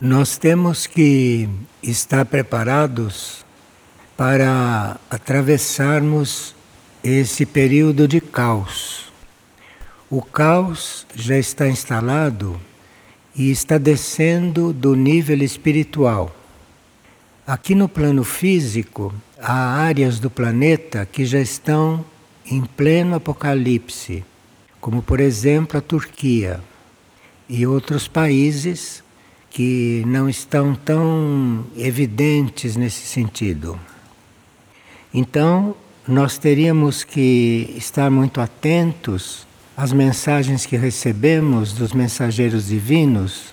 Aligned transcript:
Nós 0.00 0.38
temos 0.38 0.86
que 0.86 1.46
estar 1.82 2.24
preparados 2.24 3.44
para 4.16 4.98
atravessarmos 5.10 6.54
esse 7.04 7.44
período 7.44 8.08
de 8.08 8.18
caos. 8.18 9.12
O 10.08 10.22
caos 10.22 11.06
já 11.14 11.36
está 11.36 11.68
instalado 11.68 12.58
e 13.36 13.50
está 13.50 13.76
descendo 13.76 14.72
do 14.72 14.96
nível 14.96 15.42
espiritual. 15.42 16.34
Aqui 17.46 17.74
no 17.74 17.86
plano 17.86 18.24
físico, 18.24 19.12
há 19.38 19.82
áreas 19.82 20.18
do 20.18 20.30
planeta 20.30 21.04
que 21.04 21.26
já 21.26 21.40
estão 21.40 22.02
em 22.46 22.62
pleno 22.62 23.16
apocalipse, 23.16 24.24
como 24.80 25.02
por 25.02 25.20
exemplo 25.20 25.76
a 25.76 25.82
Turquia 25.82 26.58
e 27.46 27.66
outros 27.66 28.08
países 28.08 29.04
que 29.50 30.04
não 30.06 30.28
estão 30.28 30.74
tão 30.74 31.66
evidentes 31.76 32.76
nesse 32.76 33.04
sentido. 33.06 33.78
Então, 35.12 35.74
nós 36.06 36.38
teríamos 36.38 37.02
que 37.02 37.74
estar 37.76 38.10
muito 38.10 38.40
atentos 38.40 39.46
às 39.76 39.92
mensagens 39.92 40.64
que 40.64 40.76
recebemos 40.76 41.72
dos 41.72 41.92
mensageiros 41.92 42.68
divinos, 42.68 43.52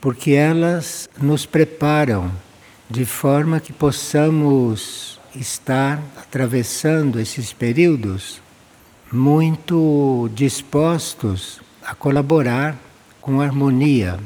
porque 0.00 0.32
elas 0.32 1.08
nos 1.20 1.44
preparam 1.44 2.32
de 2.88 3.04
forma 3.04 3.60
que 3.60 3.72
possamos 3.72 5.20
estar 5.36 6.02
atravessando 6.16 7.20
esses 7.20 7.52
períodos 7.52 8.40
muito 9.12 10.30
dispostos 10.34 11.60
a 11.84 11.94
colaborar 11.94 12.76
com 13.20 13.40
harmonia 13.40 14.18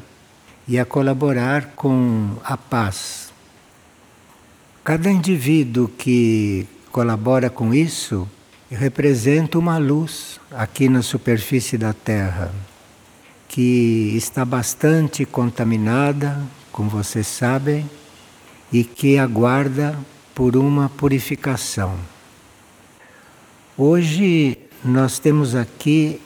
e 0.67 0.79
a 0.79 0.85
colaborar 0.85 1.73
com 1.77 2.37
a 2.43 2.57
paz. 2.57 3.33
Cada 4.83 5.11
indivíduo 5.11 5.89
que 5.89 6.67
colabora 6.91 7.51
com 7.51 7.75
isso 7.75 8.29
representa 8.71 9.59
uma 9.59 9.79
luz 9.79 10.41
aqui 10.51 10.89
na 10.89 11.03
superfície 11.03 11.79
da 11.79 11.93
Terra, 11.93 12.53
que 13.49 14.13
está 14.17 14.45
bastante 14.45 15.25
contaminada, 15.25 16.43
como 16.73 16.91
vocês 16.91 17.27
sabem, 17.27 17.89
e 18.73 18.83
que 18.83 19.19
aguarda 19.19 19.97
por 20.35 20.57
uma 20.57 20.89
purificação. 20.89 21.97
Hoje 23.77 24.59
nós 24.85 25.19
temos 25.19 25.55
aqui 25.55 26.21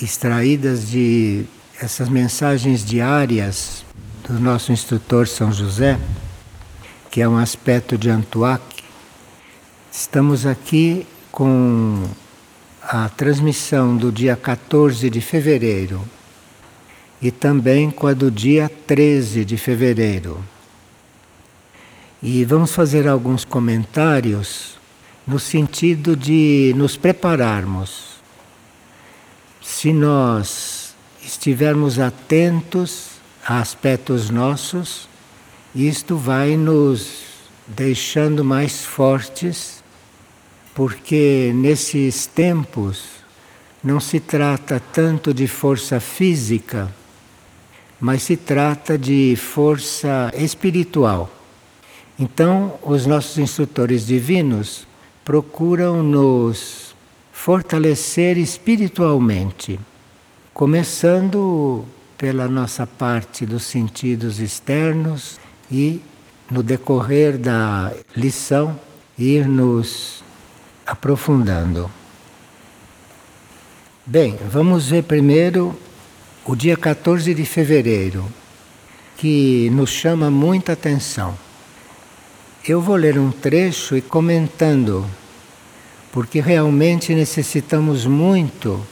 extraídas 0.00 0.88
de 0.88 1.44
essas 1.80 2.08
mensagens 2.08 2.84
diárias 2.84 3.84
do 4.26 4.40
nosso 4.40 4.72
instrutor 4.72 5.28
São 5.28 5.52
José, 5.52 5.98
que 7.10 7.20
é 7.20 7.28
um 7.28 7.36
aspecto 7.36 7.98
de 7.98 8.08
Antuac, 8.08 8.62
estamos 9.92 10.46
aqui 10.46 11.06
com 11.30 12.08
a 12.82 13.08
transmissão 13.10 13.96
do 13.96 14.10
dia 14.10 14.36
14 14.36 15.10
de 15.10 15.20
fevereiro 15.20 16.02
e 17.20 17.30
também 17.30 17.90
com 17.90 18.06
a 18.06 18.14
do 18.14 18.30
dia 18.30 18.70
13 18.86 19.44
de 19.44 19.58
fevereiro. 19.58 20.42
E 22.22 22.44
vamos 22.44 22.74
fazer 22.74 23.06
alguns 23.06 23.44
comentários 23.44 24.78
no 25.26 25.38
sentido 25.38 26.16
de 26.16 26.72
nos 26.76 26.96
prepararmos. 26.96 28.16
Se 29.60 29.92
nós 29.92 30.75
estivermos 31.26 31.98
atentos 31.98 33.08
a 33.44 33.58
aspectos 33.58 34.30
nossos, 34.30 35.08
isto 35.74 36.16
vai 36.16 36.56
nos 36.56 37.24
deixando 37.66 38.44
mais 38.44 38.84
fortes, 38.84 39.82
porque 40.72 41.52
nesses 41.54 42.26
tempos 42.26 43.04
não 43.82 43.98
se 43.98 44.20
trata 44.20 44.80
tanto 44.92 45.34
de 45.34 45.48
força 45.48 45.98
física, 45.98 46.94
mas 48.00 48.22
se 48.22 48.36
trata 48.36 48.96
de 48.96 49.34
força 49.36 50.32
espiritual. 50.36 51.30
Então, 52.18 52.78
os 52.82 53.04
nossos 53.04 53.36
instrutores 53.36 54.06
divinos 54.06 54.86
procuram 55.24 56.02
nos 56.04 56.94
fortalecer 57.32 58.38
espiritualmente 58.38 59.78
começando 60.56 61.84
pela 62.16 62.48
nossa 62.48 62.86
parte 62.86 63.44
dos 63.44 63.64
sentidos 63.64 64.40
externos 64.40 65.38
e, 65.70 66.00
no 66.50 66.62
decorrer 66.62 67.36
da 67.36 67.92
lição, 68.16 68.80
ir 69.18 69.46
nos 69.46 70.24
aprofundando. 70.86 71.90
Bem, 74.06 74.38
vamos 74.50 74.88
ver 74.88 75.02
primeiro 75.02 75.78
o 76.46 76.56
dia 76.56 76.74
14 76.74 77.34
de 77.34 77.44
fevereiro, 77.44 78.24
que 79.18 79.68
nos 79.74 79.90
chama 79.90 80.30
muita 80.30 80.72
atenção. 80.72 81.36
Eu 82.66 82.80
vou 82.80 82.96
ler 82.96 83.18
um 83.18 83.30
trecho 83.30 83.94
e 83.94 84.00
comentando, 84.00 85.04
porque 86.10 86.40
realmente 86.40 87.14
necessitamos 87.14 88.06
muito 88.06 88.82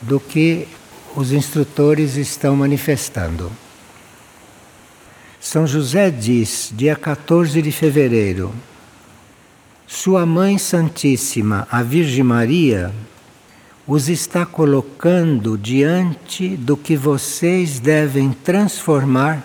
do 0.00 0.20
que 0.20 0.68
os 1.16 1.32
instrutores 1.32 2.16
estão 2.16 2.54
manifestando. 2.56 3.50
São 5.40 5.66
José 5.66 6.10
diz, 6.10 6.72
dia 6.74 6.94
14 6.94 7.60
de 7.62 7.72
fevereiro, 7.72 8.54
Sua 9.86 10.24
Mãe 10.24 10.58
Santíssima, 10.58 11.66
a 11.70 11.82
Virgem 11.82 12.22
Maria, 12.22 12.94
os 13.86 14.08
está 14.08 14.46
colocando 14.46 15.58
diante 15.58 16.56
do 16.56 16.76
que 16.76 16.94
vocês 16.96 17.80
devem 17.80 18.32
transformar, 18.32 19.44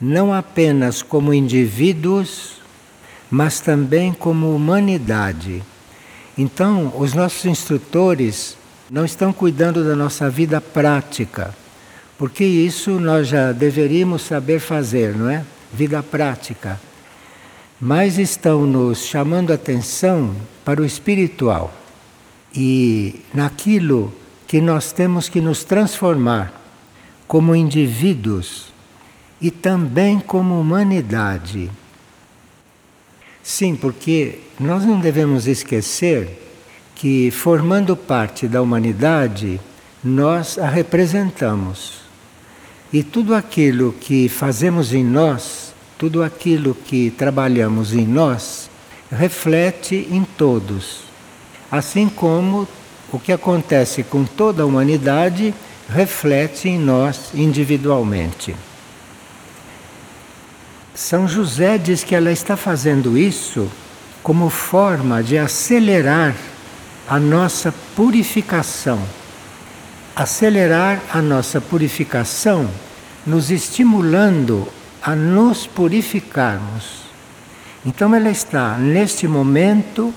não 0.00 0.34
apenas 0.34 1.00
como 1.00 1.32
indivíduos, 1.32 2.60
mas 3.30 3.60
também 3.60 4.12
como 4.12 4.54
humanidade. 4.54 5.62
Então, 6.36 6.92
os 6.98 7.14
nossos 7.14 7.46
instrutores 7.46 8.58
não 8.92 9.06
estão 9.06 9.32
cuidando 9.32 9.82
da 9.82 9.96
nossa 9.96 10.28
vida 10.28 10.60
prática, 10.60 11.54
porque 12.18 12.44
isso 12.44 13.00
nós 13.00 13.26
já 13.26 13.50
deveríamos 13.50 14.20
saber 14.20 14.60
fazer, 14.60 15.16
não 15.16 15.30
é? 15.30 15.46
Vida 15.72 16.02
prática. 16.02 16.78
Mas 17.80 18.18
estão 18.18 18.66
nos 18.66 18.98
chamando 18.98 19.50
atenção 19.50 20.36
para 20.62 20.82
o 20.82 20.84
espiritual 20.84 21.72
e 22.54 23.22
naquilo 23.32 24.12
que 24.46 24.60
nós 24.60 24.92
temos 24.92 25.26
que 25.26 25.40
nos 25.40 25.64
transformar 25.64 26.52
como 27.26 27.56
indivíduos 27.56 28.66
e 29.40 29.50
também 29.50 30.20
como 30.20 30.60
humanidade. 30.60 31.70
Sim, 33.42 33.74
porque 33.74 34.40
nós 34.60 34.84
não 34.84 35.00
devemos 35.00 35.46
esquecer 35.46 36.41
que, 37.02 37.32
formando 37.32 37.96
parte 37.96 38.46
da 38.46 38.62
humanidade, 38.62 39.60
nós 40.04 40.56
a 40.56 40.68
representamos. 40.68 41.94
E 42.92 43.02
tudo 43.02 43.34
aquilo 43.34 43.92
que 44.00 44.28
fazemos 44.28 44.94
em 44.94 45.02
nós, 45.02 45.74
tudo 45.98 46.22
aquilo 46.22 46.76
que 46.76 47.10
trabalhamos 47.10 47.92
em 47.92 48.06
nós, 48.06 48.70
reflete 49.10 50.06
em 50.12 50.22
todos. 50.22 51.00
Assim 51.68 52.08
como 52.08 52.68
o 53.12 53.18
que 53.18 53.32
acontece 53.32 54.04
com 54.04 54.22
toda 54.22 54.62
a 54.62 54.66
humanidade 54.66 55.52
reflete 55.88 56.68
em 56.68 56.78
nós 56.78 57.32
individualmente. 57.34 58.54
São 60.94 61.26
José 61.26 61.78
diz 61.78 62.04
que 62.04 62.14
ela 62.14 62.30
está 62.30 62.56
fazendo 62.56 63.18
isso 63.18 63.68
como 64.22 64.48
forma 64.48 65.20
de 65.20 65.36
acelerar 65.36 66.36
a 67.08 67.18
nossa 67.18 67.72
purificação. 67.94 69.00
Acelerar 70.14 71.00
a 71.12 71.22
nossa 71.22 71.60
purificação, 71.60 72.68
nos 73.26 73.50
estimulando 73.50 74.68
a 75.02 75.16
nos 75.16 75.66
purificarmos. 75.66 77.02
Então, 77.84 78.14
ela 78.14 78.30
está, 78.30 78.76
neste 78.76 79.26
momento, 79.26 80.14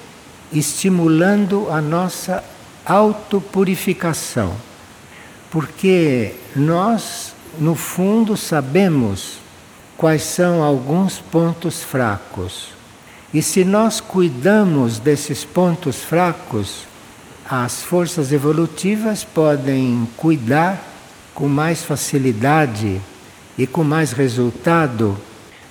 estimulando 0.52 1.68
a 1.72 1.82
nossa 1.82 2.44
autopurificação. 2.86 4.56
Porque 5.50 6.36
nós, 6.56 7.34
no 7.58 7.74
fundo, 7.74 8.38
sabemos 8.38 9.40
quais 9.98 10.24
são 10.24 10.62
alguns 10.62 11.18
pontos 11.20 11.82
fracos. 11.82 12.75
E 13.36 13.42
se 13.42 13.66
nós 13.66 14.00
cuidamos 14.00 14.98
desses 14.98 15.44
pontos 15.44 15.98
fracos, 15.98 16.86
as 17.46 17.82
forças 17.82 18.32
evolutivas 18.32 19.26
podem 19.26 20.08
cuidar 20.16 20.82
com 21.34 21.50
mais 21.50 21.84
facilidade 21.84 23.02
e 23.58 23.68
com 23.68 23.84
mais 23.84 24.14
resultado 24.14 25.18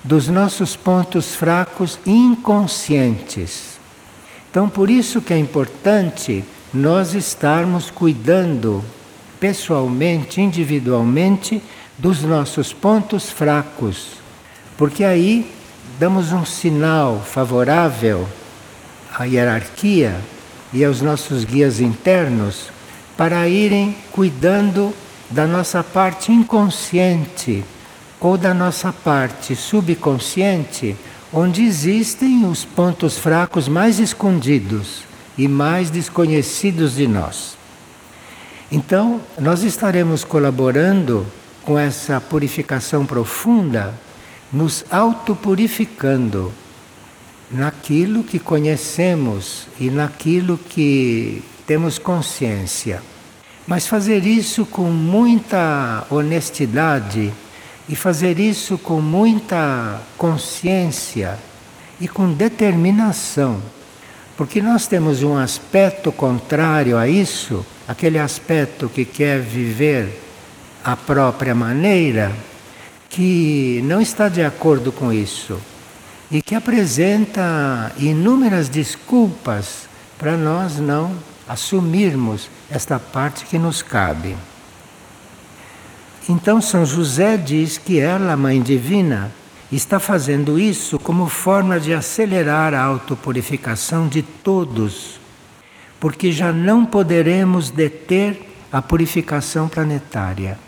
dos 0.04 0.28
nossos 0.28 0.76
pontos 0.76 1.34
fracos 1.34 1.98
inconscientes. 2.04 3.78
Então, 4.50 4.68
por 4.68 4.90
isso 4.90 5.22
que 5.22 5.32
é 5.32 5.38
importante 5.38 6.44
nós 6.70 7.14
estarmos 7.14 7.90
cuidando 7.90 8.84
pessoalmente, 9.40 10.38
individualmente, 10.38 11.62
dos 11.96 12.22
nossos 12.24 12.74
pontos 12.74 13.30
fracos, 13.30 14.08
porque 14.76 15.02
aí 15.02 15.50
damos 15.98 16.32
um 16.32 16.44
sinal 16.44 17.20
favorável 17.24 18.28
à 19.16 19.24
hierarquia 19.24 20.16
e 20.72 20.84
aos 20.84 21.00
nossos 21.00 21.44
guias 21.44 21.80
internos 21.80 22.68
para 23.16 23.48
irem 23.48 23.96
cuidando 24.10 24.92
da 25.30 25.46
nossa 25.46 25.84
parte 25.84 26.32
inconsciente 26.32 27.64
ou 28.20 28.36
da 28.36 28.54
nossa 28.54 28.92
parte 28.92 29.54
subconsciente, 29.54 30.96
onde 31.32 31.62
existem 31.62 32.44
os 32.46 32.64
pontos 32.64 33.18
fracos 33.18 33.68
mais 33.68 33.98
escondidos 33.98 35.02
e 35.36 35.46
mais 35.46 35.90
desconhecidos 35.90 36.94
de 36.94 37.06
nós. 37.06 37.56
Então, 38.72 39.20
nós 39.38 39.62
estaremos 39.62 40.24
colaborando 40.24 41.26
com 41.64 41.78
essa 41.78 42.20
purificação 42.20 43.04
profunda, 43.04 43.94
nos 44.54 44.84
autopurificando 44.88 46.52
naquilo 47.50 48.22
que 48.22 48.38
conhecemos 48.38 49.66
e 49.80 49.90
naquilo 49.90 50.56
que 50.56 51.42
temos 51.66 51.98
consciência. 51.98 53.02
Mas 53.66 53.88
fazer 53.88 54.24
isso 54.24 54.64
com 54.64 54.84
muita 54.84 56.06
honestidade 56.08 57.32
e 57.88 57.96
fazer 57.96 58.38
isso 58.38 58.78
com 58.78 59.00
muita 59.00 60.00
consciência 60.16 61.36
e 62.00 62.06
com 62.06 62.32
determinação. 62.32 63.60
Porque 64.36 64.62
nós 64.62 64.86
temos 64.86 65.22
um 65.24 65.36
aspecto 65.36 66.12
contrário 66.12 66.96
a 66.96 67.08
isso, 67.08 67.66
aquele 67.88 68.20
aspecto 68.20 68.88
que 68.88 69.04
quer 69.04 69.40
viver 69.40 70.20
a 70.84 70.96
própria 70.96 71.54
maneira, 71.54 72.32
que 73.14 73.80
não 73.84 74.00
está 74.00 74.28
de 74.28 74.42
acordo 74.42 74.90
com 74.90 75.12
isso 75.12 75.56
e 76.28 76.42
que 76.42 76.52
apresenta 76.52 77.92
inúmeras 77.96 78.68
desculpas 78.68 79.88
para 80.18 80.36
nós 80.36 80.80
não 80.80 81.14
assumirmos 81.48 82.50
esta 82.68 82.98
parte 82.98 83.44
que 83.44 83.56
nos 83.56 83.82
cabe. 83.82 84.34
Então 86.28 86.60
São 86.60 86.84
José 86.84 87.36
diz 87.36 87.78
que 87.78 88.00
ela, 88.00 88.36
Mãe 88.36 88.60
Divina, 88.60 89.30
está 89.70 90.00
fazendo 90.00 90.58
isso 90.58 90.98
como 90.98 91.28
forma 91.28 91.78
de 91.78 91.94
acelerar 91.94 92.74
a 92.74 92.82
autopurificação 92.82 94.08
de 94.08 94.22
todos, 94.22 95.20
porque 96.00 96.32
já 96.32 96.52
não 96.52 96.84
poderemos 96.84 97.70
deter 97.70 98.42
a 98.72 98.82
purificação 98.82 99.68
planetária. 99.68 100.58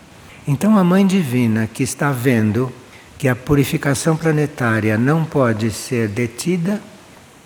Então 0.47 0.77
a 0.77 0.83
Mãe 0.83 1.05
Divina 1.05 1.67
que 1.67 1.83
está 1.83 2.09
vendo 2.09 2.71
que 3.17 3.27
a 3.27 3.35
purificação 3.35 4.15
planetária 4.15 4.97
não 4.97 5.25
pode 5.25 5.69
ser 5.71 6.07
detida, 6.07 6.81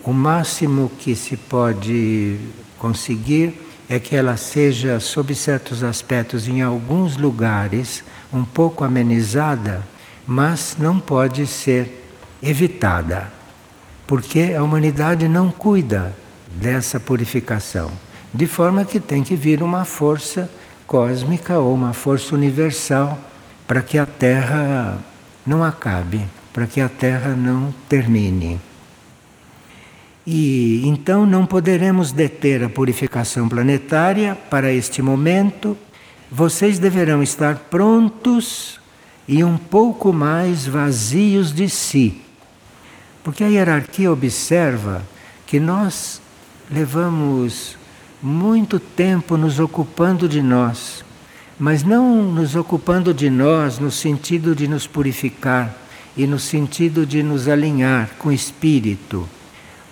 o 0.03 0.13
máximo 0.13 0.92
que 1.00 1.15
se 1.15 1.36
pode 1.36 2.38
conseguir 2.77 3.59
é 3.89 4.00
que 4.00 4.15
ela 4.15 4.38
seja, 4.38 5.00
sob 5.00 5.33
certos 5.33 5.83
aspectos, 5.83 6.48
em 6.48 6.62
alguns 6.62 7.18
lugares, 7.18 8.03
um 8.31 8.45
pouco 8.45 8.83
amenizada, 8.83 9.81
mas 10.27 10.75
não 10.77 11.00
pode 11.00 11.48
ser 11.48 12.07
evitada, 12.42 13.33
porque 14.06 14.53
a 14.56 14.62
humanidade 14.62 15.27
não 15.27 15.50
cuida 15.50 16.15
dessa 16.53 17.00
purificação, 17.00 17.92
de 18.31 18.45
forma 18.45 18.86
que 18.86 19.00
tem 19.00 19.24
que 19.24 19.36
vir 19.36 19.63
uma 19.63 19.86
força 19.86 20.50
cósmica 20.91 21.57
ou 21.57 21.73
uma 21.73 21.93
força 21.93 22.35
universal 22.35 23.17
para 23.65 23.81
que 23.81 23.97
a 23.97 24.05
Terra 24.05 24.99
não 25.47 25.63
acabe, 25.63 26.27
para 26.51 26.67
que 26.67 26.81
a 26.81 26.89
Terra 26.89 27.29
não 27.29 27.73
termine. 27.88 28.59
E 30.27 30.85
então 30.85 31.25
não 31.25 31.45
poderemos 31.45 32.11
deter 32.11 32.61
a 32.61 32.69
purificação 32.69 33.47
planetária 33.47 34.35
para 34.49 34.73
este 34.73 35.01
momento. 35.01 35.77
Vocês 36.29 36.77
deverão 36.77 37.23
estar 37.23 37.55
prontos 37.69 38.77
e 39.25 39.45
um 39.45 39.55
pouco 39.57 40.11
mais 40.11 40.67
vazios 40.67 41.53
de 41.53 41.69
si. 41.69 42.21
Porque 43.23 43.45
a 43.45 43.47
hierarquia 43.47 44.11
observa 44.11 45.01
que 45.47 45.57
nós 45.57 46.21
levamos 46.69 47.77
muito 48.21 48.79
tempo 48.79 49.35
nos 49.35 49.59
ocupando 49.59 50.29
de 50.29 50.41
nós, 50.41 51.03
mas 51.57 51.83
não 51.83 52.23
nos 52.23 52.56
ocupando 52.56 53.13
de 53.13 53.29
nós 53.29 53.79
no 53.79 53.89
sentido 53.89 54.56
de 54.56 54.68
nos 54.68 54.85
purificar 54.85 55.75
e 56.15 56.27
no 56.27 56.38
sentido 56.38 57.06
de 57.06 57.23
nos 57.23 57.47
alinhar 57.47 58.12
com 58.19 58.29
o 58.29 58.33
espírito. 58.33 59.27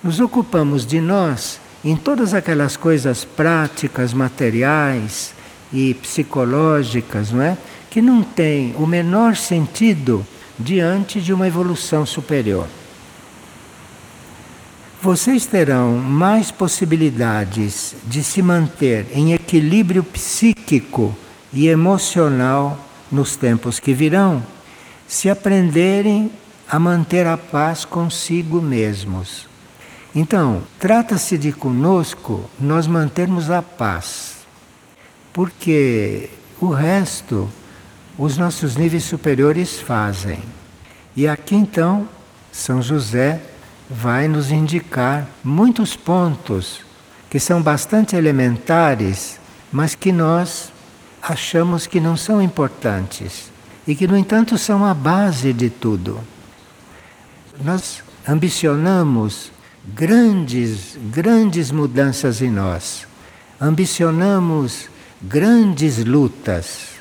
Nos 0.03 0.19
ocupamos 0.19 0.85
de 0.85 1.01
nós 1.01 1.59
em 1.83 1.95
todas 1.95 2.33
aquelas 2.33 2.77
coisas 2.77 3.25
práticas, 3.25 4.13
materiais 4.13 5.33
e 5.73 5.93
psicológicas, 5.95 7.31
não 7.31 7.41
é? 7.41 7.57
Que 7.89 8.01
não 8.01 8.21
têm 8.21 8.75
o 8.77 8.85
menor 8.85 9.35
sentido 9.35 10.25
diante 10.59 11.19
de 11.19 11.33
uma 11.33 11.47
evolução 11.47 12.05
superior 12.05 12.67
vocês 15.01 15.45
terão 15.45 15.93
mais 15.97 16.51
possibilidades 16.51 17.95
de 18.05 18.21
se 18.21 18.41
manter 18.41 19.07
em 19.13 19.33
equilíbrio 19.33 20.03
psíquico 20.03 21.15
e 21.53 21.67
emocional 21.67 22.77
nos 23.11 23.35
tempos 23.37 23.79
que 23.79 23.93
virão 23.93 24.43
se 25.07 25.29
aprenderem 25.29 26.29
a 26.69 26.77
manter 26.77 27.25
a 27.25 27.37
paz 27.37 27.85
consigo 27.85 28.61
mesmos. 28.61 29.47
Então, 30.13 30.63
trata-se 30.77 31.37
de 31.37 31.51
conosco 31.51 32.49
nós 32.59 32.85
mantermos 32.85 33.49
a 33.49 33.61
paz, 33.61 34.37
porque 35.31 36.29
o 36.59 36.69
resto 36.69 37.49
os 38.17 38.37
nossos 38.37 38.75
níveis 38.75 39.05
superiores 39.05 39.79
fazem. 39.79 40.39
E 41.15 41.25
aqui 41.25 41.55
então, 41.55 42.07
São 42.51 42.81
José 42.81 43.41
vai 43.89 44.27
nos 44.27 44.51
indicar 44.51 45.27
muitos 45.43 45.95
pontos 45.95 46.81
que 47.29 47.39
são 47.39 47.61
bastante 47.61 48.15
elementares, 48.15 49.39
mas 49.71 49.95
que 49.95 50.11
nós 50.11 50.71
achamos 51.21 51.87
que 51.87 51.99
não 51.99 52.15
são 52.15 52.41
importantes 52.41 53.51
e 53.87 53.95
que, 53.95 54.07
no 54.07 54.17
entanto, 54.17 54.57
são 54.57 54.85
a 54.85 54.93
base 54.93 55.51
de 55.51 55.69
tudo. 55.69 56.19
Nós 57.63 58.03
ambicionamos 58.27 59.51
grandes, 59.85 60.97
grandes 61.11 61.71
mudanças 61.71 62.41
em 62.41 62.51
nós, 62.51 63.07
ambicionamos 63.59 64.87
grandes 65.21 66.03
lutas, 66.03 66.99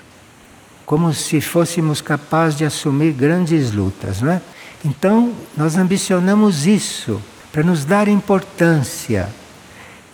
como 0.85 1.13
se 1.13 1.41
fôssemos 1.41 2.01
capazes 2.01 2.59
de 2.59 2.65
assumir 2.65 3.13
grandes 3.13 3.73
lutas, 3.73 4.23
não 4.23 4.33
é? 4.33 4.41
Então, 4.85 5.33
nós 5.57 5.77
ambicionamos 5.77 6.67
isso 6.67 7.21
para 7.53 7.63
nos 7.63 7.85
dar 7.85 8.07
importância 8.07 9.29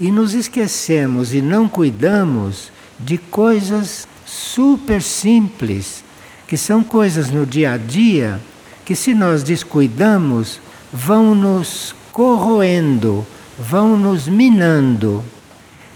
e 0.01 0.11
nos 0.11 0.35
esquecemos 0.35 1.35
e 1.35 1.43
não 1.43 1.69
cuidamos 1.69 2.73
de 2.99 3.19
coisas 3.19 4.09
super 4.25 5.03
simples, 5.03 6.03
que 6.49 6.57
são 6.57 6.83
coisas 6.83 7.31
no 7.31 7.45
dia 7.45 7.73
a 7.73 7.77
dia 7.77 8.41
que, 8.85 8.97
se 8.97 9.15
nós 9.15 9.43
descuidamos, 9.43 10.61
vão 10.93 11.35
nos 11.35 11.95
corroendo, 12.13 13.27
vão 13.59 13.97
nos 13.97 14.29
minando. 14.29 15.23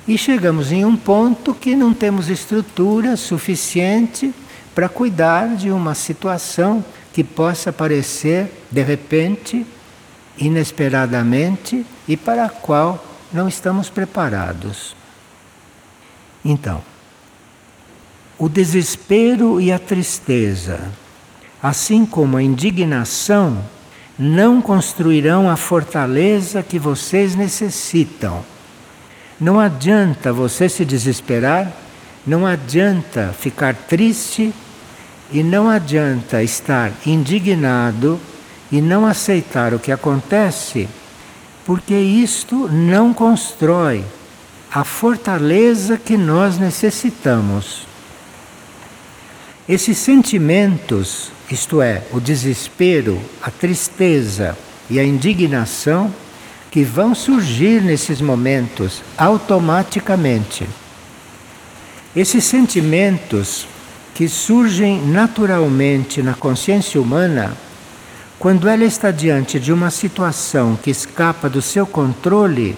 E 0.06 0.16
chegamos 0.16 0.72
em 0.72 0.84
um 0.84 0.96
ponto 0.96 1.54
que 1.54 1.76
não 1.76 1.92
temos 1.92 2.28
estrutura 2.28 3.16
suficiente 3.16 4.34
para 4.74 4.88
cuidar 4.88 5.56
de 5.56 5.70
uma 5.70 5.94
situação 5.94 6.84
que 7.18 7.24
possa 7.24 7.70
aparecer 7.70 8.48
de 8.70 8.80
repente, 8.80 9.66
inesperadamente 10.36 11.84
e 12.06 12.16
para 12.16 12.44
a 12.44 12.48
qual 12.48 13.04
não 13.32 13.48
estamos 13.48 13.90
preparados. 13.90 14.94
Então, 16.44 16.80
o 18.38 18.48
desespero 18.48 19.60
e 19.60 19.72
a 19.72 19.80
tristeza, 19.80 20.78
assim 21.60 22.06
como 22.06 22.36
a 22.36 22.42
indignação, 22.44 23.64
não 24.16 24.62
construirão 24.62 25.50
a 25.50 25.56
fortaleza 25.56 26.62
que 26.62 26.78
vocês 26.78 27.34
necessitam. 27.34 28.44
Não 29.40 29.58
adianta 29.58 30.32
você 30.32 30.68
se 30.68 30.84
desesperar, 30.84 31.72
não 32.24 32.46
adianta 32.46 33.34
ficar 33.36 33.74
triste 33.74 34.54
E 35.30 35.42
não 35.42 35.68
adianta 35.68 36.42
estar 36.42 36.90
indignado 37.04 38.18
e 38.72 38.80
não 38.80 39.06
aceitar 39.06 39.74
o 39.74 39.78
que 39.78 39.92
acontece, 39.92 40.88
porque 41.66 41.94
isto 41.94 42.68
não 42.68 43.12
constrói 43.12 44.04
a 44.72 44.84
fortaleza 44.84 45.96
que 45.96 46.16
nós 46.16 46.58
necessitamos. 46.58 47.86
Esses 49.68 49.98
sentimentos, 49.98 51.30
isto 51.50 51.82
é, 51.82 52.02
o 52.12 52.20
desespero, 52.20 53.20
a 53.42 53.50
tristeza 53.50 54.56
e 54.88 54.98
a 54.98 55.04
indignação, 55.04 56.12
que 56.70 56.82
vão 56.84 57.14
surgir 57.14 57.82
nesses 57.82 58.20
momentos 58.20 59.02
automaticamente. 59.16 60.66
Esses 62.14 62.44
sentimentos 62.44 63.66
que 64.18 64.28
surgem 64.28 65.00
naturalmente 65.00 66.20
na 66.22 66.34
consciência 66.34 67.00
humana, 67.00 67.56
quando 68.36 68.68
ela 68.68 68.82
está 68.82 69.12
diante 69.12 69.60
de 69.60 69.72
uma 69.72 69.92
situação 69.92 70.74
que 70.74 70.90
escapa 70.90 71.48
do 71.48 71.62
seu 71.62 71.86
controle, 71.86 72.76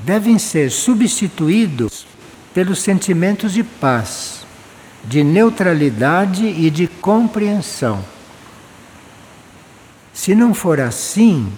devem 0.00 0.38
ser 0.38 0.70
substituídos 0.70 2.06
pelos 2.52 2.80
sentimentos 2.80 3.54
de 3.54 3.64
paz, 3.64 4.44
de 5.02 5.24
neutralidade 5.24 6.44
e 6.44 6.68
de 6.68 6.86
compreensão. 6.86 8.04
Se 10.12 10.34
não 10.34 10.52
for 10.52 10.78
assim, 10.78 11.50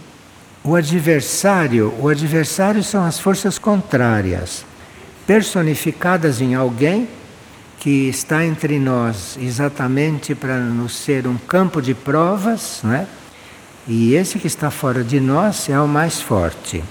o 0.63 0.77
adversário, 0.77 1.93
o 1.99 2.07
adversário 2.07 2.85
são 2.85 3.03
as 3.03 3.19
forças 3.19 3.59
contrárias, 3.59 4.65
personificadas 5.27 6.41
em 6.41 6.55
alguém 6.55 7.09
que 7.79 8.09
está 8.09 8.45
entre 8.45 8.79
nós 8.79 9.39
exatamente 9.41 10.35
para 10.35 10.59
nos 10.59 10.97
ser 10.97 11.27
um 11.27 11.37
campo 11.37 11.81
de 11.81 11.95
provas, 11.95 12.81
né? 12.83 13.07
E 13.87 14.15
esse 14.15 14.39
que 14.39 14.47
está 14.47 14.71
fora 14.71 15.03
de 15.03 15.21
nós 15.21 15.69
é 15.69 15.81
o 15.81 15.89
mais 15.89 16.21
forte. 16.21 16.83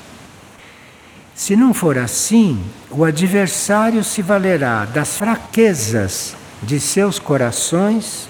Se 1.36 1.56
não 1.56 1.74
for 1.74 1.98
assim, 1.98 2.60
o 2.90 3.04
adversário 3.04 4.04
se 4.04 4.24
valerá 4.24 4.86
das 4.86 5.18
fraquezas 5.18 6.36
de 6.64 6.80
seus 6.80 7.20
corações 7.20 8.28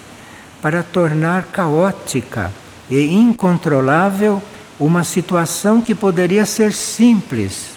para 0.61 0.83
tornar 0.83 1.45
caótica 1.45 2.51
e 2.89 3.05
incontrolável 3.13 4.41
uma 4.77 5.03
situação 5.03 5.81
que 5.81 5.95
poderia 5.95 6.45
ser 6.45 6.73
simples 6.73 7.69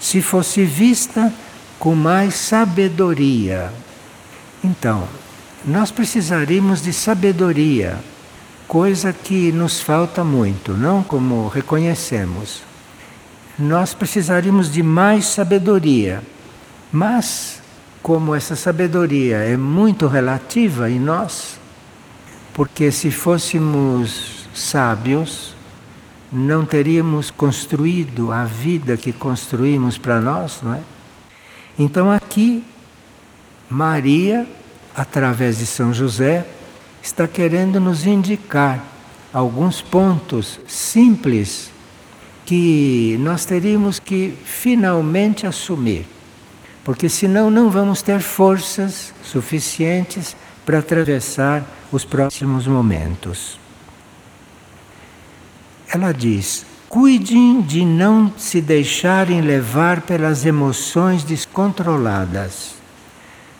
se 0.00 0.22
fosse 0.22 0.64
vista 0.64 1.32
com 1.78 1.94
mais 1.94 2.34
sabedoria. 2.34 3.70
Então, 4.62 5.06
nós 5.64 5.90
precisaríamos 5.90 6.82
de 6.82 6.92
sabedoria, 6.92 7.98
coisa 8.66 9.12
que 9.12 9.52
nos 9.52 9.80
falta 9.80 10.24
muito, 10.24 10.72
não 10.72 11.02
como 11.02 11.48
reconhecemos. 11.48 12.62
Nós 13.58 13.94
precisaríamos 13.94 14.70
de 14.70 14.82
mais 14.82 15.26
sabedoria, 15.26 16.22
mas 16.92 17.60
como 18.02 18.34
essa 18.34 18.56
sabedoria 18.56 19.38
é 19.38 19.56
muito 19.56 20.06
relativa 20.06 20.90
em 20.90 20.98
nós, 20.98 21.58
porque 22.54 22.90
se 22.90 23.10
fôssemos 23.10 24.48
sábios, 24.54 25.54
não 26.32 26.64
teríamos 26.64 27.30
construído 27.30 28.32
a 28.32 28.44
vida 28.44 28.96
que 28.96 29.12
construímos 29.12 29.98
para 29.98 30.20
nós, 30.20 30.60
não 30.62 30.74
é? 30.74 30.80
Então 31.78 32.10
aqui 32.10 32.64
Maria, 33.68 34.46
através 34.96 35.58
de 35.58 35.66
São 35.66 35.92
José, 35.92 36.46
está 37.02 37.28
querendo 37.28 37.78
nos 37.78 38.06
indicar 38.06 38.82
alguns 39.32 39.82
pontos 39.82 40.58
simples 40.66 41.70
que 42.46 43.18
nós 43.20 43.44
teríamos 43.44 43.98
que 43.98 44.34
finalmente 44.44 45.46
assumir. 45.46 46.06
Porque 46.82 47.08
senão 47.08 47.50
não 47.50 47.68
vamos 47.68 48.00
ter 48.00 48.20
forças 48.20 49.12
suficientes 49.22 50.34
para 50.64 50.78
atravessar 50.78 51.62
os 51.92 52.04
próximos 52.04 52.66
momentos. 52.66 53.60
Ela 55.92 56.12
diz: 56.12 56.64
cuidem 56.88 57.60
de 57.60 57.84
não 57.84 58.32
se 58.38 58.62
deixarem 58.62 59.42
levar 59.42 60.00
pelas 60.00 60.46
emoções 60.46 61.22
descontroladas. 61.22 62.77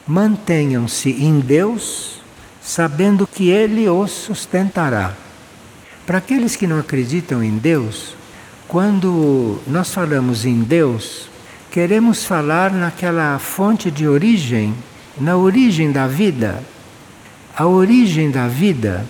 Mantenham-se 0.09 1.11
em 1.11 1.39
Deus, 1.39 2.23
sabendo 2.63 3.27
que 3.27 3.51
Ele 3.51 3.87
os 3.91 4.11
sustentará. 4.11 5.13
Para 6.07 6.17
aqueles 6.17 6.57
que 6.57 6.67
não 6.67 6.79
acreditam 6.79 7.45
em 7.45 7.59
Deus, 7.59 8.17
quando 8.67 9.59
nós 9.67 9.93
falamos 9.93 10.47
em 10.47 10.63
Deus, 10.63 11.29
queremos 11.71 12.25
falar 12.25 12.73
naquela 12.73 13.39
fonte 13.39 13.91
de 13.91 14.09
origem, 14.09 14.75
na 15.21 15.37
origem 15.37 15.93
da 15.93 16.07
vida. 16.07 16.65
A 17.55 17.67
origem 17.67 18.31
da 18.31 18.49
vida, 18.49 19.05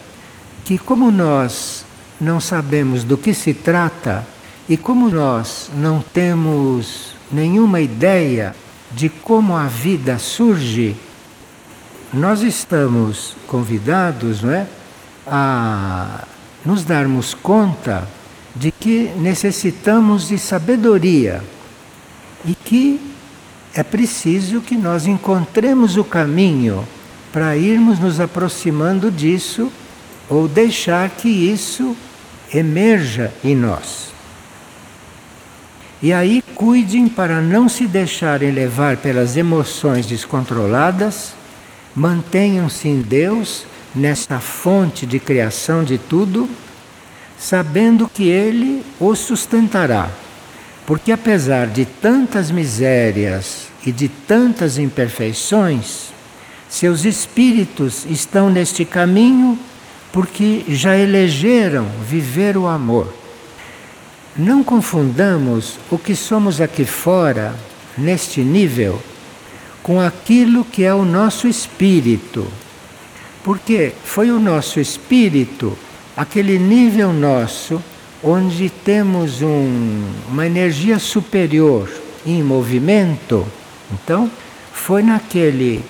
que 0.64 0.76
como 0.78 1.12
nós 1.12 1.84
não 2.20 2.40
sabemos 2.40 3.04
do 3.04 3.16
que 3.16 3.32
se 3.32 3.54
trata 3.54 4.26
e 4.68 4.76
como 4.76 5.08
nós 5.08 5.70
não 5.76 6.02
temos 6.02 7.14
nenhuma 7.30 7.80
ideia 7.80 8.52
de 8.90 9.08
como 9.08 9.56
a 9.56 9.66
vida 9.66 10.18
surge, 10.18 10.96
nós 12.12 12.42
estamos 12.42 13.36
convidados 13.46 14.42
não 14.42 14.52
é, 14.52 14.66
a 15.26 16.24
nos 16.64 16.84
darmos 16.84 17.34
conta 17.34 18.08
de 18.54 18.72
que 18.72 19.12
necessitamos 19.16 20.28
de 20.28 20.38
sabedoria 20.38 21.42
e 22.44 22.54
que 22.54 23.00
é 23.74 23.82
preciso 23.82 24.60
que 24.60 24.76
nós 24.76 25.06
encontremos 25.06 25.96
o 25.96 26.04
caminho 26.04 26.86
para 27.32 27.56
irmos 27.56 27.98
nos 27.98 28.20
aproximando 28.20 29.10
disso 29.10 29.70
ou 30.28 30.48
deixar 30.48 31.10
que 31.10 31.28
isso 31.28 31.96
emerja 32.52 33.32
em 33.44 33.54
nós. 33.54 34.12
E 36.00 36.12
aí 36.12 36.42
cuidem 36.54 37.08
para 37.08 37.40
não 37.40 37.68
se 37.68 37.86
deixarem 37.86 38.52
levar 38.52 38.98
pelas 38.98 39.36
emoções 39.36 40.06
descontroladas, 40.06 41.32
mantenham-se 41.94 42.88
em 42.88 43.00
Deus, 43.00 43.66
nesta 43.92 44.38
fonte 44.38 45.04
de 45.04 45.18
criação 45.18 45.82
de 45.82 45.98
tudo, 45.98 46.48
sabendo 47.36 48.08
que 48.08 48.28
Ele 48.28 48.84
os 49.00 49.18
sustentará. 49.18 50.08
Porque 50.86 51.10
apesar 51.10 51.66
de 51.66 51.84
tantas 51.84 52.50
misérias 52.50 53.66
e 53.84 53.90
de 53.90 54.08
tantas 54.08 54.78
imperfeições, 54.78 56.10
seus 56.68 57.04
espíritos 57.04 58.06
estão 58.08 58.48
neste 58.48 58.84
caminho 58.84 59.58
porque 60.12 60.64
já 60.68 60.96
elegeram 60.96 61.86
viver 62.08 62.56
o 62.56 62.68
amor. 62.68 63.17
Não 64.38 64.62
confundamos 64.62 65.80
o 65.90 65.98
que 65.98 66.14
somos 66.14 66.60
aqui 66.60 66.84
fora, 66.84 67.56
neste 67.96 68.40
nível, 68.40 69.02
com 69.82 70.00
aquilo 70.00 70.64
que 70.64 70.84
é 70.84 70.94
o 70.94 71.04
nosso 71.04 71.48
espírito. 71.48 72.46
Porque 73.42 73.92
foi 74.04 74.30
o 74.30 74.38
nosso 74.38 74.78
espírito, 74.78 75.76
aquele 76.16 76.56
nível 76.56 77.12
nosso, 77.12 77.82
onde 78.22 78.70
temos 78.70 79.42
um, 79.42 80.04
uma 80.28 80.46
energia 80.46 81.00
superior 81.00 81.90
em 82.24 82.40
movimento. 82.40 83.44
Então, 83.92 84.30
foi 84.72 85.02
naquele 85.02 85.84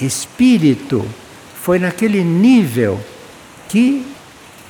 espírito, 0.00 1.04
foi 1.60 1.80
naquele 1.80 2.22
nível 2.22 3.00
que 3.68 4.06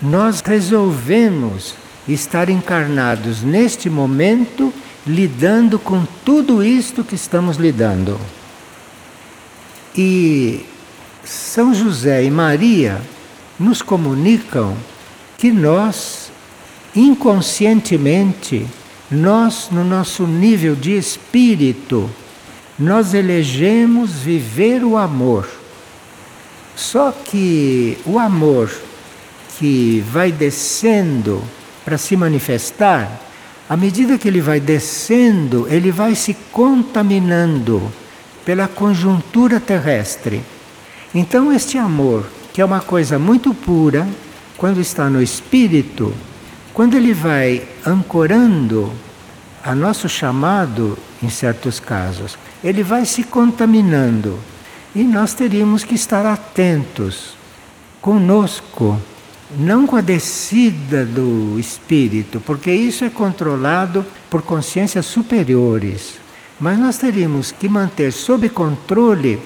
nós 0.00 0.40
resolvemos 0.40 1.83
estar 2.08 2.48
encarnados 2.48 3.42
neste 3.42 3.88
momento 3.88 4.72
lidando 5.06 5.78
com 5.78 6.06
tudo 6.24 6.62
isto 6.62 7.04
que 7.04 7.14
estamos 7.14 7.56
lidando. 7.56 8.18
E 9.96 10.64
São 11.24 11.74
José 11.74 12.24
e 12.24 12.30
Maria 12.30 13.00
nos 13.58 13.80
comunicam 13.80 14.76
que 15.38 15.52
nós, 15.52 16.30
inconscientemente, 16.94 18.66
nós, 19.10 19.68
no 19.70 19.84
nosso 19.84 20.26
nível 20.26 20.74
de 20.74 20.96
espírito, 20.96 22.10
nós 22.78 23.14
elegemos 23.14 24.12
viver 24.12 24.82
o 24.82 24.96
amor. 24.96 25.48
Só 26.74 27.12
que 27.12 27.96
o 28.04 28.18
amor 28.18 28.70
que 29.58 30.04
vai 30.10 30.32
descendo 30.32 31.42
para 31.84 31.98
se 31.98 32.16
manifestar, 32.16 33.20
à 33.68 33.76
medida 33.76 34.18
que 34.18 34.28
ele 34.28 34.40
vai 34.40 34.60
descendo, 34.60 35.66
ele 35.68 35.90
vai 35.90 36.14
se 36.14 36.34
contaminando 36.52 37.92
pela 38.44 38.68
conjuntura 38.68 39.58
terrestre. 39.58 40.42
Então, 41.14 41.52
este 41.52 41.78
amor, 41.78 42.26
que 42.52 42.60
é 42.60 42.64
uma 42.64 42.80
coisa 42.80 43.18
muito 43.18 43.54
pura, 43.54 44.06
quando 44.56 44.80
está 44.80 45.08
no 45.08 45.22
espírito, 45.22 46.14
quando 46.72 46.96
ele 46.96 47.14
vai 47.14 47.66
ancorando 47.86 48.92
a 49.62 49.74
nosso 49.74 50.08
chamado, 50.08 50.98
em 51.22 51.30
certos 51.30 51.80
casos, 51.80 52.36
ele 52.62 52.82
vai 52.82 53.06
se 53.06 53.22
contaminando 53.24 54.38
e 54.94 55.02
nós 55.02 55.34
teríamos 55.34 55.84
que 55.84 55.94
estar 55.94 56.26
atentos 56.26 57.34
conosco, 58.00 59.00
não 59.58 59.86
com 59.86 59.96
a 59.96 60.00
descida 60.00 61.04
do 61.04 61.58
espírito, 61.58 62.40
porque 62.40 62.72
isso 62.72 63.04
é 63.04 63.10
controlado 63.10 64.04
por 64.30 64.42
consciências 64.42 65.06
superiores. 65.06 66.14
Mas 66.58 66.78
nós 66.78 66.98
teríamos 66.98 67.52
que 67.52 67.68
manter 67.68 68.12
sob 68.12 68.48
controle 68.48 69.40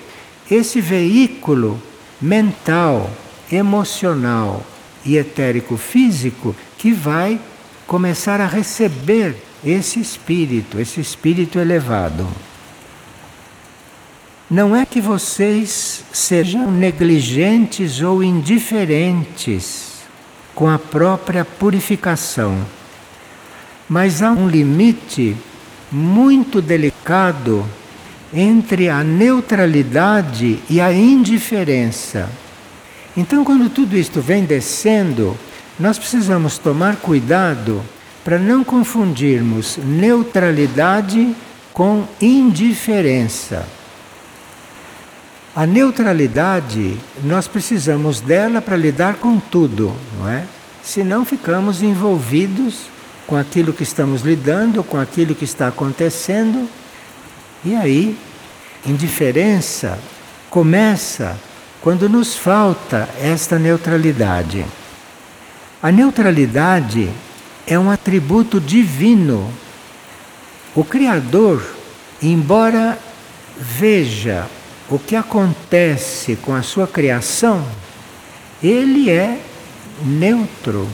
esse 0.50 0.80
veículo 0.80 1.80
mental, 2.20 3.10
emocional 3.50 4.64
e 5.04 5.16
etérico 5.16 5.76
físico 5.76 6.54
que 6.76 6.92
vai 6.92 7.40
começar 7.86 8.40
a 8.40 8.46
receber 8.46 9.36
esse 9.64 10.00
espírito, 10.00 10.78
esse 10.78 11.00
espírito 11.00 11.58
elevado. 11.58 12.26
Não 14.50 14.74
é 14.74 14.86
que 14.86 15.00
vocês 15.00 16.04
sejam 16.12 16.70
negligentes 16.70 18.00
ou 18.00 18.22
indiferentes 18.22 19.87
com 20.58 20.68
a 20.68 20.76
própria 20.76 21.44
purificação, 21.44 22.58
mas 23.88 24.24
há 24.24 24.32
um 24.32 24.48
limite 24.48 25.36
muito 25.88 26.60
delicado 26.60 27.64
entre 28.34 28.88
a 28.88 29.04
neutralidade 29.04 30.58
e 30.68 30.80
a 30.80 30.92
indiferença. 30.92 32.28
Então, 33.16 33.44
quando 33.44 33.70
tudo 33.70 33.96
isto 33.96 34.20
vem 34.20 34.44
descendo, 34.44 35.38
nós 35.78 35.96
precisamos 35.96 36.58
tomar 36.58 36.96
cuidado 36.96 37.80
para 38.24 38.36
não 38.36 38.64
confundirmos 38.64 39.76
neutralidade 39.76 41.36
com 41.72 42.04
indiferença. 42.20 43.64
A 45.56 45.66
neutralidade, 45.66 46.96
nós 47.24 47.48
precisamos 47.48 48.20
dela 48.20 48.60
para 48.60 48.76
lidar 48.76 49.14
com 49.14 49.40
tudo, 49.40 49.94
não 50.18 50.28
é? 50.28 50.44
Senão 50.82 51.24
ficamos 51.24 51.82
envolvidos 51.82 52.82
com 53.26 53.36
aquilo 53.36 53.72
que 53.72 53.82
estamos 53.82 54.22
lidando, 54.22 54.84
com 54.84 54.98
aquilo 54.98 55.34
que 55.34 55.44
está 55.44 55.68
acontecendo. 55.68 56.68
E 57.64 57.74
aí, 57.74 58.16
indiferença 58.86 59.98
começa 60.48 61.36
quando 61.82 62.08
nos 62.08 62.36
falta 62.36 63.08
esta 63.20 63.58
neutralidade. 63.58 64.64
A 65.82 65.90
neutralidade 65.90 67.10
é 67.66 67.78
um 67.78 67.90
atributo 67.90 68.60
divino. 68.60 69.52
O 70.74 70.84
Criador, 70.84 71.62
embora 72.22 72.98
veja 73.58 74.46
o 74.90 74.98
que 74.98 75.14
acontece 75.14 76.36
com 76.36 76.54
a 76.54 76.62
sua 76.62 76.86
criação, 76.86 77.64
ele 78.62 79.10
é 79.10 79.38
neutro. 80.02 80.88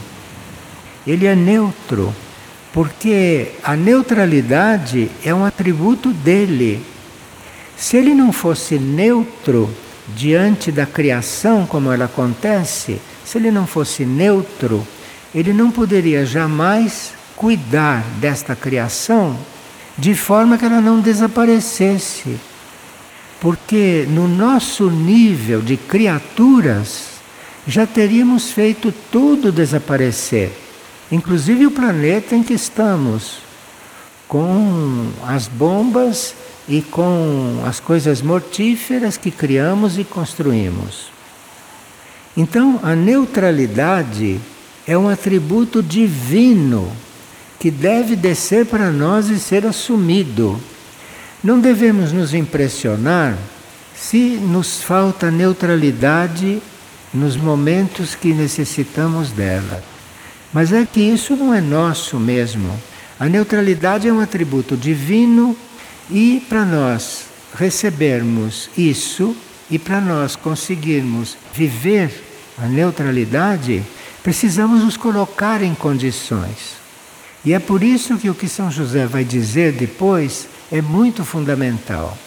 Ele 1.07 1.27
é 1.27 1.35
neutro, 1.35 2.13
porque 2.73 3.51
a 3.63 3.75
neutralidade 3.75 5.09
é 5.23 5.33
um 5.33 5.45
atributo 5.45 6.11
dele. 6.11 6.83
Se 7.77 7.95
ele 7.95 8.13
não 8.13 8.33
fosse 8.33 8.79
neutro 8.79 9.69
diante 10.15 10.71
da 10.71 10.85
criação 10.85 11.65
como 11.65 11.91
ela 11.91 12.05
acontece, 12.05 12.99
se 13.23 13.37
ele 13.37 13.51
não 13.51 13.67
fosse 13.67 14.03
neutro, 14.03 14.85
ele 15.33 15.53
não 15.53 15.69
poderia 15.69 16.25
jamais 16.25 17.13
cuidar 17.35 18.03
desta 18.19 18.55
criação 18.55 19.37
de 19.97 20.15
forma 20.15 20.57
que 20.57 20.65
ela 20.65 20.81
não 20.81 20.99
desaparecesse. 20.99 22.39
Porque 23.45 24.07
no 24.09 24.27
nosso 24.27 24.89
nível 24.89 25.61
de 25.61 25.77
criaturas 25.77 27.19
já 27.67 27.85
teríamos 27.85 28.49
feito 28.49 28.91
tudo 29.11 29.51
desaparecer, 29.51 30.51
inclusive 31.11 31.67
o 31.67 31.69
planeta 31.69 32.35
em 32.35 32.41
que 32.41 32.55
estamos, 32.55 33.37
com 34.27 35.11
as 35.27 35.47
bombas 35.47 36.33
e 36.67 36.81
com 36.81 37.61
as 37.67 37.79
coisas 37.79 38.19
mortíferas 38.19 39.15
que 39.15 39.29
criamos 39.29 39.99
e 39.99 40.03
construímos. 40.03 41.11
Então, 42.35 42.79
a 42.81 42.95
neutralidade 42.95 44.41
é 44.87 44.97
um 44.97 45.07
atributo 45.07 45.83
divino 45.83 46.91
que 47.59 47.69
deve 47.69 48.15
descer 48.15 48.65
para 48.65 48.89
nós 48.89 49.29
e 49.29 49.39
ser 49.39 49.67
assumido. 49.67 50.59
Não 51.45 51.59
devemos 51.59 52.11
nos 52.11 52.33
impressionar 52.33 53.37
se 53.95 54.17
nos 54.17 54.81
falta 54.81 55.29
neutralidade 55.29 56.59
nos 57.13 57.37
momentos 57.37 58.15
que 58.15 58.33
necessitamos 58.33 59.29
dela. 59.29 59.83
Mas 60.51 60.73
é 60.73 60.87
que 60.91 60.99
isso 61.01 61.35
não 61.35 61.53
é 61.53 61.61
nosso 61.61 62.19
mesmo. 62.19 62.73
A 63.19 63.29
neutralidade 63.29 64.07
é 64.07 64.11
um 64.11 64.21
atributo 64.21 64.75
divino 64.75 65.55
e 66.09 66.43
para 66.49 66.65
nós 66.65 67.25
recebermos 67.53 68.67
isso 68.75 69.37
e 69.69 69.77
para 69.77 70.01
nós 70.01 70.35
conseguirmos 70.35 71.37
viver 71.53 72.23
a 72.57 72.65
neutralidade, 72.65 73.83
precisamos 74.23 74.83
nos 74.83 74.97
colocar 74.97 75.61
em 75.61 75.75
condições. 75.75 76.73
E 77.45 77.53
é 77.53 77.59
por 77.59 77.83
isso 77.83 78.17
que 78.17 78.31
o 78.31 78.33
que 78.33 78.47
São 78.47 78.71
José 78.71 79.05
vai 79.05 79.23
dizer 79.23 79.73
depois 79.73 80.54
é 80.71 80.81
muito 80.81 81.23
fundamental. 81.23 82.17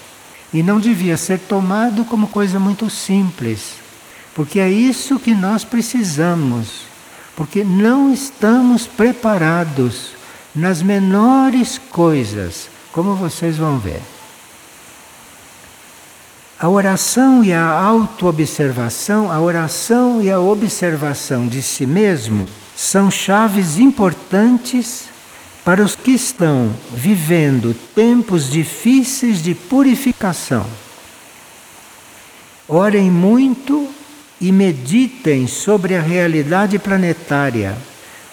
E 0.52 0.62
não 0.62 0.80
devia 0.80 1.16
ser 1.16 1.38
tomado 1.40 2.04
como 2.04 2.28
coisa 2.28 2.58
muito 2.58 2.88
simples, 2.88 3.74
porque 4.34 4.58
é 4.60 4.70
isso 4.70 5.18
que 5.18 5.34
nós 5.34 5.64
precisamos, 5.64 6.82
porque 7.36 7.62
não 7.62 8.12
estamos 8.12 8.86
preparados 8.86 10.12
nas 10.54 10.82
menores 10.82 11.78
coisas, 11.90 12.68
como 12.92 13.14
vocês 13.14 13.56
vão 13.56 13.78
ver. 13.78 14.00
A 16.60 16.68
oração 16.68 17.44
e 17.44 17.52
a 17.52 17.68
autoobservação, 17.68 19.30
a 19.30 19.38
oração 19.40 20.20
e 20.20 20.30
a 20.30 20.40
observação 20.40 21.46
de 21.46 21.62
si 21.62 21.86
mesmo 21.86 22.48
são 22.74 23.10
chaves 23.10 23.78
importantes 23.78 25.08
para 25.68 25.84
os 25.84 25.94
que 25.94 26.12
estão 26.12 26.74
vivendo 26.94 27.76
tempos 27.94 28.50
difíceis 28.50 29.42
de 29.42 29.54
purificação. 29.54 30.64
Orem 32.66 33.10
muito 33.10 33.86
e 34.40 34.50
meditem 34.50 35.46
sobre 35.46 35.94
a 35.94 36.00
realidade 36.00 36.78
planetária, 36.78 37.76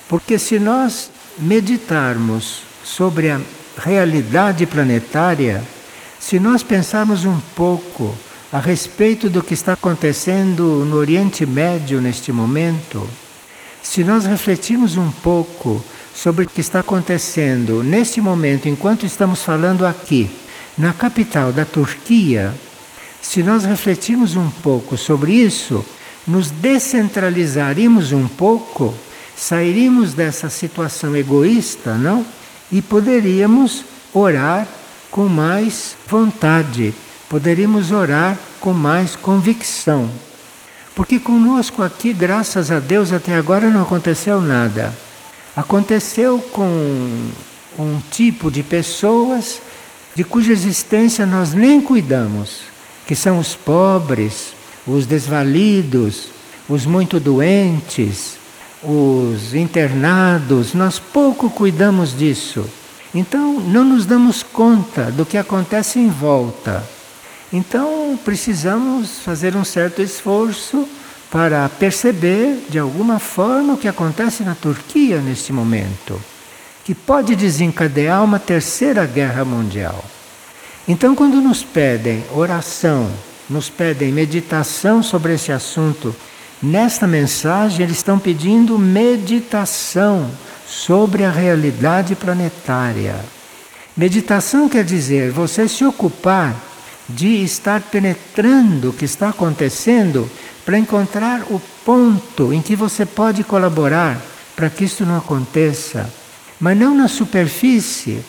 porque 0.08 0.40
se 0.40 0.58
nós 0.58 1.12
meditarmos 1.38 2.62
sobre 2.86 3.30
a 3.30 3.42
realidade 3.80 4.66
planetária, 4.66 5.62
se 6.18 6.40
nós 6.40 6.64
pensarmos 6.64 7.26
um 7.26 7.42
pouco 7.54 8.16
a 8.50 8.60
respeito 8.60 9.30
do 9.30 9.44
que 9.44 9.54
está 9.54 9.74
acontecendo 9.74 10.86
no 10.86 10.96
Oriente 10.96 11.46
Médio 11.46 12.00
neste 12.00 12.32
momento, 12.32 13.06
se 13.84 14.06
nós 14.06 14.26
refletirmos 14.26 14.96
um 14.96 15.12
pouco 15.12 15.84
sobre 16.16 16.46
o 16.46 16.50
que 16.50 16.62
está 16.62 16.80
acontecendo 16.80 17.84
neste 17.84 18.22
momento, 18.22 18.70
enquanto 18.70 19.06
estamos 19.06 19.44
falando 19.44 19.86
aqui, 19.86 20.32
na 20.78 20.94
capital 20.94 21.52
da 21.52 21.66
Turquia, 21.66 22.54
se 23.22 23.44
nós 23.44 23.66
refletirmos 23.66 24.36
um 24.36 24.50
pouco 24.50 24.98
sobre 24.98 25.34
isso, 25.34 25.86
nos 26.26 26.50
descentralizaríamos 26.50 28.14
um 28.14 28.28
pouco, 28.28 28.94
sairíamos 29.36 30.14
dessa 30.14 30.50
situação 30.50 31.16
egoísta, 31.16 31.96
não? 31.96 32.26
E 32.72 32.82
poderíamos 32.82 33.84
orar 34.14 34.68
com 35.12 35.28
mais 35.28 35.96
vontade, 36.08 36.94
poderíamos 37.30 37.92
orar 37.92 38.38
com 38.60 38.74
mais 38.74 39.16
convicção. 39.16 40.10
Porque 40.96 41.20
conosco 41.20 41.84
aqui, 41.84 42.14
graças 42.14 42.72
a 42.72 42.80
Deus, 42.80 43.12
até 43.12 43.36
agora 43.36 43.70
não 43.70 43.82
aconteceu 43.82 44.40
nada. 44.40 45.05
Aconteceu 45.56 46.40
com 46.52 47.30
um 47.80 48.00
tipo 48.12 48.52
de 48.52 48.62
pessoas 48.62 49.62
de 50.14 50.24
cuja 50.24 50.52
existência 50.52 51.26
nós 51.26 51.54
nem 51.54 51.82
cuidamos, 51.82 52.62
que 53.06 53.16
são 53.16 53.40
os 53.40 53.56
pobres, 53.56 54.54
os 54.88 55.06
desvalidos, 55.06 56.30
os 56.68 56.86
muito 56.86 57.20
doentes, 57.20 58.38
os 58.84 59.54
internados, 59.54 60.74
nós 60.74 61.00
pouco 61.00 61.50
cuidamos 61.50 62.18
disso. 62.18 62.66
Então, 63.14 63.60
não 63.60 63.84
nos 63.84 64.06
damos 64.06 64.44
conta 64.44 65.12
do 65.12 65.26
que 65.26 65.38
acontece 65.38 66.00
em 66.00 66.10
volta. 66.10 66.84
Então 67.56 68.20
precisamos 68.26 69.20
fazer 69.20 69.56
um 69.56 69.64
certo 69.64 70.02
esforço 70.02 70.88
para 71.32 71.68
perceber 71.68 72.66
de 72.70 72.80
alguma 72.80 73.20
forma 73.20 73.74
o 73.74 73.78
que 73.78 73.88
acontece 73.88 74.44
na 74.44 74.56
Turquia 74.56 75.20
neste 75.20 75.52
momento, 75.52 76.22
que 76.84 76.94
pode 76.94 77.36
desencadear 77.36 78.24
uma 78.24 78.40
terceira 78.40 79.06
guerra 79.06 79.44
mundial. 79.44 80.04
Então, 80.88 81.16
quando 81.16 81.42
nos 81.42 81.64
pedem 81.64 82.24
oração, 82.34 83.10
nos 83.50 83.70
pedem 83.70 84.12
meditação 84.12 85.02
sobre 85.02 85.34
esse 85.34 85.52
assunto, 85.52 86.16
nesta 86.62 87.08
mensagem 87.08 87.84
eles 87.84 87.98
estão 87.98 88.20
pedindo 88.20 88.78
meditação 88.78 90.30
sobre 90.68 91.24
a 91.24 91.32
realidade 91.32 92.16
planetária. 92.16 93.16
Meditação 93.98 94.68
quer 94.68 94.84
dizer 94.84 95.32
você 95.32 95.68
se 95.68 95.86
ocupar 95.86 96.56
de 97.08 97.44
estar 97.44 97.82
penetrando 97.82 98.90
o 98.90 98.94
que 98.94 99.06
está 99.06 99.30
acontecendo 99.30 100.30
para 100.66 100.80
encontrar 100.80 101.44
o 101.52 101.62
ponto 101.86 102.52
em 102.52 102.62
que 102.62 102.76
você 102.76 103.06
pode 103.06 103.44
colaborar 103.44 104.20
para 104.56 104.70
que 104.70 104.86
isso 104.86 105.06
não 105.06 105.18
aconteça, 105.18 106.12
mas 106.60 106.78
não 106.78 106.96
na 106.96 107.08
superfície, 107.08 108.24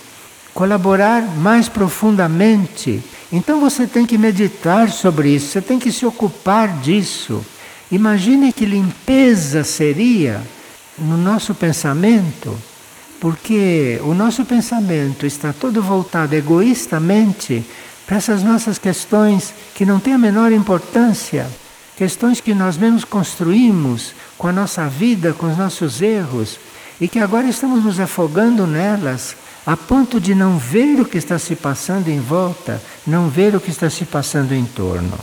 colaborar 0.52 1.22
mais 1.22 1.68
profundamente. 1.68 3.02
Então 3.32 3.60
você 3.60 3.86
tem 3.86 4.04
que 4.04 4.18
meditar 4.18 4.90
sobre 4.90 5.30
isso, 5.30 5.48
você 5.48 5.62
tem 5.62 5.78
que 5.78 5.92
se 5.92 6.04
ocupar 6.04 6.80
disso. 6.80 7.44
Imagine 7.90 8.52
que 8.52 8.66
limpeza 8.66 9.62
seria 9.62 10.42
no 10.98 11.16
nosso 11.16 11.54
pensamento, 11.54 12.56
porque 13.20 14.00
o 14.02 14.12
nosso 14.12 14.44
pensamento 14.44 15.24
está 15.24 15.52
todo 15.52 15.82
voltado 15.82 16.34
egoístamente 16.34 17.64
para 18.06 18.16
essas 18.16 18.42
nossas 18.42 18.78
questões 18.78 19.54
que 19.74 19.86
não 19.86 20.00
têm 20.00 20.14
a 20.14 20.18
menor 20.18 20.52
importância, 20.52 21.46
questões 21.96 22.40
que 22.40 22.54
nós 22.54 22.76
mesmos 22.76 23.04
construímos 23.04 24.12
com 24.36 24.48
a 24.48 24.52
nossa 24.52 24.86
vida, 24.88 25.32
com 25.32 25.50
os 25.50 25.56
nossos 25.56 26.02
erros, 26.02 26.58
e 27.00 27.08
que 27.08 27.18
agora 27.18 27.48
estamos 27.48 27.84
nos 27.84 27.98
afogando 27.98 28.66
nelas, 28.66 29.36
a 29.64 29.76
ponto 29.76 30.20
de 30.20 30.34
não 30.34 30.58
ver 30.58 31.00
o 31.00 31.04
que 31.04 31.18
está 31.18 31.38
se 31.38 31.56
passando 31.56 32.08
em 32.08 32.20
volta, 32.20 32.80
não 33.06 33.28
ver 33.28 33.56
o 33.56 33.60
que 33.60 33.70
está 33.70 33.90
se 33.90 34.04
passando 34.04 34.52
em 34.52 34.64
torno. 34.64 35.18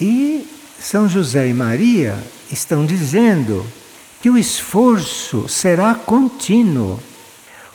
E 0.00 0.46
São 0.80 1.08
José 1.08 1.48
e 1.48 1.54
Maria 1.54 2.16
estão 2.50 2.86
dizendo 2.86 3.66
que 4.22 4.30
o 4.30 4.38
esforço 4.38 5.48
será 5.48 5.94
contínuo. 5.94 6.98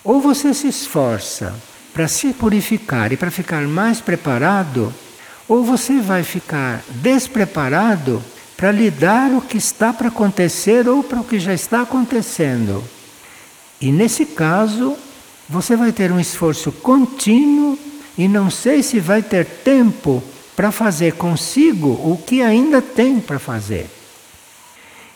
Ou 0.04 0.20
você 0.20 0.54
se 0.54 0.68
esforça 0.68 1.54
para 1.94 2.08
se 2.08 2.34
purificar 2.34 3.12
e 3.12 3.18
para 3.18 3.30
ficar 3.30 3.62
mais 3.68 4.02
preparado, 4.02 4.94
ou 5.52 5.66
você 5.66 6.00
vai 6.00 6.24
ficar 6.24 6.82
despreparado 6.88 8.24
para 8.56 8.72
lidar 8.72 9.34
o 9.34 9.42
que 9.42 9.58
está 9.58 9.92
para 9.92 10.08
acontecer 10.08 10.88
ou 10.88 11.04
para 11.04 11.20
o 11.20 11.26
que 11.26 11.42
já 11.42 11.54
está 11.54 11.82
acontecendo. 11.82 12.82
E 13.82 13.92
nesse 13.92 14.26
caso, 14.26 14.96
você 15.50 15.76
vai 15.76 15.92
ter 15.92 16.10
um 16.10 16.22
esforço 16.22 16.72
contínuo 16.72 17.78
e 18.18 18.30
não 18.30 18.50
sei 18.50 18.82
se 18.82 18.98
vai 19.02 19.22
ter 19.22 19.46
tempo 19.46 20.24
para 20.56 20.72
fazer 20.72 21.16
consigo 21.16 21.90
o 21.90 22.18
que 22.26 22.42
ainda 22.42 22.82
tem 22.82 23.20
para 23.20 23.38
fazer. 23.38 23.90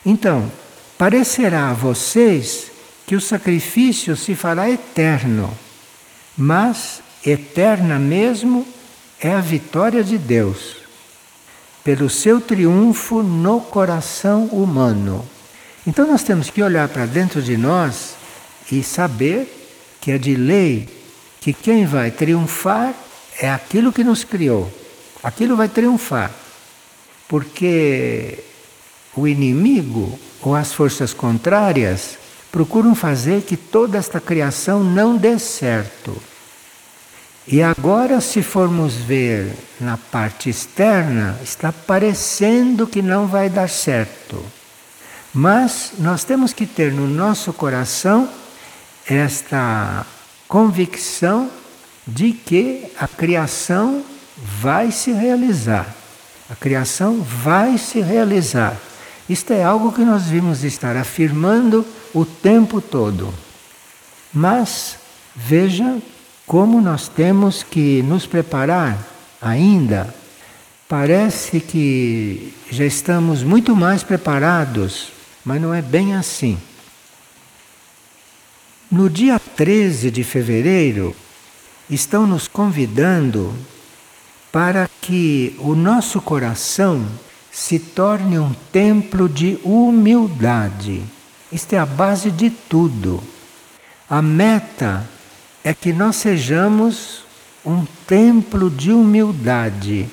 Então, 0.04 0.52
parecerá 0.98 1.70
a 1.70 1.72
vocês 1.72 2.70
que 3.06 3.16
o 3.16 3.22
sacrifício 3.22 4.14
se 4.14 4.34
fará 4.34 4.68
eterno 4.68 5.50
mas 6.36 7.00
eterna 7.24 7.98
mesmo 7.98 8.66
é 9.20 9.32
a 9.32 9.40
vitória 9.40 10.04
de 10.04 10.18
Deus, 10.18 10.76
pelo 11.82 12.10
seu 12.10 12.40
triunfo 12.40 13.22
no 13.22 13.60
coração 13.60 14.46
humano. 14.46 15.26
Então 15.86 16.06
nós 16.06 16.22
temos 16.22 16.50
que 16.50 16.62
olhar 16.62 16.88
para 16.88 17.06
dentro 17.06 17.40
de 17.40 17.56
nós 17.56 18.14
e 18.70 18.82
saber 18.82 19.52
que 20.00 20.10
é 20.10 20.18
de 20.18 20.34
lei 20.34 20.88
que 21.40 21.52
quem 21.52 21.86
vai 21.86 22.10
triunfar 22.10 22.92
é 23.40 23.48
aquilo 23.48 23.92
que 23.92 24.02
nos 24.02 24.24
criou. 24.24 24.70
Aquilo 25.22 25.56
vai 25.56 25.68
triunfar. 25.68 26.30
Porque 27.28 28.38
o 29.16 29.26
inimigo 29.26 30.18
ou 30.42 30.54
as 30.54 30.72
forças 30.72 31.12
contrárias 31.12 32.18
procuram 32.50 32.94
fazer 32.94 33.42
que 33.42 33.56
toda 33.56 33.98
esta 33.98 34.20
criação 34.20 34.82
não 34.82 35.16
dê 35.16 35.38
certo. 35.38 36.16
E 37.48 37.62
agora, 37.62 38.20
se 38.20 38.42
formos 38.42 38.94
ver 38.94 39.54
na 39.80 39.96
parte 39.96 40.50
externa, 40.50 41.38
está 41.44 41.72
parecendo 41.72 42.88
que 42.88 43.00
não 43.00 43.28
vai 43.28 43.48
dar 43.48 43.68
certo. 43.68 44.44
Mas 45.32 45.92
nós 45.98 46.24
temos 46.24 46.52
que 46.52 46.66
ter 46.66 46.92
no 46.92 47.06
nosso 47.06 47.52
coração 47.52 48.28
esta 49.08 50.04
convicção 50.48 51.48
de 52.04 52.32
que 52.32 52.90
a 52.98 53.06
criação 53.06 54.02
vai 54.36 54.90
se 54.90 55.12
realizar. 55.12 55.94
A 56.50 56.56
criação 56.56 57.20
vai 57.20 57.78
se 57.78 58.00
realizar. 58.00 58.76
Isto 59.28 59.52
é 59.52 59.62
algo 59.62 59.92
que 59.92 60.04
nós 60.04 60.24
vimos 60.24 60.64
estar 60.64 60.96
afirmando 60.96 61.86
o 62.12 62.24
tempo 62.24 62.80
todo. 62.80 63.32
Mas 64.32 64.96
veja 65.34 65.98
como 66.46 66.80
nós 66.80 67.08
temos 67.08 67.62
que 67.62 68.02
nos 68.02 68.26
preparar 68.26 68.96
ainda. 69.42 70.14
Parece 70.88 71.58
que 71.58 72.54
já 72.70 72.84
estamos 72.84 73.42
muito 73.42 73.74
mais 73.74 74.04
preparados, 74.04 75.08
mas 75.44 75.60
não 75.60 75.74
é 75.74 75.82
bem 75.82 76.14
assim. 76.14 76.56
No 78.88 79.10
dia 79.10 79.40
13 79.40 80.12
de 80.12 80.22
fevereiro, 80.22 81.14
estão 81.90 82.24
nos 82.24 82.46
convidando 82.46 83.52
para 84.52 84.88
que 85.00 85.56
o 85.58 85.74
nosso 85.74 86.20
coração 86.20 87.04
se 87.50 87.80
torne 87.80 88.38
um 88.38 88.52
templo 88.70 89.28
de 89.28 89.58
humildade. 89.64 91.02
Isto 91.50 91.72
é 91.72 91.78
a 91.78 91.86
base 91.86 92.30
de 92.30 92.50
tudo. 92.50 93.20
A 94.08 94.22
meta 94.22 95.08
é 95.66 95.74
que 95.74 95.92
nós 95.92 96.14
sejamos 96.14 97.24
um 97.64 97.84
templo 98.06 98.70
de 98.70 98.92
humildade. 98.92 100.08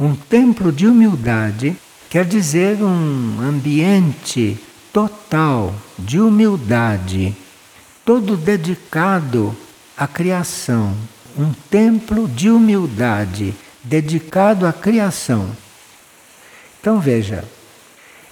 Um 0.00 0.14
templo 0.14 0.72
de 0.72 0.86
humildade 0.86 1.76
quer 2.08 2.24
dizer 2.24 2.82
um 2.82 3.38
ambiente 3.38 4.58
total 4.90 5.74
de 5.98 6.18
humildade, 6.18 7.36
todo 8.02 8.34
dedicado 8.34 9.54
à 9.94 10.06
criação. 10.06 10.96
Um 11.36 11.52
templo 11.70 12.26
de 12.26 12.48
humildade 12.48 13.54
dedicado 13.84 14.66
à 14.66 14.72
criação. 14.72 15.50
Então 16.80 16.98
veja, 16.98 17.44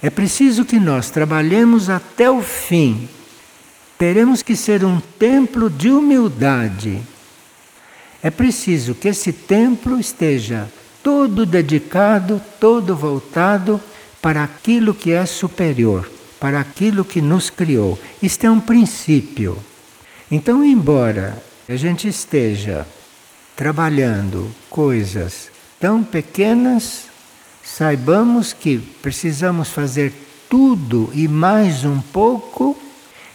é 0.01 0.09
preciso 0.09 0.65
que 0.65 0.79
nós 0.79 1.11
trabalhemos 1.11 1.87
até 1.87 2.31
o 2.31 2.41
fim. 2.41 3.07
Teremos 3.97 4.43
que 4.43 4.55
ser 4.55 4.85
um 4.85 4.99
templo 4.99 5.69
de 5.69 5.89
humildade. 5.89 7.01
É 8.21 8.29
preciso 8.29 8.93
que 8.93 9.07
esse 9.07 9.33
templo 9.33 9.99
esteja 9.99 10.69
todo 11.01 11.45
dedicado, 11.45 12.41
todo 12.59 12.95
voltado 12.95 13.81
para 14.21 14.43
aquilo 14.43 14.93
que 14.93 15.11
é 15.11 15.25
superior, 15.25 16.09
para 16.39 16.59
aquilo 16.59 17.03
que 17.03 17.21
nos 17.21 17.49
criou. 17.49 17.97
Isto 18.21 18.45
é 18.45 18.51
um 18.51 18.59
princípio. 18.59 19.57
Então, 20.29 20.63
embora 20.63 21.41
a 21.67 21.75
gente 21.75 22.07
esteja 22.07 22.85
trabalhando 23.55 24.51
coisas 24.69 25.49
tão 25.79 26.03
pequenas 26.03 27.07
saibamos 27.63 28.53
que 28.53 28.77
precisamos 28.77 29.69
fazer 29.69 30.13
tudo 30.49 31.09
e 31.13 31.27
mais 31.27 31.83
um 31.83 31.99
pouco 31.99 32.77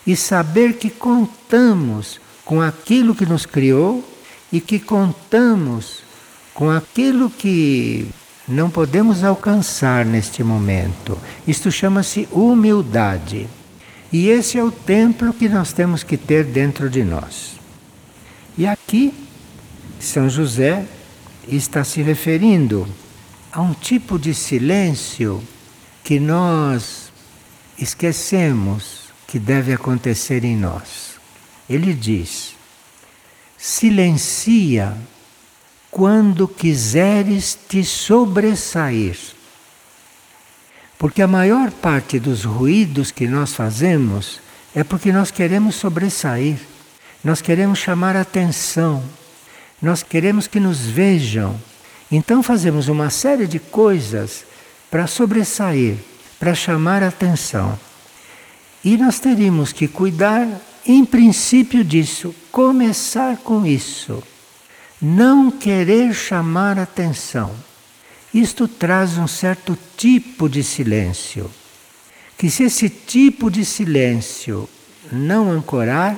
e 0.07 0.17
saber 0.17 0.75
que 0.75 0.91
contamos 0.91 2.21
com 2.45 2.61
aquilo 2.61 3.15
que 3.15 3.27
nos 3.27 3.47
criou 3.47 4.05
e 4.53 4.61
que 4.61 4.79
contamos 4.79 6.03
com 6.55 6.71
aquilo 6.71 7.31
que 7.31 8.09
não 8.47 8.69
podemos 8.69 9.25
alcançar 9.25 10.05
neste 10.05 10.43
momento. 10.43 11.19
Isto 11.47 11.71
chama-se 11.71 12.29
humildade. 12.31 13.49
E 14.13 14.29
esse 14.29 14.59
é 14.59 14.65
o 14.65 14.71
templo 14.71 15.33
que 15.33 15.49
nós 15.49 15.73
temos 15.73 16.03
que 16.03 16.17
ter 16.17 16.45
dentro 16.45 16.91
de 16.91 17.03
nós. 17.03 17.53
E 18.59 18.67
aqui, 18.67 19.15
São 19.99 20.29
José 20.29 20.85
está 21.49 21.83
se 21.83 22.03
referindo 22.03 22.87
há 23.53 23.61
um 23.61 23.75
tipo 23.75 24.19
de 24.19 24.33
silêncio 24.35 25.43
que 26.03 26.19
nós 26.19 27.13
esquecemos 27.79 29.02
que 29.33 29.39
deve 29.39 29.73
acontecer 29.73 30.45
em 30.45 30.55
nós. 30.55 31.13
Ele 31.67 31.95
diz: 31.95 32.55
silencia 33.57 34.95
quando 35.91 36.47
quiseres 36.47 37.59
te 37.67 37.83
sobressair. 37.83 39.17
Porque 40.99 41.23
a 41.23 41.27
maior 41.27 41.71
parte 41.71 42.21
dos 42.21 42.45
ruídos 42.45 43.11
que 43.11 43.27
nós 43.27 43.55
fazemos 43.55 44.39
é 44.75 44.85
porque 44.85 45.11
nós 45.11 45.31
queremos 45.31 45.77
sobressair, 45.77 46.59
nós 47.25 47.41
queremos 47.41 47.79
chamar 47.79 48.15
atenção, 48.15 49.03
nós 49.81 50.03
queremos 50.03 50.47
que 50.47 50.61
nos 50.61 50.81
vejam. 50.81 51.59
Então 52.11 52.43
fazemos 52.43 52.87
uma 52.87 53.09
série 53.09 53.47
de 53.47 53.59
coisas 53.59 54.45
para 54.91 55.07
sobressair, 55.07 55.97
para 56.39 56.55
chamar 56.55 57.03
atenção. 57.03 57.79
E 58.85 58.97
nós 58.97 59.21
teríamos 59.21 59.73
que 59.73 59.87
cuidar, 59.87 60.49
em 60.85 61.05
princípio, 61.05 61.85
disso, 61.85 62.35
começar 62.51 63.37
com 63.39 63.65
isso. 63.65 64.23
Não 65.01 65.51
querer 65.51 66.13
chamar 66.15 66.79
atenção. 66.79 67.55
Isto 68.35 68.67
traz 68.67 69.19
um 69.19 69.27
certo 69.27 69.79
tipo 69.97 70.49
de 70.49 70.65
silêncio. 70.65 71.51
Que 72.37 72.51
se 72.51 72.65
esse 72.65 72.89
tipo 72.89 73.51
de 73.51 73.65
silêncio 73.65 74.69
não 75.13 75.51
ancorar, 75.51 76.17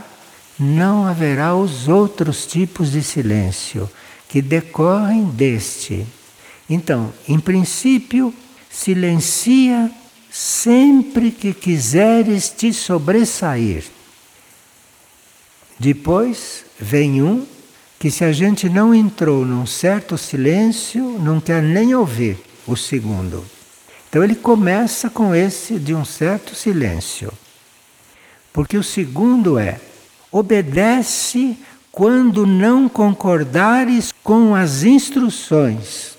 não 0.58 1.06
haverá 1.06 1.54
os 1.54 1.88
outros 1.88 2.46
tipos 2.46 2.92
de 2.92 3.02
silêncio 3.02 3.90
que 4.28 4.40
decorrem 4.40 5.24
deste. 5.24 6.06
Então, 6.68 7.12
em 7.28 7.38
princípio, 7.38 8.32
silencia 8.70 9.90
sempre 10.34 11.30
que 11.30 11.54
quiseres 11.54 12.50
te 12.50 12.72
sobressair. 12.72 13.84
Depois 15.78 16.64
vem 16.76 17.22
um 17.22 17.46
que 18.00 18.10
se 18.10 18.24
a 18.24 18.32
gente 18.32 18.68
não 18.68 18.92
entrou 18.92 19.46
num 19.46 19.64
certo 19.64 20.18
silêncio, 20.18 21.20
não 21.20 21.40
quer 21.40 21.62
nem 21.62 21.94
ouvir 21.94 22.36
o 22.66 22.76
segundo. 22.76 23.44
Então 24.08 24.24
ele 24.24 24.34
começa 24.34 25.08
com 25.08 25.32
esse 25.32 25.78
de 25.78 25.94
um 25.94 26.04
certo 26.04 26.52
silêncio. 26.56 27.32
Porque 28.52 28.76
o 28.76 28.82
segundo 28.82 29.56
é: 29.56 29.80
obedece 30.32 31.56
quando 31.92 32.44
não 32.44 32.88
concordares 32.88 34.12
com 34.24 34.52
as 34.52 34.82
instruções. 34.82 36.13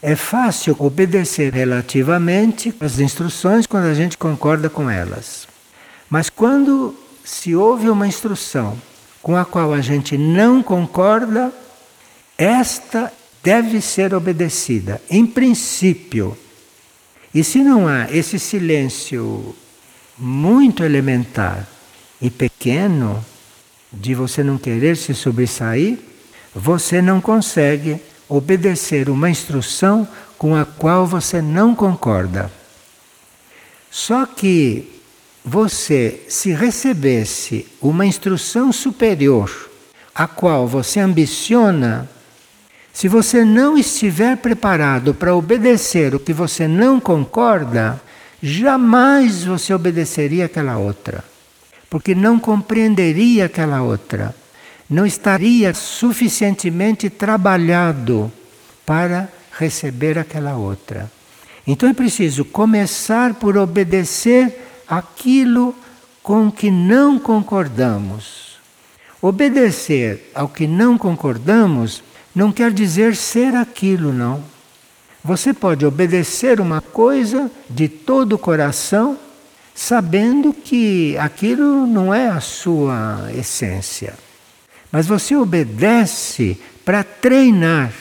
É 0.00 0.14
fácil 0.14 0.76
obedecer 0.78 1.52
relativamente 1.52 2.72
às 2.80 3.00
instruções 3.00 3.66
quando 3.66 3.86
a 3.86 3.94
gente 3.94 4.16
concorda 4.16 4.70
com 4.70 4.88
elas. 4.88 5.48
Mas 6.08 6.30
quando 6.30 6.94
se 7.24 7.54
ouve 7.54 7.90
uma 7.90 8.06
instrução 8.06 8.80
com 9.20 9.36
a 9.36 9.44
qual 9.44 9.74
a 9.74 9.80
gente 9.80 10.16
não 10.16 10.62
concorda, 10.62 11.52
esta 12.36 13.12
deve 13.42 13.80
ser 13.80 14.14
obedecida, 14.14 15.02
em 15.10 15.26
princípio. 15.26 16.36
E 17.34 17.42
se 17.42 17.58
não 17.58 17.88
há 17.88 18.10
esse 18.10 18.38
silêncio 18.38 19.54
muito 20.16 20.84
elementar 20.84 21.66
e 22.22 22.30
pequeno 22.30 23.24
de 23.92 24.14
você 24.14 24.42
não 24.42 24.56
querer 24.58 24.96
se 24.96 25.14
sobressair, 25.14 25.98
você 26.54 27.02
não 27.02 27.20
consegue 27.20 28.00
obedecer 28.28 29.08
uma 29.08 29.30
instrução 29.30 30.06
com 30.36 30.54
a 30.54 30.64
qual 30.64 31.06
você 31.06 31.40
não 31.40 31.74
concorda. 31.74 32.50
Só 33.90 34.26
que 34.26 35.00
você, 35.44 36.24
se 36.28 36.52
recebesse 36.52 37.66
uma 37.80 38.04
instrução 38.04 38.72
superior, 38.72 39.70
a 40.14 40.26
qual 40.26 40.68
você 40.68 41.00
ambiciona, 41.00 42.08
se 42.92 43.08
você 43.08 43.44
não 43.44 43.78
estiver 43.78 44.36
preparado 44.36 45.14
para 45.14 45.34
obedecer 45.34 46.14
o 46.14 46.20
que 46.20 46.32
você 46.32 46.66
não 46.68 47.00
concorda, 47.00 48.00
jamais 48.42 49.44
você 49.44 49.72
obedeceria 49.72 50.46
aquela 50.46 50.76
outra, 50.78 51.24
porque 51.88 52.14
não 52.14 52.38
compreenderia 52.38 53.46
aquela 53.46 53.82
outra, 53.82 54.34
não 54.88 55.04
estaria 55.04 55.74
suficientemente 55.74 57.10
trabalhado 57.10 58.32
para 58.86 59.28
receber 59.58 60.18
aquela 60.18 60.56
outra. 60.56 61.10
Então 61.66 61.88
é 61.88 61.92
preciso 61.92 62.44
começar 62.44 63.34
por 63.34 63.58
obedecer 63.58 64.82
aquilo 64.88 65.74
com 66.22 66.50
que 66.50 66.70
não 66.70 67.18
concordamos. 67.18 68.56
Obedecer 69.20 70.30
ao 70.34 70.48
que 70.48 70.66
não 70.66 70.96
concordamos 70.96 72.02
não 72.34 72.52
quer 72.52 72.70
dizer 72.70 73.16
ser 73.16 73.54
aquilo, 73.54 74.12
não. 74.12 74.42
Você 75.22 75.52
pode 75.52 75.84
obedecer 75.84 76.60
uma 76.60 76.80
coisa 76.80 77.50
de 77.68 77.88
todo 77.88 78.34
o 78.34 78.38
coração, 78.38 79.18
sabendo 79.74 80.54
que 80.54 81.18
aquilo 81.18 81.86
não 81.86 82.14
é 82.14 82.28
a 82.28 82.40
sua 82.40 83.28
essência. 83.36 84.14
Mas 84.90 85.06
você 85.06 85.36
obedece 85.36 86.58
para 86.84 87.02
treinar 87.04 87.92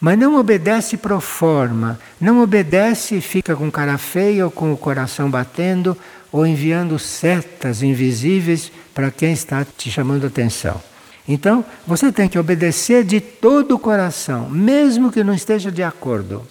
mas 0.00 0.18
não 0.18 0.36
obedece 0.36 0.96
pro 0.96 1.20
forma, 1.20 1.98
não 2.20 2.40
obedece 2.40 3.16
e 3.16 3.20
fica 3.20 3.56
com 3.56 3.70
cara 3.70 3.98
feia 3.98 4.44
ou 4.44 4.50
com 4.50 4.72
o 4.72 4.76
coração 4.76 5.28
batendo 5.28 5.96
ou 6.30 6.46
enviando 6.46 6.98
setas 6.98 7.82
invisíveis 7.82 8.70
para 8.94 9.10
quem 9.10 9.32
está 9.32 9.64
te 9.64 9.90
chamando 9.90 10.26
atenção. 10.26 10.80
Então, 11.26 11.64
você 11.86 12.12
tem 12.12 12.28
que 12.28 12.38
obedecer 12.38 13.04
de 13.04 13.20
todo 13.20 13.74
o 13.74 13.78
coração, 13.78 14.48
mesmo 14.48 15.10
que 15.10 15.24
não 15.24 15.34
esteja 15.34 15.70
de 15.70 15.82
acordo. 15.82 16.46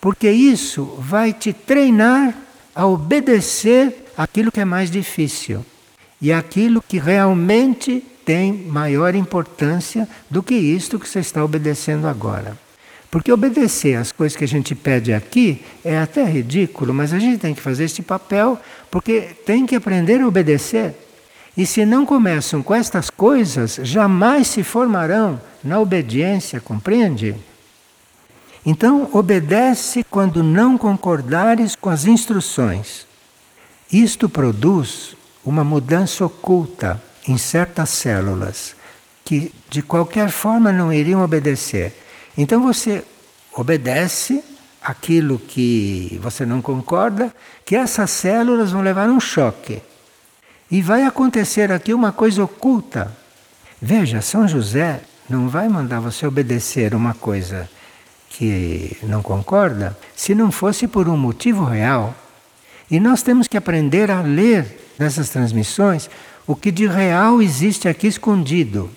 Porque 0.00 0.30
isso 0.30 0.84
vai 0.98 1.32
te 1.32 1.52
treinar 1.52 2.34
a 2.74 2.86
obedecer 2.86 4.10
aquilo 4.16 4.50
que 4.50 4.60
é 4.60 4.64
mais 4.64 4.90
difícil 4.90 5.64
e 6.20 6.32
aquilo 6.32 6.82
que 6.82 6.98
realmente 6.98 8.02
tem 8.30 8.52
maior 8.52 9.16
importância 9.16 10.08
do 10.30 10.40
que 10.40 10.54
isto 10.54 11.00
que 11.00 11.08
você 11.08 11.18
está 11.18 11.44
obedecendo 11.44 12.06
agora. 12.06 12.56
Porque 13.10 13.32
obedecer 13.32 13.96
às 13.96 14.12
coisas 14.12 14.36
que 14.36 14.44
a 14.44 14.46
gente 14.46 14.72
pede 14.72 15.12
aqui 15.12 15.64
é 15.84 15.98
até 15.98 16.22
ridículo, 16.22 16.94
mas 16.94 17.12
a 17.12 17.18
gente 17.18 17.40
tem 17.40 17.52
que 17.52 17.60
fazer 17.60 17.86
este 17.86 18.02
papel 18.02 18.56
porque 18.88 19.22
tem 19.44 19.66
que 19.66 19.74
aprender 19.74 20.20
a 20.20 20.28
obedecer. 20.28 20.94
E 21.56 21.66
se 21.66 21.84
não 21.84 22.06
começam 22.06 22.62
com 22.62 22.72
estas 22.72 23.10
coisas, 23.10 23.80
jamais 23.82 24.46
se 24.46 24.62
formarão 24.62 25.40
na 25.64 25.80
obediência, 25.80 26.60
compreende? 26.60 27.34
Então, 28.64 29.10
obedece 29.12 30.04
quando 30.08 30.40
não 30.40 30.78
concordares 30.78 31.74
com 31.74 31.90
as 31.90 32.04
instruções. 32.04 33.08
Isto 33.92 34.28
produz 34.28 35.16
uma 35.44 35.64
mudança 35.64 36.24
oculta 36.24 37.09
em 37.26 37.36
certas 37.38 37.90
células 37.90 38.74
que 39.24 39.52
de 39.68 39.82
qualquer 39.82 40.30
forma 40.30 40.72
não 40.72 40.92
iriam 40.92 41.22
obedecer. 41.22 41.92
Então 42.36 42.62
você 42.62 43.04
obedece 43.52 44.42
aquilo 44.82 45.38
que 45.38 46.18
você 46.22 46.46
não 46.46 46.60
concorda, 46.60 47.32
que 47.64 47.76
essas 47.76 48.10
células 48.10 48.72
vão 48.72 48.82
levar 48.82 49.08
um 49.08 49.20
choque. 49.20 49.82
E 50.70 50.80
vai 50.80 51.04
acontecer 51.04 51.70
aqui 51.70 51.92
uma 51.92 52.12
coisa 52.12 52.42
oculta. 52.42 53.16
Veja, 53.80 54.20
São 54.20 54.48
José 54.48 55.00
não 55.28 55.48
vai 55.48 55.68
mandar 55.68 56.00
você 56.00 56.26
obedecer 56.26 56.94
uma 56.94 57.14
coisa 57.14 57.68
que 58.28 58.96
não 59.02 59.22
concorda 59.22 59.96
se 60.14 60.34
não 60.34 60.50
fosse 60.50 60.86
por 60.86 61.08
um 61.08 61.16
motivo 61.16 61.64
real. 61.64 62.14
E 62.90 62.98
nós 62.98 63.22
temos 63.22 63.46
que 63.46 63.56
aprender 63.56 64.10
a 64.10 64.22
ler 64.22 64.92
nessas 64.98 65.28
transmissões 65.28 66.10
o 66.46 66.56
que 66.56 66.70
de 66.70 66.86
real 66.86 67.40
existe 67.40 67.88
aqui 67.88 68.06
escondido. 68.06 68.90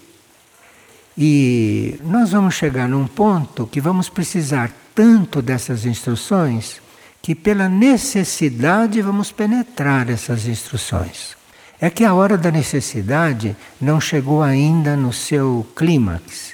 E 1.18 2.00
nós 2.04 2.32
vamos 2.32 2.56
chegar 2.56 2.88
num 2.88 3.06
ponto 3.06 3.68
que 3.68 3.80
vamos 3.80 4.10
precisar 4.10 4.72
tanto 4.96 5.42
dessas 5.42 5.86
instruções 5.86 6.82
que, 7.22 7.36
pela 7.36 7.70
necessidade, 7.70 9.02
vamos 9.02 9.32
penetrar 9.32 10.10
essas 10.10 10.48
instruções. 10.48 11.38
É 11.80 11.90
que 11.90 12.04
a 12.04 12.14
hora 12.14 12.38
da 12.38 12.52
necessidade 12.52 13.56
não 13.80 14.00
chegou 14.02 14.42
ainda 14.42 14.96
no 14.96 15.14
seu 15.14 15.68
clímax. 15.76 16.54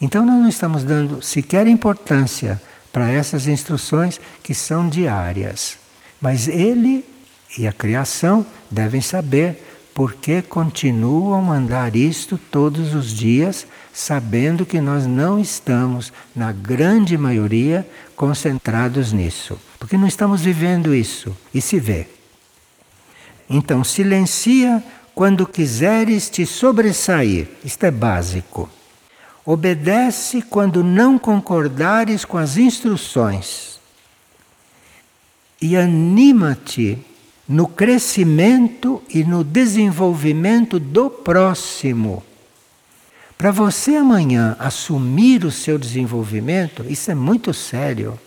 Então, 0.00 0.24
nós 0.24 0.36
não 0.36 0.48
estamos 0.48 0.84
dando 0.84 1.22
sequer 1.22 1.66
importância 1.66 2.60
para 2.92 3.10
essas 3.10 3.46
instruções 3.46 4.20
que 4.42 4.54
são 4.54 4.88
diárias. 4.88 5.78
Mas 6.20 6.48
ele 6.48 7.04
e 7.58 7.66
a 7.66 7.72
criação 7.72 8.44
devem 8.70 9.00
saber 9.00 9.75
porque 9.96 10.42
continuam 10.42 11.32
a 11.32 11.40
mandar 11.40 11.96
isto 11.96 12.36
todos 12.36 12.94
os 12.94 13.14
dias, 13.14 13.66
sabendo 13.94 14.66
que 14.66 14.78
nós 14.78 15.06
não 15.06 15.40
estamos, 15.40 16.12
na 16.34 16.52
grande 16.52 17.16
maioria, 17.16 17.88
concentrados 18.14 19.10
nisso. 19.10 19.58
Porque 19.78 19.96
não 19.96 20.06
estamos 20.06 20.42
vivendo 20.42 20.94
isso, 20.94 21.34
e 21.54 21.62
se 21.62 21.80
vê. 21.80 22.06
Então, 23.48 23.82
silencia 23.82 24.84
quando 25.14 25.46
quiseres 25.46 26.28
te 26.28 26.44
sobressair. 26.44 27.48
Isto 27.64 27.84
é 27.84 27.90
básico. 27.90 28.68
Obedece 29.46 30.42
quando 30.42 30.84
não 30.84 31.18
concordares 31.18 32.22
com 32.22 32.36
as 32.36 32.58
instruções. 32.58 33.80
E 35.58 35.74
anima-te 35.74 36.98
no 37.48 37.68
crescimento 37.68 39.02
e 39.08 39.22
no 39.24 39.44
desenvolvimento 39.44 40.80
do 40.80 41.08
próximo. 41.08 42.22
Para 43.38 43.50
você 43.50 43.96
amanhã 43.96 44.56
assumir 44.58 45.44
o 45.44 45.50
seu 45.50 45.78
desenvolvimento, 45.78 46.84
isso 46.88 47.10
é 47.10 47.14
muito 47.14 47.52
sério. 47.52 48.18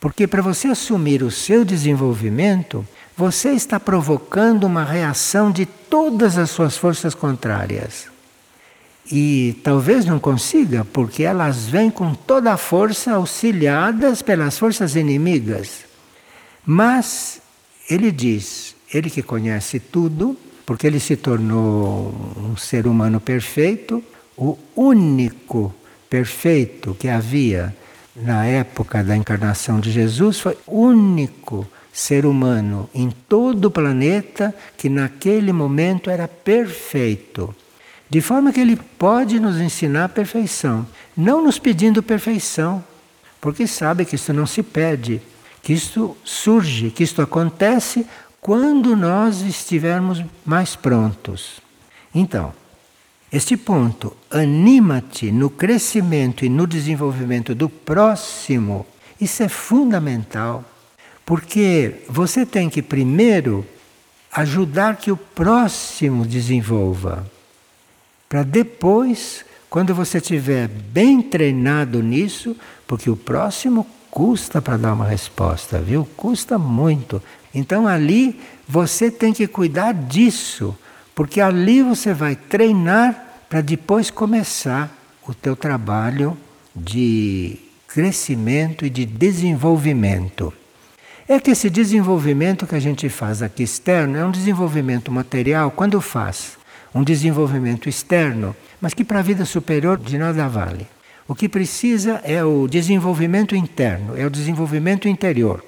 Porque 0.00 0.26
para 0.26 0.42
você 0.42 0.68
assumir 0.68 1.22
o 1.22 1.30
seu 1.30 1.64
desenvolvimento, 1.64 2.86
você 3.16 3.50
está 3.50 3.80
provocando 3.80 4.64
uma 4.64 4.84
reação 4.84 5.50
de 5.50 5.66
todas 5.66 6.38
as 6.38 6.50
suas 6.50 6.76
forças 6.76 7.14
contrárias. 7.14 8.06
E 9.10 9.58
talvez 9.64 10.04
não 10.04 10.18
consiga, 10.18 10.84
porque 10.84 11.22
elas 11.22 11.66
vêm 11.66 11.90
com 11.90 12.14
toda 12.14 12.52
a 12.52 12.56
força 12.56 13.12
auxiliadas 13.12 14.22
pelas 14.22 14.58
forças 14.58 14.94
inimigas. 14.94 15.84
Mas 16.64 17.40
ele 17.88 18.12
diz, 18.12 18.74
ele 18.92 19.10
que 19.10 19.22
conhece 19.22 19.80
tudo, 19.80 20.36
porque 20.66 20.86
ele 20.86 21.00
se 21.00 21.16
tornou 21.16 22.14
um 22.36 22.56
ser 22.56 22.86
humano 22.86 23.20
perfeito, 23.20 24.02
o 24.36 24.56
único 24.76 25.74
perfeito 26.08 26.94
que 26.94 27.08
havia 27.08 27.74
na 28.14 28.44
época 28.44 29.02
da 29.02 29.16
encarnação 29.16 29.80
de 29.80 29.90
Jesus 29.90 30.40
foi 30.40 30.56
o 30.66 30.80
único 30.80 31.66
ser 31.92 32.26
humano 32.26 32.88
em 32.94 33.10
todo 33.10 33.66
o 33.66 33.70
planeta 33.70 34.54
que 34.76 34.88
naquele 34.88 35.52
momento 35.52 36.10
era 36.10 36.28
perfeito. 36.28 37.54
De 38.10 38.20
forma 38.20 38.52
que 38.52 38.60
ele 38.60 38.76
pode 38.76 39.38
nos 39.38 39.60
ensinar 39.60 40.04
a 40.04 40.08
perfeição, 40.08 40.86
não 41.16 41.42
nos 41.42 41.58
pedindo 41.58 42.02
perfeição, 42.02 42.82
porque 43.40 43.66
sabe 43.66 44.04
que 44.04 44.14
isso 44.14 44.32
não 44.32 44.46
se 44.46 44.62
pede, 44.62 45.20
que 45.68 45.74
isto 45.74 46.16
surge, 46.24 46.90
que 46.90 47.04
isto 47.04 47.20
acontece 47.20 48.06
quando 48.40 48.96
nós 48.96 49.42
estivermos 49.42 50.24
mais 50.42 50.74
prontos. 50.74 51.60
Então, 52.14 52.54
este 53.30 53.54
ponto, 53.54 54.16
anima-te 54.30 55.30
no 55.30 55.50
crescimento 55.50 56.42
e 56.42 56.48
no 56.48 56.66
desenvolvimento 56.66 57.54
do 57.54 57.68
próximo, 57.68 58.86
isso 59.20 59.42
é 59.42 59.48
fundamental, 59.50 60.64
porque 61.26 61.96
você 62.08 62.46
tem 62.46 62.70
que 62.70 62.80
primeiro 62.80 63.62
ajudar 64.32 64.96
que 64.96 65.12
o 65.12 65.18
próximo 65.18 66.24
desenvolva 66.24 67.30
para 68.26 68.42
depois, 68.42 69.44
quando 69.68 69.94
você 69.94 70.16
estiver 70.16 70.66
bem 70.66 71.20
treinado 71.20 72.02
nisso, 72.02 72.56
porque 72.86 73.10
o 73.10 73.16
próximo 73.16 73.86
custa 74.10 74.60
para 74.60 74.76
dar 74.76 74.92
uma 74.92 75.06
resposta, 75.06 75.78
viu? 75.78 76.08
Custa 76.16 76.58
muito. 76.58 77.22
Então 77.54 77.86
ali 77.86 78.40
você 78.68 79.10
tem 79.10 79.32
que 79.32 79.46
cuidar 79.46 79.92
disso, 79.92 80.76
porque 81.14 81.40
ali 81.40 81.82
você 81.82 82.12
vai 82.12 82.36
treinar 82.36 83.24
para 83.48 83.60
depois 83.60 84.10
começar 84.10 84.90
o 85.26 85.34
teu 85.34 85.56
trabalho 85.56 86.36
de 86.74 87.58
crescimento 87.86 88.84
e 88.84 88.90
de 88.90 89.06
desenvolvimento. 89.06 90.52
É 91.26 91.38
que 91.38 91.50
esse 91.50 91.68
desenvolvimento 91.68 92.66
que 92.66 92.74
a 92.74 92.80
gente 92.80 93.08
faz 93.08 93.42
aqui 93.42 93.62
externo 93.62 94.16
é 94.16 94.24
um 94.24 94.30
desenvolvimento 94.30 95.10
material 95.12 95.70
quando 95.70 96.00
faz 96.00 96.56
um 96.94 97.02
desenvolvimento 97.02 97.88
externo, 97.88 98.56
mas 98.80 98.94
que 98.94 99.04
para 99.04 99.18
a 99.18 99.22
vida 99.22 99.44
superior 99.44 99.98
de 99.98 100.16
nada 100.16 100.48
vale. 100.48 100.86
O 101.28 101.34
que 101.34 101.46
precisa 101.46 102.22
é 102.24 102.42
o 102.42 102.66
desenvolvimento 102.66 103.54
interno, 103.54 104.16
é 104.16 104.24
o 104.24 104.30
desenvolvimento 104.30 105.06
interior. 105.06 105.62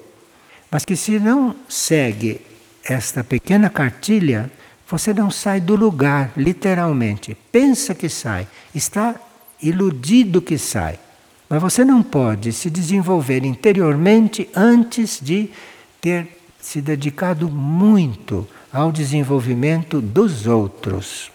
Mas 0.71 0.83
que 0.83 0.95
se 0.95 1.19
não 1.19 1.55
segue 1.69 2.41
esta 2.83 3.23
pequena 3.23 3.69
cartilha, 3.69 4.51
você 4.89 5.13
não 5.13 5.29
sai 5.29 5.61
do 5.61 5.75
lugar, 5.75 6.31
literalmente. 6.35 7.37
Pensa 7.51 7.93
que 7.93 8.09
sai, 8.09 8.47
está 8.73 9.15
iludido 9.61 10.41
que 10.41 10.57
sai. 10.57 10.97
Mas 11.47 11.61
você 11.61 11.85
não 11.85 12.01
pode 12.01 12.51
se 12.53 12.67
desenvolver 12.67 13.45
interiormente 13.45 14.49
antes 14.55 15.19
de 15.21 15.51
ter 16.01 16.27
se 16.59 16.81
dedicado 16.81 17.47
muito 17.47 18.47
ao 18.73 18.91
desenvolvimento 18.91 20.01
dos 20.01 20.47
outros. 20.47 21.31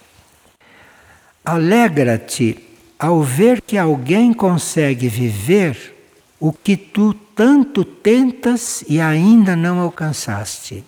Alegra-te 1.45 2.66
ao 2.99 3.23
ver 3.23 3.61
que 3.61 3.77
alguém 3.77 4.33
consegue 4.33 5.09
viver 5.09 5.95
o 6.39 6.53
que 6.53 6.77
tu 6.77 7.15
tanto 7.35 7.85
tentas 7.85 8.85
e 8.89 9.01
ainda 9.01 9.55
não 9.55 9.81
alcançaste. 9.81 10.85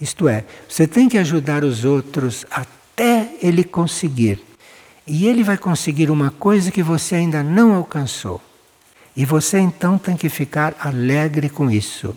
Isto 0.00 0.28
é, 0.28 0.44
você 0.68 0.86
tem 0.86 1.08
que 1.08 1.18
ajudar 1.18 1.64
os 1.64 1.84
outros 1.84 2.46
até 2.50 3.30
ele 3.42 3.64
conseguir. 3.64 4.42
E 5.06 5.26
ele 5.26 5.42
vai 5.42 5.58
conseguir 5.58 6.10
uma 6.10 6.30
coisa 6.30 6.70
que 6.70 6.82
você 6.82 7.16
ainda 7.16 7.42
não 7.42 7.74
alcançou. 7.74 8.40
E 9.16 9.24
você 9.24 9.58
então 9.58 9.98
tem 9.98 10.16
que 10.16 10.28
ficar 10.28 10.74
alegre 10.80 11.48
com 11.48 11.70
isso 11.70 12.16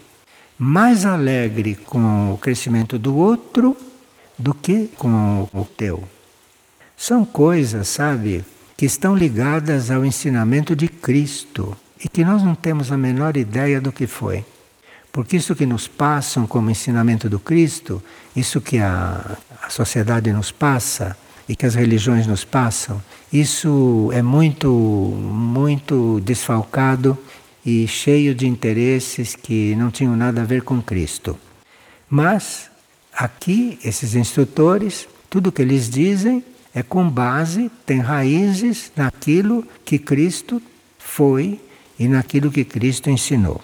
mais 0.57 1.05
alegre 1.05 1.75
com 1.75 2.33
o 2.33 2.37
crescimento 2.37 2.97
do 2.97 3.17
outro 3.17 3.75
do 4.37 4.53
que 4.53 4.89
com 4.95 5.47
o 5.53 5.65
teu. 5.65 6.03
São 6.95 7.25
coisas, 7.25 7.87
sabe, 7.87 8.45
que 8.83 8.87
estão 8.87 9.15
ligadas 9.15 9.89
ao 9.89 10.03
ensinamento 10.03 10.75
de 10.75 10.89
Cristo 10.89 11.73
e 12.03 12.09
que 12.09 12.21
nós 12.25 12.43
não 12.43 12.53
temos 12.53 12.91
a 12.91 12.97
menor 12.97 13.37
ideia 13.37 13.79
do 13.79 13.93
que 13.93 14.05
foi. 14.05 14.43
Porque 15.09 15.37
isso 15.37 15.55
que 15.55 15.65
nos 15.65 15.87
passam 15.87 16.45
como 16.45 16.69
ensinamento 16.69 17.29
do 17.29 17.39
Cristo, 17.39 18.03
isso 18.35 18.59
que 18.59 18.79
a, 18.79 19.37
a 19.61 19.69
sociedade 19.69 20.33
nos 20.33 20.51
passa 20.51 21.15
e 21.47 21.55
que 21.55 21.65
as 21.65 21.75
religiões 21.75 22.27
nos 22.27 22.43
passam, 22.43 23.01
isso 23.31 24.09
é 24.13 24.21
muito, 24.21 24.67
muito 24.69 26.19
desfalcado 26.19 27.17
e 27.65 27.87
cheio 27.87 28.35
de 28.35 28.45
interesses 28.45 29.33
que 29.33 29.77
não 29.77 29.91
tinham 29.91 30.17
nada 30.17 30.41
a 30.41 30.45
ver 30.45 30.61
com 30.63 30.81
Cristo. 30.81 31.39
Mas 32.09 32.69
aqui, 33.13 33.79
esses 33.81 34.13
instrutores, 34.13 35.07
tudo 35.29 35.53
que 35.53 35.61
eles 35.61 35.89
dizem 35.89 36.43
é 36.73 36.81
com 36.81 37.07
base, 37.07 37.69
tem 37.85 37.99
raízes 37.99 38.91
naquilo 38.95 39.63
que 39.85 39.99
Cristo 39.99 40.61
foi 40.97 41.59
e 41.99 42.07
naquilo 42.07 42.51
que 42.51 42.65
Cristo 42.65 43.09
ensinou. 43.09 43.61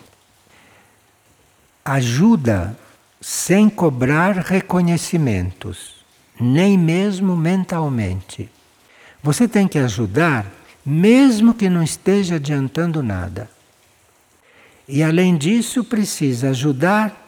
Ajuda 1.84 2.78
sem 3.19 3.69
cobrar 3.69 4.36
reconhecimentos, 4.38 5.95
nem 6.39 6.78
mesmo 6.78 7.36
mentalmente. 7.36 8.50
Você 9.24 9.48
tem 9.48 9.67
que 9.67 9.80
ajudar 9.80 10.45
mesmo 10.86 11.54
que 11.54 11.69
não 11.69 11.84
esteja 11.84 12.36
adiantando 12.36 13.04
nada. 13.04 13.50
E 14.88 15.04
além 15.04 15.38
disso, 15.38 15.84
precisa 15.84 16.50
ajudar 16.50 17.28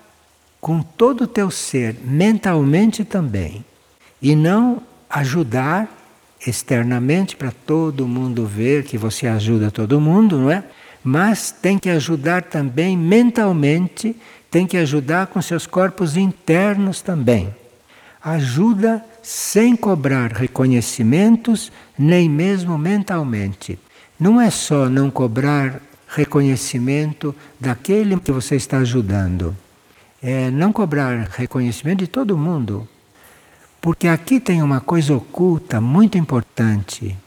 com 0.59 0.81
todo 0.81 1.25
o 1.25 1.27
teu 1.27 1.51
ser, 1.51 1.95
mentalmente 2.03 3.03
também. 3.03 3.63
E 4.21 4.35
não 4.35 4.81
ajudar 5.11 5.87
externamente 6.45 7.35
para 7.35 7.51
todo 7.51 8.07
mundo 8.07 8.45
ver 8.45 8.83
que 8.83 8.97
você 8.97 9.27
ajuda 9.27 9.69
todo 9.69 10.01
mundo, 10.01 10.37
não 10.37 10.51
é? 10.51 10.63
Mas 11.03 11.51
tem 11.51 11.77
que 11.77 11.89
ajudar 11.89 12.43
também 12.43 12.97
mentalmente, 12.97 14.15
tem 14.49 14.65
que 14.65 14.77
ajudar 14.77 15.27
com 15.27 15.41
seus 15.41 15.67
corpos 15.67 16.17
internos 16.17 17.01
também. 17.01 17.53
Ajuda 18.23 19.03
sem 19.21 19.75
cobrar 19.75 20.31
reconhecimentos, 20.31 21.71
nem 21.97 22.29
mesmo 22.29 22.77
mentalmente. 22.77 23.79
Não 24.19 24.39
é 24.39 24.49
só 24.49 24.87
não 24.87 25.09
cobrar 25.09 25.81
reconhecimento 26.07 27.35
daquele 27.59 28.19
que 28.19 28.31
você 28.31 28.55
está 28.55 28.77
ajudando. 28.79 29.55
É 30.21 30.51
não 30.51 30.71
cobrar 30.71 31.29
reconhecimento 31.31 31.99
de 31.99 32.07
todo 32.07 32.37
mundo. 32.37 32.87
Porque 33.81 34.07
aqui 34.07 34.39
tem 34.39 34.61
uma 34.61 34.79
coisa 34.79 35.15
oculta 35.15 35.81
muito 35.81 36.15
importante. 36.15 37.17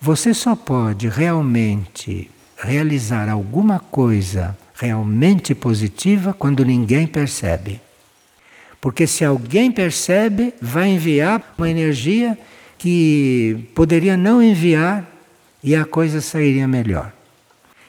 Você 0.00 0.32
só 0.32 0.54
pode 0.54 1.08
realmente 1.08 2.30
realizar 2.56 3.28
alguma 3.28 3.80
coisa 3.80 4.56
realmente 4.72 5.52
positiva 5.52 6.32
quando 6.32 6.64
ninguém 6.64 7.08
percebe. 7.08 7.80
Porque 8.80 9.04
se 9.04 9.24
alguém 9.24 9.72
percebe, 9.72 10.54
vai 10.62 10.90
enviar 10.90 11.54
uma 11.58 11.68
energia 11.68 12.38
que 12.78 13.68
poderia 13.74 14.16
não 14.16 14.40
enviar 14.40 15.04
e 15.62 15.74
a 15.74 15.84
coisa 15.84 16.20
sairia 16.20 16.68
melhor. 16.68 17.12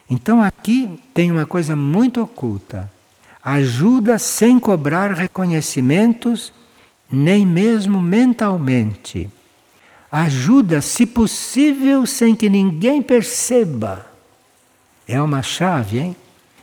Então 0.09 0.41
aqui 0.41 0.99
tem 1.13 1.31
uma 1.31 1.45
coisa 1.45 1.75
muito 1.75 2.21
oculta. 2.21 2.91
Ajuda 3.43 4.19
sem 4.19 4.59
cobrar 4.59 5.13
reconhecimentos, 5.13 6.51
nem 7.11 7.45
mesmo 7.45 8.01
mentalmente. 8.01 9.29
Ajuda, 10.11 10.81
se 10.81 11.05
possível, 11.05 12.05
sem 12.05 12.35
que 12.35 12.49
ninguém 12.49 13.01
perceba. 13.01 14.05
É 15.07 15.21
uma 15.21 15.41
chave, 15.41 15.99
hein? 15.99 16.15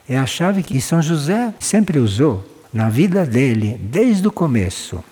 É 0.08 0.18
a 0.18 0.26
chave 0.26 0.62
que 0.62 0.80
São 0.80 1.02
José 1.02 1.52
sempre 1.58 1.98
usou 1.98 2.44
na 2.72 2.88
vida 2.88 3.26
dele, 3.26 3.78
desde 3.80 4.26
o 4.26 4.32
começo. 4.32 5.02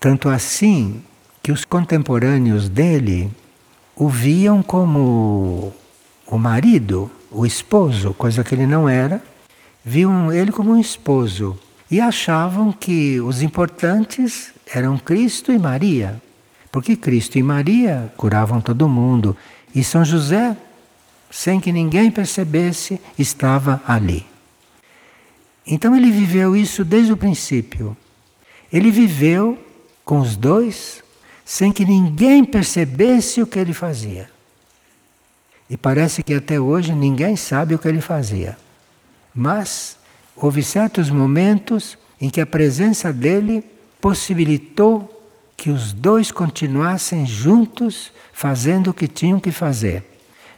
Tanto 0.00 0.28
assim 0.28 1.02
que 1.42 1.52
os 1.52 1.64
contemporâneos 1.64 2.68
dele 2.68 3.30
o 3.94 4.08
viam 4.08 4.62
como 4.62 5.72
o 6.26 6.38
marido, 6.38 7.10
o 7.30 7.46
esposo, 7.46 8.12
coisa 8.14 8.44
que 8.44 8.54
ele 8.54 8.66
não 8.66 8.88
era, 8.88 9.22
viam 9.84 10.32
ele 10.32 10.52
como 10.52 10.72
um 10.72 10.80
esposo 10.80 11.58
e 11.90 12.00
achavam 12.00 12.72
que 12.72 13.20
os 13.20 13.42
importantes 13.42 14.52
eram 14.74 14.98
Cristo 14.98 15.52
e 15.52 15.58
Maria, 15.58 16.20
porque 16.72 16.96
Cristo 16.96 17.38
e 17.38 17.42
Maria 17.42 18.12
curavam 18.16 18.60
todo 18.60 18.88
mundo 18.88 19.36
e 19.74 19.84
São 19.84 20.04
José, 20.04 20.56
sem 21.30 21.60
que 21.60 21.72
ninguém 21.72 22.10
percebesse, 22.10 23.00
estava 23.18 23.80
ali. 23.86 24.26
Então 25.66 25.96
ele 25.96 26.10
viveu 26.10 26.56
isso 26.56 26.84
desde 26.84 27.12
o 27.12 27.16
princípio. 27.16 27.96
Ele 28.72 28.90
viveu 28.90 29.58
com 30.04 30.20
os 30.20 30.36
dois 30.36 31.02
sem 31.44 31.72
que 31.72 31.84
ninguém 31.84 32.44
percebesse 32.44 33.40
o 33.40 33.46
que 33.46 33.58
ele 33.58 33.72
fazia. 33.72 34.28
E 35.68 35.76
parece 35.76 36.22
que 36.22 36.34
até 36.34 36.60
hoje 36.60 36.92
ninguém 36.92 37.36
sabe 37.36 37.74
o 37.74 37.78
que 37.78 37.88
ele 37.88 38.00
fazia. 38.00 38.56
Mas 39.34 39.95
houve 40.36 40.62
certos 40.62 41.10
momentos 41.10 41.96
em 42.20 42.28
que 42.28 42.40
a 42.40 42.46
presença 42.46 43.12
dele 43.12 43.64
possibilitou 44.00 45.12
que 45.56 45.70
os 45.70 45.92
dois 45.92 46.30
continuassem 46.30 47.26
juntos 47.26 48.12
fazendo 48.32 48.90
o 48.90 48.94
que 48.94 49.08
tinham 49.08 49.40
que 49.40 49.50
fazer. 49.50 50.04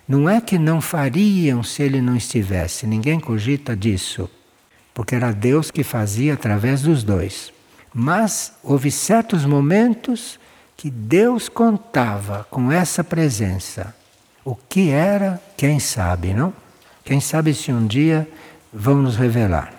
Não 0.06 0.28
é 0.28 0.40
que 0.40 0.58
não 0.58 0.80
fariam 0.80 1.62
se 1.62 1.82
ele 1.82 2.00
não 2.00 2.16
estivesse, 2.16 2.86
ninguém 2.86 3.20
cogita 3.20 3.76
disso, 3.76 4.28
porque 4.92 5.14
era 5.14 5.32
Deus 5.32 5.70
que 5.70 5.84
fazia 5.84 6.34
através 6.34 6.82
dos 6.82 7.04
dois. 7.04 7.52
Mas 7.94 8.54
houve 8.62 8.90
certos 8.90 9.44
momentos 9.44 10.38
que 10.76 10.90
Deus 10.90 11.48
contava 11.48 12.46
com 12.50 12.72
essa 12.72 13.04
presença. 13.04 13.94
O 14.44 14.54
que 14.54 14.90
era, 14.90 15.40
quem 15.56 15.78
sabe, 15.78 16.32
não? 16.32 16.52
Quem 17.04 17.20
sabe 17.20 17.52
se 17.52 17.72
um 17.72 17.86
dia 17.86 18.28
vão 18.72 18.96
nos 19.02 19.16
revelar. 19.16 19.72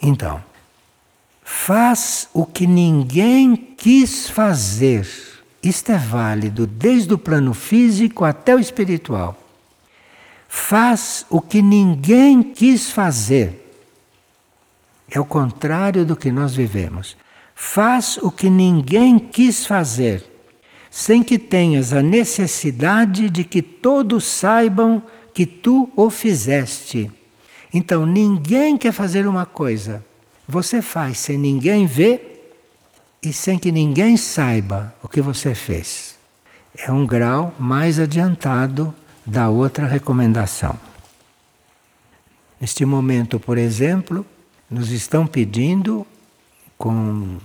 Então, 0.00 0.42
faz 1.42 2.28
o 2.32 2.44
que 2.44 2.66
ninguém 2.66 3.56
quis 3.56 4.28
fazer. 4.28 5.08
Isto 5.62 5.92
é 5.92 5.98
válido 5.98 6.66
desde 6.66 7.14
o 7.14 7.18
plano 7.18 7.54
físico 7.54 8.24
até 8.24 8.54
o 8.54 8.58
espiritual. 8.58 9.38
Faz 10.48 11.24
o 11.30 11.40
que 11.40 11.62
ninguém 11.62 12.42
quis 12.42 12.90
fazer. 12.90 13.60
É 15.10 15.18
o 15.18 15.24
contrário 15.24 16.04
do 16.04 16.16
que 16.16 16.30
nós 16.30 16.54
vivemos. 16.54 17.16
Faz 17.54 18.18
o 18.18 18.30
que 18.30 18.50
ninguém 18.50 19.18
quis 19.18 19.64
fazer, 19.64 20.24
sem 20.90 21.22
que 21.22 21.38
tenhas 21.38 21.92
a 21.92 22.02
necessidade 22.02 23.30
de 23.30 23.44
que 23.44 23.62
todos 23.62 24.24
saibam 24.24 25.02
que 25.32 25.46
tu 25.46 25.90
o 25.96 26.10
fizeste. 26.10 27.10
Então, 27.74 28.06
ninguém 28.06 28.78
quer 28.78 28.92
fazer 28.92 29.26
uma 29.26 29.44
coisa. 29.44 30.04
Você 30.46 30.80
faz 30.80 31.18
sem 31.18 31.36
ninguém 31.36 31.86
ver 31.86 32.56
e 33.20 33.32
sem 33.32 33.58
que 33.58 33.72
ninguém 33.72 34.16
saiba 34.16 34.94
o 35.02 35.08
que 35.08 35.20
você 35.20 35.56
fez. 35.56 36.14
É 36.78 36.92
um 36.92 37.04
grau 37.04 37.52
mais 37.58 37.98
adiantado 37.98 38.94
da 39.26 39.48
outra 39.48 39.86
recomendação. 39.86 40.78
Neste 42.60 42.84
momento, 42.84 43.40
por 43.40 43.58
exemplo, 43.58 44.24
nos 44.70 44.92
estão 44.92 45.26
pedindo 45.26 46.06
com 46.78 47.38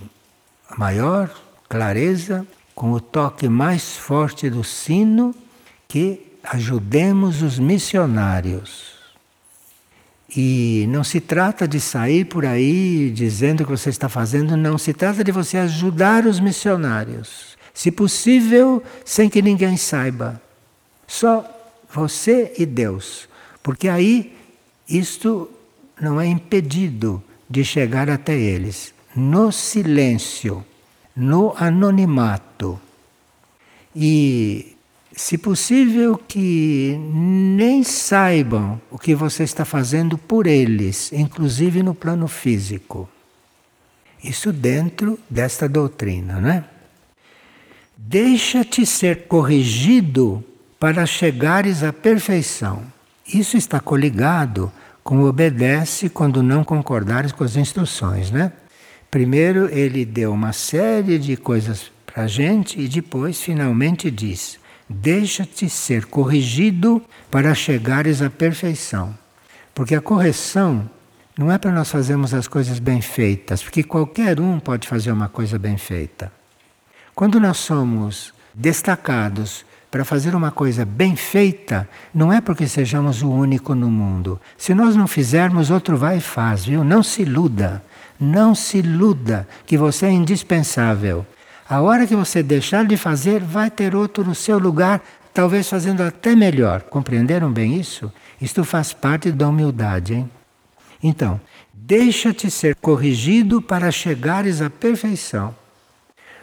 a 0.68 0.76
maior 0.78 1.28
clareza, 1.68 2.46
com 2.72 2.92
o 2.92 3.00
toque 3.00 3.48
mais 3.48 3.96
forte 3.96 4.48
do 4.48 4.62
sino, 4.62 5.34
que 5.88 6.38
ajudemos 6.44 7.42
os 7.42 7.58
missionários. 7.58 8.99
E 10.36 10.86
não 10.88 11.02
se 11.02 11.20
trata 11.20 11.66
de 11.66 11.80
sair 11.80 12.24
por 12.24 12.46
aí 12.46 13.10
dizendo 13.10 13.62
o 13.62 13.64
que 13.64 13.70
você 13.72 13.90
está 13.90 14.08
fazendo, 14.08 14.56
não. 14.56 14.78
Se 14.78 14.92
trata 14.92 15.24
de 15.24 15.32
você 15.32 15.56
ajudar 15.58 16.26
os 16.26 16.38
missionários. 16.38 17.56
Se 17.74 17.90
possível, 17.90 18.82
sem 19.04 19.28
que 19.28 19.42
ninguém 19.42 19.76
saiba. 19.76 20.40
Só 21.06 21.44
você 21.92 22.52
e 22.56 22.64
Deus. 22.64 23.28
Porque 23.62 23.88
aí 23.88 24.36
isto 24.88 25.50
não 26.00 26.20
é 26.20 26.26
impedido 26.26 27.22
de 27.48 27.64
chegar 27.64 28.08
até 28.08 28.38
eles 28.38 28.94
no 29.14 29.50
silêncio, 29.50 30.64
no 31.14 31.54
anonimato. 31.56 32.80
E, 33.94 34.76
se 35.12 35.36
possível, 35.36 36.16
que 36.16 36.96
nem 36.98 37.82
saibam 37.82 38.80
o 38.90 38.98
que 38.98 39.14
você 39.14 39.42
está 39.42 39.64
fazendo 39.64 40.16
por 40.16 40.46
eles, 40.46 41.12
inclusive 41.12 41.82
no 41.82 41.94
plano 41.94 42.28
físico. 42.28 43.08
Isso 44.22 44.52
dentro 44.52 45.18
desta 45.28 45.68
doutrina, 45.68 46.40
não 46.40 46.50
é? 46.50 46.64
Deixa-te 47.96 48.86
ser 48.86 49.26
corrigido 49.26 50.44
para 50.78 51.04
chegares 51.06 51.82
à 51.82 51.92
perfeição. 51.92 52.82
Isso 53.26 53.56
está 53.56 53.80
coligado 53.80 54.72
com 55.02 55.22
obedece 55.24 56.08
quando 56.08 56.42
não 56.42 56.62
concordares 56.62 57.32
com 57.32 57.44
as 57.44 57.56
instruções, 57.56 58.30
né? 58.30 58.52
Primeiro 59.10 59.68
ele 59.74 60.04
deu 60.04 60.32
uma 60.32 60.52
série 60.52 61.18
de 61.18 61.36
coisas 61.36 61.90
para 62.06 62.24
a 62.24 62.26
gente 62.26 62.80
e 62.80 62.86
depois 62.86 63.40
finalmente 63.40 64.10
diz: 64.10 64.59
deixa-te 64.90 65.70
ser 65.70 66.06
corrigido 66.06 67.00
para 67.30 67.54
chegares 67.54 68.20
à 68.20 68.28
perfeição. 68.28 69.16
Porque 69.72 69.94
a 69.94 70.00
correção 70.00 70.90
não 71.38 71.50
é 71.50 71.56
para 71.56 71.70
nós 71.70 71.88
fazermos 71.88 72.34
as 72.34 72.48
coisas 72.48 72.80
bem 72.80 73.00
feitas, 73.00 73.62
porque 73.62 73.84
qualquer 73.84 74.40
um 74.40 74.58
pode 74.58 74.88
fazer 74.88 75.12
uma 75.12 75.28
coisa 75.28 75.58
bem 75.58 75.78
feita. 75.78 76.32
Quando 77.14 77.38
nós 77.38 77.58
somos 77.58 78.34
destacados 78.52 79.64
para 79.90 80.04
fazer 80.04 80.34
uma 80.34 80.50
coisa 80.50 80.84
bem 80.84 81.14
feita, 81.14 81.88
não 82.12 82.32
é 82.32 82.40
porque 82.40 82.66
sejamos 82.66 83.22
o 83.22 83.30
único 83.30 83.74
no 83.74 83.90
mundo. 83.90 84.40
Se 84.58 84.74
nós 84.74 84.96
não 84.96 85.06
fizermos, 85.06 85.70
outro 85.70 85.96
vai 85.96 86.18
e 86.18 86.20
faz, 86.20 86.64
viu? 86.64 86.82
Não 86.82 87.02
se 87.02 87.22
iluda. 87.22 87.82
Não 88.18 88.54
se 88.54 88.78
iluda 88.78 89.48
que 89.66 89.78
você 89.78 90.06
é 90.06 90.10
indispensável. 90.10 91.24
A 91.70 91.80
hora 91.80 92.04
que 92.04 92.16
você 92.16 92.42
deixar 92.42 92.84
de 92.84 92.96
fazer, 92.96 93.40
vai 93.40 93.70
ter 93.70 93.94
outro 93.94 94.24
no 94.24 94.34
seu 94.34 94.58
lugar, 94.58 95.00
talvez 95.32 95.68
fazendo 95.68 96.02
até 96.02 96.34
melhor. 96.34 96.82
Compreenderam 96.82 97.48
bem 97.52 97.78
isso? 97.78 98.12
Isto 98.42 98.64
faz 98.64 98.92
parte 98.92 99.30
da 99.30 99.48
humildade, 99.48 100.14
hein? 100.14 100.30
Então, 101.00 101.40
deixa-te 101.72 102.50
ser 102.50 102.74
corrigido 102.74 103.62
para 103.62 103.92
chegares 103.92 104.60
à 104.60 104.68
perfeição. 104.68 105.54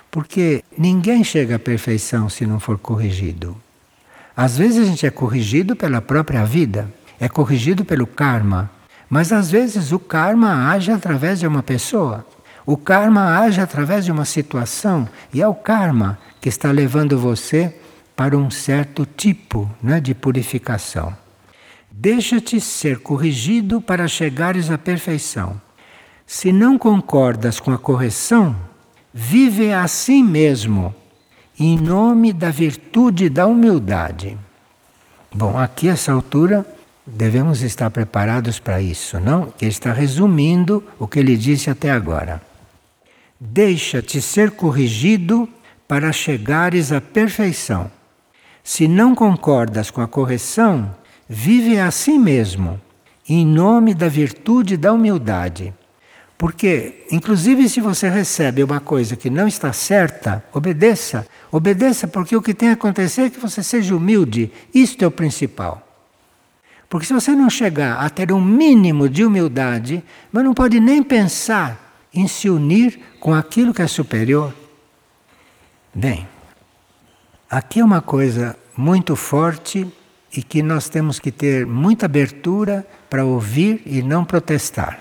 Porque 0.10 0.64
ninguém 0.78 1.26
chega 1.26 1.58
à 1.58 1.60
perfeição 1.60 2.30
se 2.30 2.46
não 2.46 2.58
for 2.58 2.78
corrigido. 2.78 3.58
Às 4.34 4.58
vezes 4.58 4.78
a 4.78 4.86
gente 4.86 5.06
é 5.06 5.12
corrigido 5.12 5.76
pela 5.76 6.00
própria 6.00 6.46
vida, 6.46 6.90
é 7.20 7.28
corrigido 7.28 7.84
pelo 7.84 8.08
karma, 8.08 8.72
mas 9.10 9.34
às 9.34 9.52
vezes 9.52 9.92
o 9.92 10.00
karma 10.00 10.72
age 10.72 10.90
através 10.90 11.38
de 11.38 11.46
uma 11.46 11.62
pessoa. 11.62 12.26
O 12.68 12.76
karma 12.76 13.40
age 13.40 13.62
através 13.62 14.04
de 14.04 14.12
uma 14.12 14.26
situação 14.26 15.08
e 15.34 15.42
é 15.42 15.48
o 15.48 15.56
karma 15.56 16.20
que 16.42 16.50
está 16.50 16.70
levando 16.70 17.18
você 17.18 17.74
para 18.14 18.38
um 18.38 18.52
certo 18.52 19.06
tipo 19.06 19.72
né, 19.82 20.02
de 20.02 20.14
purificação. 20.14 21.16
Deixa-te 21.90 22.60
ser 22.60 23.00
corrigido 23.00 23.80
para 23.80 24.06
chegares 24.06 24.70
à 24.70 24.78
perfeição. 24.78 25.62
Se 26.26 26.52
não 26.52 26.78
concordas 26.78 27.58
com 27.58 27.72
a 27.72 27.78
correção, 27.78 28.54
vive 29.14 29.72
assim 29.72 30.22
mesmo, 30.22 30.94
em 31.58 31.80
nome 31.80 32.34
da 32.34 32.52
virtude 32.52 33.30
da 33.30 33.48
humildade. 33.48 34.38
Bom, 35.34 35.58
aqui 35.58 35.88
essa 35.88 36.12
altura 36.12 36.66
Devemos 37.10 37.62
estar 37.62 37.90
preparados 37.90 38.60
para 38.60 38.82
isso, 38.82 39.18
não? 39.18 39.54
Ele 39.62 39.72
está 39.72 39.94
resumindo 39.94 40.84
o 41.00 41.08
que 41.08 41.18
ele 41.20 41.38
disse 41.38 41.70
até 41.70 41.90
agora. 41.90 42.42
Deixa-te 43.40 44.20
ser 44.20 44.52
corrigido 44.52 45.48
para 45.88 46.12
chegares 46.12 46.92
à 46.92 47.00
perfeição. 47.00 47.92
Se 48.64 48.88
não 48.88 49.14
concordas 49.14 49.92
com 49.92 50.02
a 50.02 50.08
correção, 50.08 50.94
vive 51.30 51.80
a 51.80 51.92
si 51.92 52.18
mesmo, 52.18 52.82
em 53.30 53.46
nome 53.46 53.94
da 53.94 54.10
virtude 54.10 54.76
da 54.76 54.92
humildade. 54.92 55.74
Porque, 56.36 57.06
inclusive, 57.12 57.70
se 57.70 57.80
você 57.80 58.10
recebe 58.10 58.64
uma 58.64 58.80
coisa 58.80 59.16
que 59.16 59.30
não 59.30 59.48
está 59.48 59.72
certa, 59.72 60.44
obedeça. 60.54 61.28
Obedeça, 61.52 62.08
porque 62.08 62.36
o 62.36 62.42
que 62.42 62.54
tem 62.54 62.70
a 62.70 62.74
acontecer 62.74 63.22
é 63.22 63.30
que 63.30 63.40
você 63.40 63.64
seja 63.64 63.96
humilde. 63.96 64.52
Isto 64.74 65.04
é 65.04 65.08
o 65.08 65.12
principal. 65.12 65.82
Porque 66.90 67.06
se 67.06 67.14
você 67.14 67.32
não 67.32 67.50
chegar 67.50 67.98
a 68.00 68.10
ter 68.10 68.32
um 68.32 68.42
mínimo 68.42 69.08
de 69.08 69.24
humildade, 69.24 70.04
mas 70.32 70.44
não 70.44 70.54
pode 70.54 70.80
nem 70.80 71.04
pensar 71.04 71.87
em 72.18 72.28
se 72.28 72.50
unir 72.50 73.00
com 73.20 73.34
aquilo 73.34 73.74
que 73.74 73.82
é 73.82 73.88
superior. 73.88 74.54
Bem, 75.94 76.28
aqui 77.48 77.80
é 77.80 77.86
uma 77.86 78.02
coisa 78.02 78.58
muito 78.76 79.16
forte 79.16 79.88
e 80.36 80.42
que 80.42 80.64
nós 80.64 80.90
temos 80.90 81.20
que 81.20 81.32
ter 81.32 81.66
muita 81.66 82.08
abertura 82.08 82.88
para 83.08 83.24
ouvir 83.24 83.84
e 83.86 84.02
não 84.02 84.26
protestar. 84.26 85.00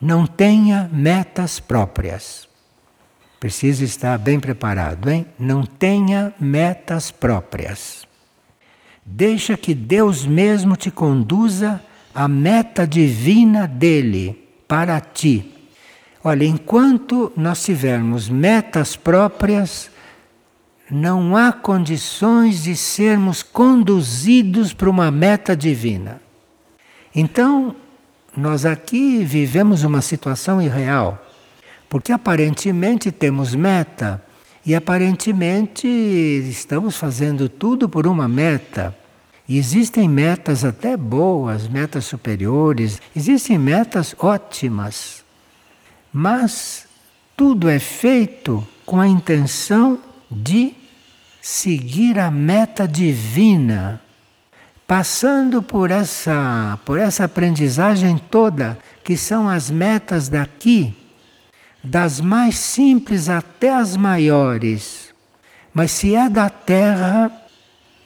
Não 0.00 0.26
tenha 0.26 0.88
metas 0.90 1.60
próprias. 1.60 2.48
Precisa 3.38 3.84
estar 3.84 4.18
bem 4.18 4.40
preparado, 4.40 5.10
hein? 5.10 5.26
Não 5.38 5.64
tenha 5.64 6.32
metas 6.40 7.10
próprias. 7.10 8.06
Deixa 9.04 9.56
que 9.56 9.74
Deus 9.74 10.24
mesmo 10.24 10.74
te 10.74 10.90
conduza 10.90 11.82
à 12.14 12.26
meta 12.26 12.86
divina 12.86 13.66
dele 13.66 14.48
para 14.66 15.00
ti. 15.00 15.57
Olha, 16.22 16.44
enquanto 16.44 17.32
nós 17.36 17.62
tivermos 17.62 18.28
metas 18.28 18.96
próprias, 18.96 19.90
não 20.90 21.36
há 21.36 21.52
condições 21.52 22.62
de 22.62 22.74
sermos 22.74 23.42
conduzidos 23.42 24.72
para 24.72 24.90
uma 24.90 25.10
meta 25.10 25.56
divina. 25.56 26.20
Então, 27.14 27.76
nós 28.36 28.64
aqui 28.64 29.24
vivemos 29.24 29.84
uma 29.84 30.00
situação 30.00 30.60
irreal, 30.60 31.24
porque 31.88 32.12
aparentemente 32.12 33.12
temos 33.12 33.54
meta 33.54 34.22
e 34.66 34.74
aparentemente 34.74 35.86
estamos 35.86 36.96
fazendo 36.96 37.48
tudo 37.48 37.88
por 37.88 38.06
uma 38.06 38.26
meta. 38.26 38.96
E 39.48 39.56
existem 39.56 40.08
metas 40.08 40.64
até 40.64 40.96
boas, 40.96 41.66
metas 41.68 42.04
superiores, 42.04 43.00
existem 43.16 43.56
metas 43.56 44.14
ótimas. 44.18 45.24
Mas 46.12 46.86
tudo 47.36 47.68
é 47.68 47.78
feito 47.78 48.66
com 48.84 49.00
a 49.00 49.06
intenção 49.06 49.98
de 50.30 50.74
seguir 51.40 52.18
a 52.18 52.30
meta 52.30 52.86
divina 52.86 54.00
passando 54.88 55.62
por 55.62 55.90
essa, 55.90 56.78
por 56.82 56.98
essa 56.98 57.24
aprendizagem 57.24 58.16
toda, 58.16 58.78
que 59.04 59.18
são 59.18 59.46
as 59.46 59.70
metas 59.70 60.30
daqui, 60.30 60.96
das 61.84 62.22
mais 62.22 62.56
simples 62.56 63.28
até 63.28 63.74
as 63.74 63.98
maiores. 63.98 65.12
Mas 65.74 65.90
se 65.90 66.14
é 66.14 66.30
da 66.30 66.48
terra, 66.48 67.30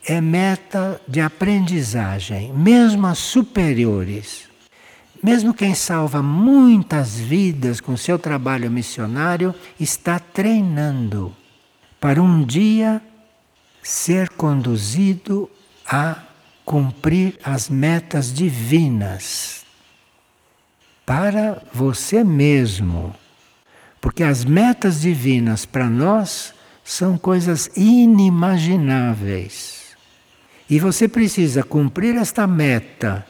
é 0.05 0.21
meta 0.21 1.01
de 1.07 1.21
aprendizagem, 1.21 2.53
mesmo 2.53 3.07
as 3.07 3.19
superiores. 3.19 4.49
Mesmo 5.23 5.55
quem 5.55 5.73
salva 5.73 6.21
muitas 6.21 7.17
vidas 7.17 7.81
com 7.81 7.97
seu 7.97 8.19
trabalho 8.19 8.69
missionário 8.69 9.55
está 9.79 10.19
treinando 10.19 11.33
para 12.01 12.21
um 12.21 12.45
dia 12.45 13.01
ser 13.81 14.29
conduzido 14.31 15.49
a 15.87 16.21
cumprir 16.65 17.39
as 17.45 17.69
metas 17.69 18.35
divinas 18.35 19.65
para 21.07 21.63
você 21.73 22.25
mesmo. 22.25 23.15
Porque 24.01 24.25
as 24.25 24.45
metas 24.45 25.03
divinas 25.03 25.65
para 25.65 25.89
nós 25.89 26.53
são 26.83 27.17
coisas 27.17 27.71
inimagináveis. 27.77 29.97
E 30.69 30.81
você 30.81 31.07
precisa 31.07 31.63
cumprir 31.63 32.17
esta 32.17 32.45
meta 32.45 33.25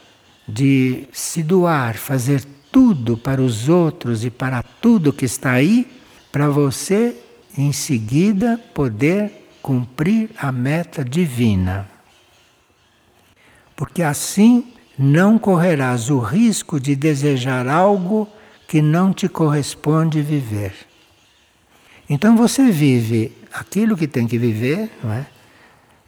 de 0.47 1.09
se 1.13 1.43
doar, 1.43 1.97
fazer 1.97 2.45
tudo 2.71 3.17
para 3.17 3.41
os 3.41 3.69
outros 3.69 4.25
e 4.25 4.31
para 4.31 4.63
tudo 4.63 5.13
que 5.13 5.25
está 5.25 5.53
aí, 5.53 5.87
para 6.31 6.49
você 6.49 7.17
em 7.57 7.73
seguida 7.73 8.59
poder 8.75 9.49
cumprir 9.61 10.31
a 10.39 10.51
meta 10.51 11.05
divina 11.05 11.93
porque 13.83 14.03
assim 14.03 14.73
não 14.97 15.37
correrás 15.37 16.09
o 16.09 16.21
risco 16.21 16.79
de 16.79 16.95
desejar 16.95 17.67
algo 17.67 18.29
que 18.69 18.81
não 18.81 19.13
te 19.13 19.29
corresponde 19.29 20.23
viver. 20.23 20.73
Então 22.09 22.37
você 22.37 22.71
vive 22.71 23.37
aquilo 23.53 23.97
que 23.97 24.07
tem 24.07 24.25
que 24.25 24.39
viver, 24.39 24.89
não 25.03 25.13
é? 25.13 25.27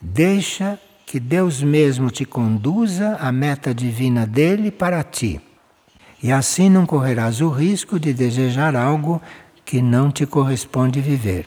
Deixa 0.01 0.78
que 1.07 1.20
Deus 1.20 1.62
mesmo 1.62 2.11
te 2.11 2.24
conduza 2.24 3.16
à 3.20 3.30
meta 3.30 3.74
divina 3.74 4.26
dele 4.26 4.70
para 4.70 5.02
ti. 5.02 5.40
E 6.22 6.32
assim 6.32 6.70
não 6.70 6.86
correrás 6.86 7.40
o 7.40 7.48
risco 7.48 8.00
de 8.00 8.12
desejar 8.12 8.74
algo 8.74 9.20
que 9.64 9.82
não 9.82 10.11
te 10.11 10.26
corresponde 10.26 11.00
viver. 11.00 11.46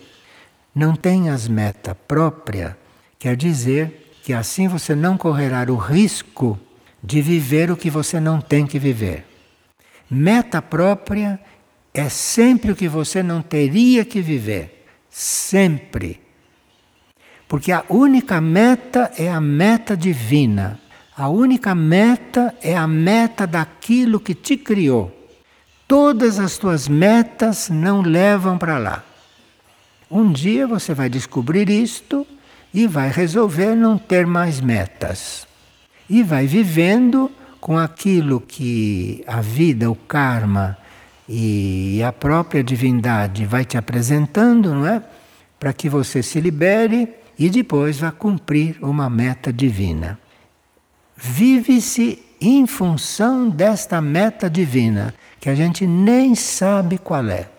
Não 0.73 0.95
tenhas 0.95 1.47
meta 1.47 1.95
própria, 1.95 2.77
quer 3.17 3.35
dizer 3.35 4.13
que 4.23 4.33
assim 4.33 4.67
você 4.67 4.93
não 4.93 5.17
correrá 5.17 5.65
o 5.71 5.75
risco 5.75 6.59
de 7.03 7.21
viver 7.21 7.71
o 7.71 7.77
que 7.77 7.89
você 7.89 8.19
não 8.19 8.39
tem 8.39 8.67
que 8.67 8.77
viver. 8.77 9.25
Meta 10.09 10.61
própria 10.61 11.39
é 11.93 12.09
sempre 12.09 12.71
o 12.71 12.75
que 12.75 12.87
você 12.87 13.23
não 13.23 13.41
teria 13.41 14.05
que 14.05 14.21
viver. 14.21 14.85
Sempre. 15.09 16.26
Porque 17.47 17.71
a 17.71 17.83
única 17.89 18.41
meta 18.41 19.11
é 19.17 19.31
a 19.31 19.39
meta 19.39 19.95
divina. 19.95 20.79
A 21.15 21.29
única 21.29 21.73
meta 21.73 22.53
é 22.61 22.75
a 22.75 22.85
meta 22.85 23.47
daquilo 23.47 24.19
que 24.19 24.35
te 24.35 24.57
criou. 24.57 25.11
Todas 25.87 26.37
as 26.39 26.57
tuas 26.57 26.87
metas 26.87 27.69
não 27.69 28.01
levam 28.01 28.57
para 28.57 28.77
lá. 28.77 29.03
Um 30.11 30.31
dia 30.31 30.67
você 30.67 30.93
vai 30.93 31.09
descobrir 31.09 31.69
isto 31.69 32.27
e 32.73 32.85
vai 32.85 33.09
resolver 33.09 33.75
não 33.75 33.97
ter 33.97 34.27
mais 34.27 34.59
metas. 34.59 35.47
E 36.09 36.23
vai 36.23 36.45
vivendo 36.45 37.31
com 37.59 37.77
aquilo 37.77 38.39
que 38.41 39.23
a 39.25 39.41
vida, 39.41 39.89
o 39.89 39.95
karma 39.95 40.77
e 41.27 42.01
a 42.03 42.13
própria 42.13 42.63
divindade 42.63 43.45
vai 43.45 43.65
te 43.65 43.77
apresentando, 43.77 44.73
não 44.73 44.85
é? 44.85 45.01
Para 45.59 45.73
que 45.73 45.89
você 45.89 46.21
se 46.21 46.39
libere 46.39 47.09
e 47.37 47.49
depois 47.49 47.99
vá 47.99 48.11
cumprir 48.11 48.77
uma 48.81 49.09
meta 49.09 49.53
divina. 49.53 50.19
Vive-se 51.15 52.23
em 52.39 52.67
função 52.67 53.49
desta 53.49 53.99
meta 53.99 54.49
divina, 54.49 55.13
que 55.39 55.49
a 55.49 55.55
gente 55.55 55.85
nem 55.85 56.35
sabe 56.35 56.97
qual 56.97 57.27
é. 57.27 57.49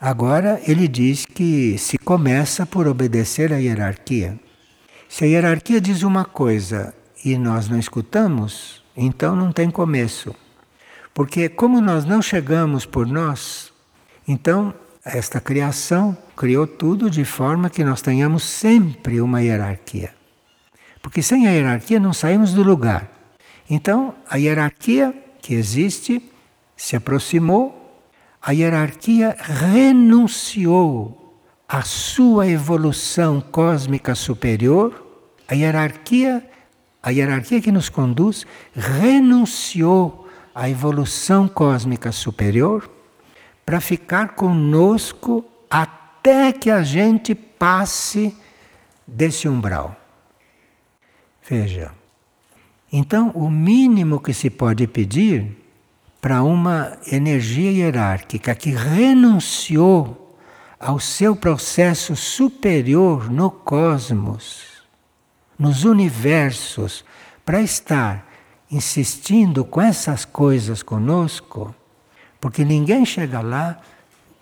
Agora 0.00 0.60
ele 0.66 0.86
diz 0.86 1.24
que 1.24 1.78
se 1.78 1.96
começa 1.98 2.66
por 2.66 2.86
obedecer 2.86 3.52
à 3.52 3.56
hierarquia. 3.56 4.38
Se 5.08 5.24
a 5.24 5.26
hierarquia 5.26 5.80
diz 5.80 6.02
uma 6.02 6.24
coisa 6.24 6.94
e 7.24 7.38
nós 7.38 7.68
não 7.68 7.78
escutamos, 7.78 8.84
então 8.96 9.34
não 9.34 9.50
tem 9.50 9.70
começo. 9.70 10.34
Porque 11.14 11.48
como 11.48 11.80
nós 11.80 12.04
não 12.04 12.20
chegamos 12.20 12.84
por 12.84 13.06
nós, 13.06 13.72
então 14.26 14.74
esta 15.04 15.40
criação 15.40 16.16
criou 16.36 16.66
tudo 16.66 17.10
de 17.10 17.24
forma 17.24 17.70
que 17.70 17.84
nós 17.84 18.02
tenhamos 18.02 18.42
sempre 18.42 19.20
uma 19.20 19.42
hierarquia. 19.42 20.14
Porque 21.02 21.22
sem 21.22 21.46
a 21.46 21.50
hierarquia 21.50 22.00
não 22.00 22.12
saímos 22.12 22.52
do 22.52 22.62
lugar. 22.62 23.10
Então, 23.68 24.14
a 24.28 24.36
hierarquia 24.36 25.14
que 25.40 25.54
existe 25.54 26.22
se 26.76 26.96
aproximou 26.96 27.84
a 28.46 28.52
hierarquia 28.52 29.34
renunciou 29.38 31.40
à 31.66 31.80
sua 31.80 32.46
evolução 32.46 33.40
cósmica 33.40 34.14
superior, 34.14 35.02
a 35.48 35.54
hierarquia, 35.54 36.46
a 37.02 37.10
hierarquia 37.10 37.62
que 37.62 37.72
nos 37.72 37.88
conduz, 37.88 38.46
renunciou 38.76 40.28
à 40.54 40.68
evolução 40.68 41.48
cósmica 41.48 42.12
superior 42.12 42.86
para 43.64 43.80
ficar 43.80 44.34
conosco 44.34 45.42
até 45.70 46.03
que 46.60 46.70
a 46.70 46.82
gente 46.82 47.34
passe 47.34 48.34
desse 49.06 49.48
umbral. 49.48 49.96
Veja. 51.48 51.92
Então, 52.90 53.30
o 53.34 53.50
mínimo 53.50 54.20
que 54.20 54.32
se 54.32 54.48
pode 54.48 54.86
pedir 54.86 55.56
para 56.20 56.42
uma 56.42 56.96
energia 57.10 57.70
hierárquica 57.70 58.54
que 58.54 58.70
renunciou 58.70 60.38
ao 60.80 60.98
seu 60.98 61.36
processo 61.36 62.16
superior 62.16 63.30
no 63.30 63.50
cosmos, 63.50 64.82
nos 65.58 65.84
universos, 65.84 67.04
para 67.44 67.60
estar 67.60 68.26
insistindo 68.70 69.64
com 69.64 69.80
essas 69.80 70.24
coisas 70.24 70.82
conosco, 70.82 71.74
porque 72.40 72.64
ninguém 72.64 73.04
chega 73.04 73.40
lá 73.40 73.78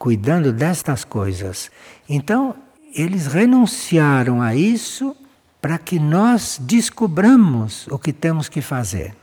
cuidando 0.02 0.52
destas 0.52 1.04
coisas. 1.04 1.70
Então, 2.08 2.56
eles 2.92 3.28
renunciaram 3.28 4.42
a 4.42 4.52
isso 4.52 5.14
para 5.60 5.78
que 5.78 5.96
nós 5.96 6.58
descobramos 6.60 7.86
o 7.86 7.96
que 7.96 8.12
temos 8.12 8.48
que 8.48 8.60
fazer. 8.60 9.14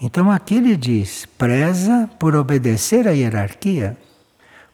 Então 0.00 0.32
aqui 0.32 0.56
ele 0.56 0.76
diz: 0.76 1.26
preza 1.38 2.10
por 2.18 2.34
obedecer 2.34 3.06
à 3.06 3.12
hierarquia. 3.12 3.96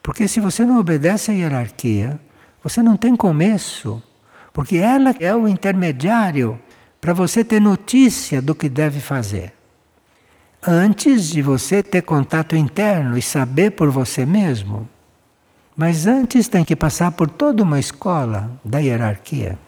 Porque 0.02 0.26
se 0.26 0.40
você 0.40 0.64
não 0.64 0.78
obedece 0.78 1.30
à 1.30 1.34
hierarquia, 1.34 2.18
você 2.62 2.82
não 2.82 2.96
tem 2.96 3.14
começo. 3.14 4.02
Porque 4.54 4.78
ela 4.78 5.14
é 5.20 5.36
o 5.36 5.46
intermediário 5.46 6.58
para 6.98 7.12
você 7.12 7.44
ter 7.44 7.60
notícia 7.60 8.40
do 8.40 8.54
que 8.54 8.70
deve 8.70 9.00
fazer. 9.00 9.52
Antes 10.66 11.28
de 11.28 11.42
você 11.42 11.82
ter 11.82 12.00
contato 12.00 12.56
interno 12.56 13.18
e 13.18 13.22
saber 13.22 13.72
por 13.72 13.90
você 13.90 14.24
mesmo. 14.24 14.88
Mas 15.76 16.06
antes 16.06 16.46
tem 16.46 16.64
que 16.64 16.76
passar 16.76 17.12
por 17.12 17.28
toda 17.28 17.62
uma 17.62 17.80
escola 17.80 18.50
da 18.64 18.78
hierarquia. 18.78 19.58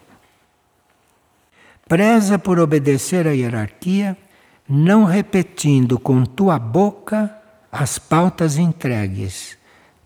Preza 1.89 2.39
por 2.39 2.59
obedecer 2.59 3.27
à 3.27 3.33
hierarquia, 3.33 4.17
não 4.69 5.05
repetindo 5.05 5.99
com 5.99 6.25
tua 6.25 6.59
boca 6.59 7.37
as 7.71 7.99
pautas 7.99 8.57
entregues, 8.57 9.57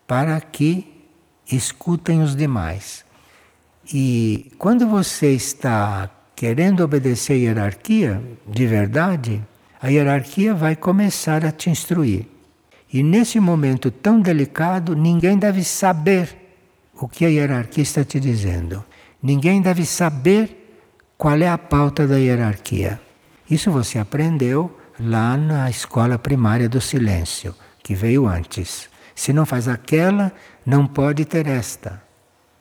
para 0.07 0.41
que 0.41 1.07
escutem 1.51 2.23
os 2.23 2.35
demais. 2.35 3.05
E 3.93 4.53
quando 4.59 4.87
você 4.87 5.33
está 5.33 6.11
querendo 6.35 6.83
obedecer 6.83 7.35
à 7.35 7.37
hierarquia 7.37 8.23
de 8.47 8.67
verdade, 8.67 9.43
a 9.81 9.89
hierarquia 9.89 10.55
vai 10.55 10.77
começar 10.77 11.45
a 11.45 11.53
te 11.53 11.71
instruir. 11.71 12.27
E 12.93 13.03
nesse 13.03 13.39
momento 13.39 13.91
tão 13.91 14.21
delicado, 14.21 14.97
ninguém 14.97 15.39
deve 15.39 15.63
saber 15.63 16.37
o 16.95 17.09
que 17.09 17.25
a 17.25 17.29
hierarquia 17.29 17.83
está 17.83 18.05
te 18.05 18.19
dizendo. 18.19 18.85
Ninguém 19.23 19.63
deve 19.63 19.87
saber 19.87 20.79
qual 21.17 21.37
é 21.37 21.49
a 21.49 21.59
pauta 21.59 22.07
da 22.07 22.17
hierarquia? 22.17 23.01
Isso 23.49 23.71
você 23.71 23.99
aprendeu 23.99 24.77
lá 24.99 25.37
na 25.37 25.71
escola 25.71 26.19
primária 26.19 26.69
do 26.69 26.81
silêncio, 26.81 27.55
que 27.83 27.95
veio 27.95 28.27
antes. 28.27 28.89
Se 29.15 29.33
não 29.33 29.47
faz 29.47 29.69
aquela, 29.69 30.33
não 30.65 30.87
pode 30.87 31.25
ter 31.25 31.47
esta. 31.47 32.03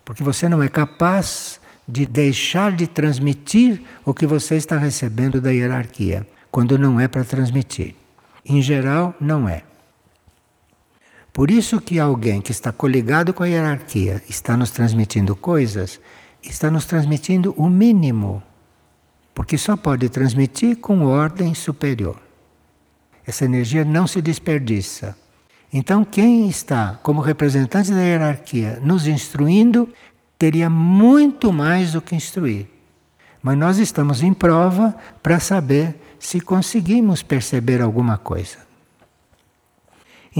Porque 0.03 0.23
você 0.23 0.47
não 0.47 0.61
é 0.61 0.67
capaz 0.67 1.59
de 1.87 2.05
deixar 2.05 2.71
de 2.71 2.85
transmitir 2.85 3.81
o 4.05 4.13
que 4.13 4.27
você 4.27 4.55
está 4.55 4.77
recebendo 4.77 5.41
da 5.41 5.51
hierarquia, 5.51 6.27
quando 6.51 6.77
não 6.77 6.99
é 6.99 7.07
para 7.07 7.23
transmitir. 7.23 7.95
Em 8.45 8.61
geral, 8.61 9.15
não 9.19 9.49
é. 9.49 9.63
Por 11.39 11.49
isso 11.49 11.79
que 11.79 11.97
alguém 11.97 12.41
que 12.41 12.51
está 12.51 12.69
coligado 12.69 13.33
com 13.33 13.43
a 13.43 13.47
hierarquia 13.47 14.21
está 14.27 14.57
nos 14.57 14.71
transmitindo 14.71 15.37
coisas, 15.37 15.97
está 16.43 16.69
nos 16.69 16.83
transmitindo 16.83 17.53
o 17.55 17.69
mínimo 17.69 18.43
porque 19.33 19.57
só 19.57 19.77
pode 19.77 20.09
transmitir 20.09 20.75
com 20.79 21.05
ordem 21.05 21.55
superior. 21.55 22.19
Essa 23.25 23.45
energia 23.45 23.85
não 23.85 24.05
se 24.05 24.21
desperdiça. 24.21 25.15
Então, 25.71 26.03
quem 26.03 26.49
está 26.49 26.99
como 27.01 27.21
representante 27.21 27.89
da 27.89 28.01
hierarquia 28.01 28.77
nos 28.83 29.07
instruindo 29.07 29.87
teria 30.37 30.69
muito 30.69 31.53
mais 31.53 31.93
do 31.93 32.01
que 32.01 32.17
instruir. 32.17 32.67
Mas 33.41 33.57
nós 33.57 33.77
estamos 33.77 34.21
em 34.21 34.33
prova 34.33 34.93
para 35.23 35.39
saber 35.39 35.95
se 36.19 36.41
conseguimos 36.41 37.23
perceber 37.23 37.81
alguma 37.81 38.17
coisa. 38.17 38.68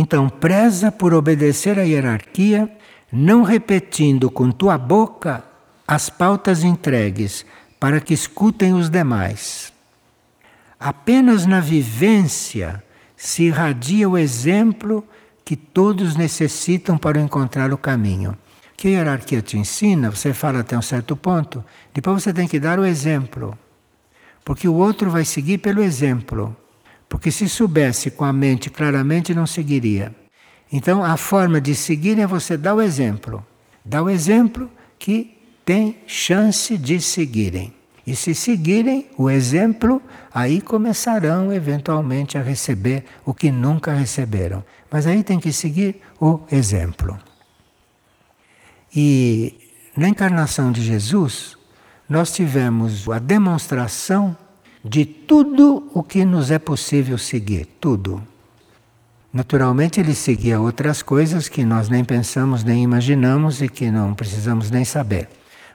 Então, 0.02 0.30
preza 0.30 0.94
por 0.94 1.14
obedecer 1.14 1.78
à 1.78 1.82
hierarquia, 1.82 2.72
não 3.12 3.44
repetindo 3.44 4.32
com 4.32 4.50
tua 4.50 4.78
boca 4.78 5.44
as 5.86 6.10
pautas 6.10 6.64
entregues 6.64 7.46
para 7.78 8.00
que 8.00 8.14
escutem 8.14 8.74
os 8.74 8.90
demais. 8.90 9.74
Apenas 10.80 11.46
na 11.46 11.60
vivência 11.60 12.82
se 13.18 13.44
irradia 13.44 14.08
o 14.08 14.18
exemplo 14.18 15.06
que 15.44 15.58
todos 15.58 16.16
necessitam 16.16 16.98
para 16.98 17.20
encontrar 17.20 17.74
o 17.74 17.78
caminho. 17.78 18.38
Que 18.78 18.88
a 18.88 18.92
hierarquia 18.92 19.42
te 19.42 19.58
ensina, 19.58 20.10
você 20.10 20.34
fala 20.34 20.62
até 20.62 20.78
um 20.78 20.82
certo 20.82 21.14
ponto, 21.14 21.62
depois 21.94 22.24
você 22.24 22.32
tem 22.32 22.48
que 22.48 22.58
dar 22.58 22.80
o 22.80 22.86
exemplo. 22.86 23.54
Porque 24.46 24.66
o 24.66 24.76
outro 24.76 25.12
vai 25.12 25.26
seguir 25.26 25.58
pelo 25.58 25.84
exemplo. 25.84 26.56
Porque 27.10 27.32
se 27.32 27.50
soubesse 27.50 28.12
com 28.12 28.24
a 28.24 28.32
mente 28.32 28.70
claramente, 28.70 29.34
não 29.34 29.48
seguiria. 29.48 30.16
Então 30.72 31.04
a 31.04 31.18
forma 31.18 31.60
de 31.60 31.74
seguir 31.74 32.20
é 32.20 32.28
você 32.28 32.56
dar 32.56 32.76
o 32.76 32.82
exemplo. 32.82 33.46
Dar 33.84 34.04
o 34.04 34.10
exemplo 34.10 34.70
que 35.00 35.36
tem 35.66 35.98
chance 36.06 36.78
de 36.78 37.02
seguirem. 37.02 37.74
E 38.06 38.16
se 38.16 38.34
seguirem 38.34 39.08
o 39.18 39.30
exemplo, 39.30 40.02
aí 40.34 40.62
começarão 40.62 41.52
eventualmente 41.54 42.38
a 42.38 42.42
receber 42.42 43.06
o 43.26 43.34
que 43.34 43.52
nunca 43.52 43.94
receberam. 43.94 44.64
Mas 44.90 45.06
aí 45.06 45.24
tem 45.24 45.40
que 45.40 45.52
seguir 45.52 46.02
o 46.20 46.40
exemplo. 46.52 47.20
E 48.96 49.54
na 49.96 50.10
encarnação 50.10 50.72
de 50.72 50.82
Jesus, 50.82 51.56
nós 52.08 52.32
tivemos 52.32 53.08
a 53.08 53.20
demonstração 53.20 54.36
de 54.84 55.06
tudo 55.06 55.90
o 55.94 56.02
que 56.02 56.24
nos 56.24 56.52
é 56.52 56.60
possível 56.60 57.18
seguir, 57.18 57.68
tudo. 57.80 58.22
Naturalmente, 59.32 60.00
ele 60.00 60.16
seguia 60.16 60.60
outras 60.60 61.04
coisas 61.04 61.48
que 61.48 61.64
nós 61.64 61.90
nem 61.90 62.04
pensamos, 62.04 62.64
nem 62.64 62.84
imaginamos 62.84 63.62
e 63.62 63.70
que 63.70 63.92
não 63.92 64.16
precisamos 64.16 64.72
nem 64.72 64.84
saber. 64.84 65.30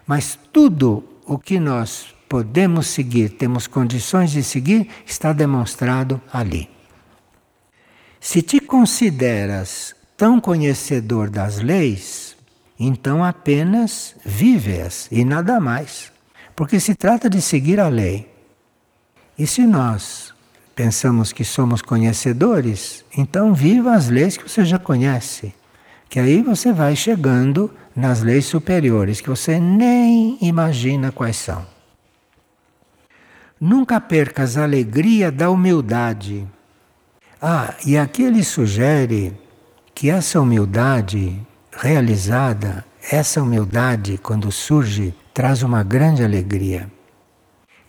Mas 0.06 0.38
tudo 0.52 1.04
o 1.26 1.38
que 1.38 1.60
nós 1.60 2.14
podemos 2.28 2.88
seguir, 2.88 3.30
temos 3.30 3.66
condições 3.66 4.32
de 4.32 4.42
seguir, 4.42 4.88
está 5.06 5.32
demonstrado 5.32 6.20
ali. 6.32 6.68
Se 8.20 8.42
te 8.42 8.58
consideras 8.58 9.94
tão 10.16 10.40
conhecedor 10.40 11.30
das 11.30 11.60
leis, 11.60 12.36
então 12.78 13.22
apenas 13.22 14.16
vive-as 14.24 15.08
e 15.12 15.24
nada 15.24 15.60
mais. 15.60 16.10
Porque 16.56 16.80
se 16.80 16.94
trata 16.94 17.28
de 17.30 17.40
seguir 17.40 17.78
a 17.78 17.88
lei. 17.88 18.33
E 19.38 19.46
se 19.46 19.66
nós 19.66 20.32
pensamos 20.74 21.32
que 21.32 21.44
somos 21.44 21.82
conhecedores, 21.82 23.04
então 23.16 23.52
viva 23.52 23.92
as 23.92 24.08
leis 24.08 24.36
que 24.36 24.48
você 24.48 24.64
já 24.64 24.78
conhece. 24.78 25.54
Que 26.08 26.20
aí 26.20 26.42
você 26.42 26.72
vai 26.72 26.94
chegando 26.94 27.70
nas 27.94 28.22
leis 28.22 28.44
superiores, 28.44 29.20
que 29.20 29.28
você 29.28 29.58
nem 29.58 30.38
imagina 30.40 31.10
quais 31.10 31.36
são. 31.36 31.66
Nunca 33.60 34.00
percas 34.00 34.56
a 34.56 34.62
alegria 34.62 35.32
da 35.32 35.50
humildade. 35.50 36.46
Ah, 37.40 37.74
e 37.84 37.96
aqui 37.96 38.22
ele 38.22 38.44
sugere 38.44 39.36
que 39.94 40.10
essa 40.10 40.40
humildade 40.40 41.40
realizada, 41.72 42.84
essa 43.10 43.42
humildade, 43.42 44.18
quando 44.18 44.50
surge, 44.52 45.14
traz 45.32 45.62
uma 45.62 45.82
grande 45.82 46.22
alegria. 46.22 46.90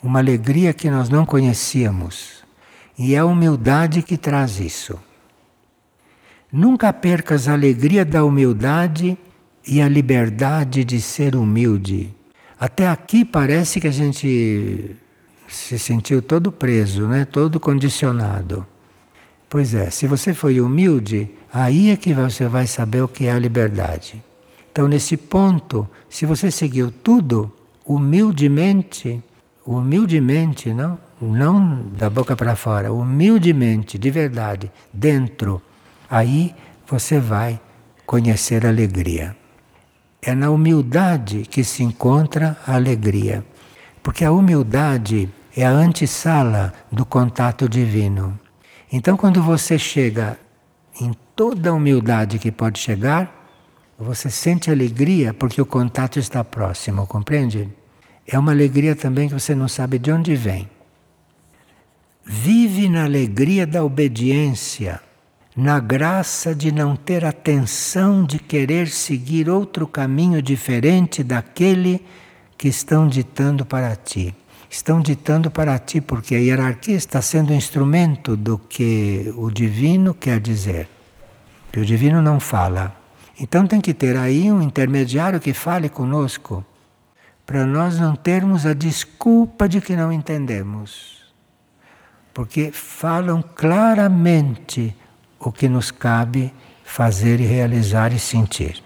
Uma 0.06 0.20
alegria 0.20 0.72
que 0.72 0.88
nós 0.88 1.10
não 1.10 1.26
conhecíamos. 1.26 2.44
E 2.96 3.16
é 3.16 3.18
a 3.18 3.26
humildade 3.26 4.04
que 4.04 4.18
traz 4.18 4.60
isso. 4.60 5.00
Nunca 6.52 6.94
percas 6.94 7.48
a 7.48 7.54
alegria 7.54 8.06
da 8.06 8.24
humildade 8.24 9.18
e 9.68 9.82
a 9.82 9.90
liberdade 9.90 10.84
de 10.84 11.02
ser 11.02 11.36
humilde. 11.36 12.14
Até 12.60 12.88
aqui 12.88 13.26
parece 13.26 13.82
que 13.82 13.88
a 13.88 13.92
gente 13.92 14.96
se 15.48 15.80
sentiu 15.80 16.22
todo 16.22 16.52
preso, 16.52 17.08
né? 17.08 17.26
todo 17.26 17.60
condicionado. 17.60 18.64
Pois 19.50 19.74
é, 19.74 19.90
se 19.90 20.06
você 20.06 20.36
foi 20.36 20.62
humilde, 20.62 21.32
aí 21.52 21.90
é 21.90 21.98
que 21.98 22.14
você 22.14 22.48
vai 22.48 22.68
saber 22.68 23.02
o 23.02 23.08
que 23.08 23.26
é 23.26 23.32
a 23.32 23.40
liberdade. 23.40 24.24
Então, 24.72 24.88
nesse 24.88 25.18
ponto, 25.18 25.90
se 26.08 26.28
você 26.28 26.52
seguiu 26.52 26.92
tudo 26.92 27.52
humildemente, 27.84 29.20
humildemente, 29.66 30.74
não, 30.74 30.98
não 31.20 31.82
da 31.98 32.10
boca 32.10 32.36
para 32.36 32.56
fora, 32.56 32.92
humildemente, 32.94 33.98
de 33.98 34.12
verdade, 34.12 34.72
dentro 34.94 35.62
Aí 36.10 36.56
você 36.88 37.20
vai 37.20 37.60
conhecer 38.06 38.66
a 38.66 38.70
alegria. 38.70 39.36
É 40.22 40.34
na 40.34 40.50
humildade 40.50 41.42
que 41.42 41.64
se 41.64 41.84
encontra 41.84 42.58
a 42.66 42.76
alegria. 42.76 43.44
Porque 44.04 44.24
a 44.24 44.32
humildade 44.32 45.30
é 45.56 45.66
a 45.66 45.72
antessala 45.72 46.74
do 46.92 47.06
contato 47.06 47.68
divino. 47.68 48.40
Então, 48.92 49.18
quando 49.18 49.42
você 49.42 49.78
chega 49.78 50.38
em 51.02 51.12
toda 51.36 51.70
a 51.70 51.74
humildade 51.74 52.40
que 52.40 52.52
pode 52.52 52.80
chegar, 52.80 53.34
você 53.98 54.30
sente 54.30 54.70
alegria 54.70 55.34
porque 55.34 55.62
o 55.62 55.66
contato 55.66 56.20
está 56.20 56.44
próximo, 56.44 57.08
compreende? 57.08 57.70
É 58.28 58.38
uma 58.38 58.52
alegria 58.52 58.96
também 58.96 59.28
que 59.28 59.34
você 59.34 59.54
não 59.54 59.68
sabe 59.68 60.00
de 60.00 60.12
onde 60.12 60.36
vem. 60.36 60.70
Vive 62.26 62.90
na 62.90 63.04
alegria 63.04 63.68
da 63.68 63.84
obediência 63.84 65.02
na 65.56 65.80
graça 65.80 66.54
de 66.54 66.70
não 66.70 66.98
ter 66.98 67.24
a 67.24 67.32
tensão 67.32 68.26
de 68.26 68.40
querer 68.40 68.90
seguir 68.90 69.50
outro 69.50 69.88
caminho 69.88 70.42
diferente 70.42 71.24
daquele 71.24 72.06
que 72.58 72.68
estão 72.68 73.08
ditando 73.08 73.66
para 73.66 73.96
ti. 73.96 74.36
Estão 74.70 75.00
ditando 75.00 75.50
para 75.50 75.80
ti 75.80 76.02
porque 76.02 76.36
a 76.36 76.40
hierarquia 76.40 76.96
está 76.96 77.22
sendo 77.22 77.54
instrumento 77.54 78.36
do 78.36 78.58
que 78.58 79.34
o 79.38 79.50
divino 79.50 80.14
quer 80.14 80.42
dizer. 80.42 80.90
Que 81.72 81.80
o 81.80 81.86
divino 81.86 82.22
não 82.22 82.40
fala. 82.40 82.94
Então 83.40 83.66
tem 83.66 83.80
que 83.80 83.94
ter 83.94 84.18
aí 84.18 84.52
um 84.52 84.62
intermediário 84.62 85.40
que 85.40 85.54
fale 85.54 85.88
conosco, 85.88 86.66
para 87.46 87.66
nós 87.66 88.00
não 88.00 88.16
termos 88.16 88.66
a 88.66 88.74
desculpa 88.74 89.70
de 89.70 89.80
que 89.80 89.96
não 89.96 90.12
entendemos. 90.12 91.24
Porque 92.34 92.72
falam 92.72 93.42
claramente 93.42 94.96
o 95.40 95.52
que 95.52 95.70
nos 95.70 95.92
cabe 95.92 96.54
fazer 96.84 97.40
e 97.40 97.46
realizar 97.46 98.12
e 98.12 98.20
sentir. 98.20 98.84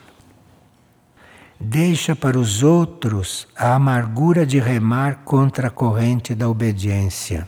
Deixa 1.60 2.16
para 2.16 2.40
os 2.40 2.64
outros 2.64 3.48
a 3.56 3.76
amargura 3.76 4.46
de 4.46 4.60
remar 4.60 5.24
contra 5.26 5.68
a 5.68 5.72
corrente 5.72 6.34
da 6.34 6.48
obediência. 6.48 7.48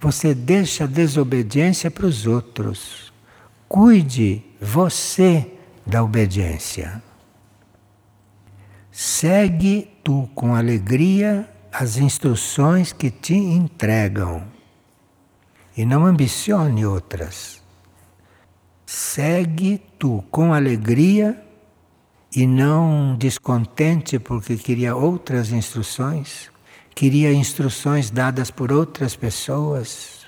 Você 0.00 0.34
deixa 0.34 0.84
a 0.84 0.86
desobediência 0.86 1.90
para 1.90 2.06
os 2.06 2.26
outros. 2.26 3.12
Cuide 3.66 4.44
você 4.60 5.50
da 5.86 6.02
obediência. 6.02 7.02
Segue 8.98 9.90
tu 10.02 10.26
com 10.34 10.54
alegria 10.54 11.46
as 11.70 11.98
instruções 11.98 12.94
que 12.94 13.10
te 13.10 13.34
entregam 13.34 14.42
e 15.76 15.84
não 15.84 16.06
ambicione 16.06 16.86
outras. 16.86 17.62
Segue 18.86 19.82
tu 19.98 20.24
com 20.30 20.54
alegria 20.54 21.38
e 22.34 22.46
não 22.46 23.14
descontente 23.18 24.18
porque 24.18 24.56
queria 24.56 24.96
outras 24.96 25.52
instruções, 25.52 26.50
queria 26.94 27.34
instruções 27.34 28.08
dadas 28.08 28.50
por 28.50 28.72
outras 28.72 29.14
pessoas. 29.14 30.20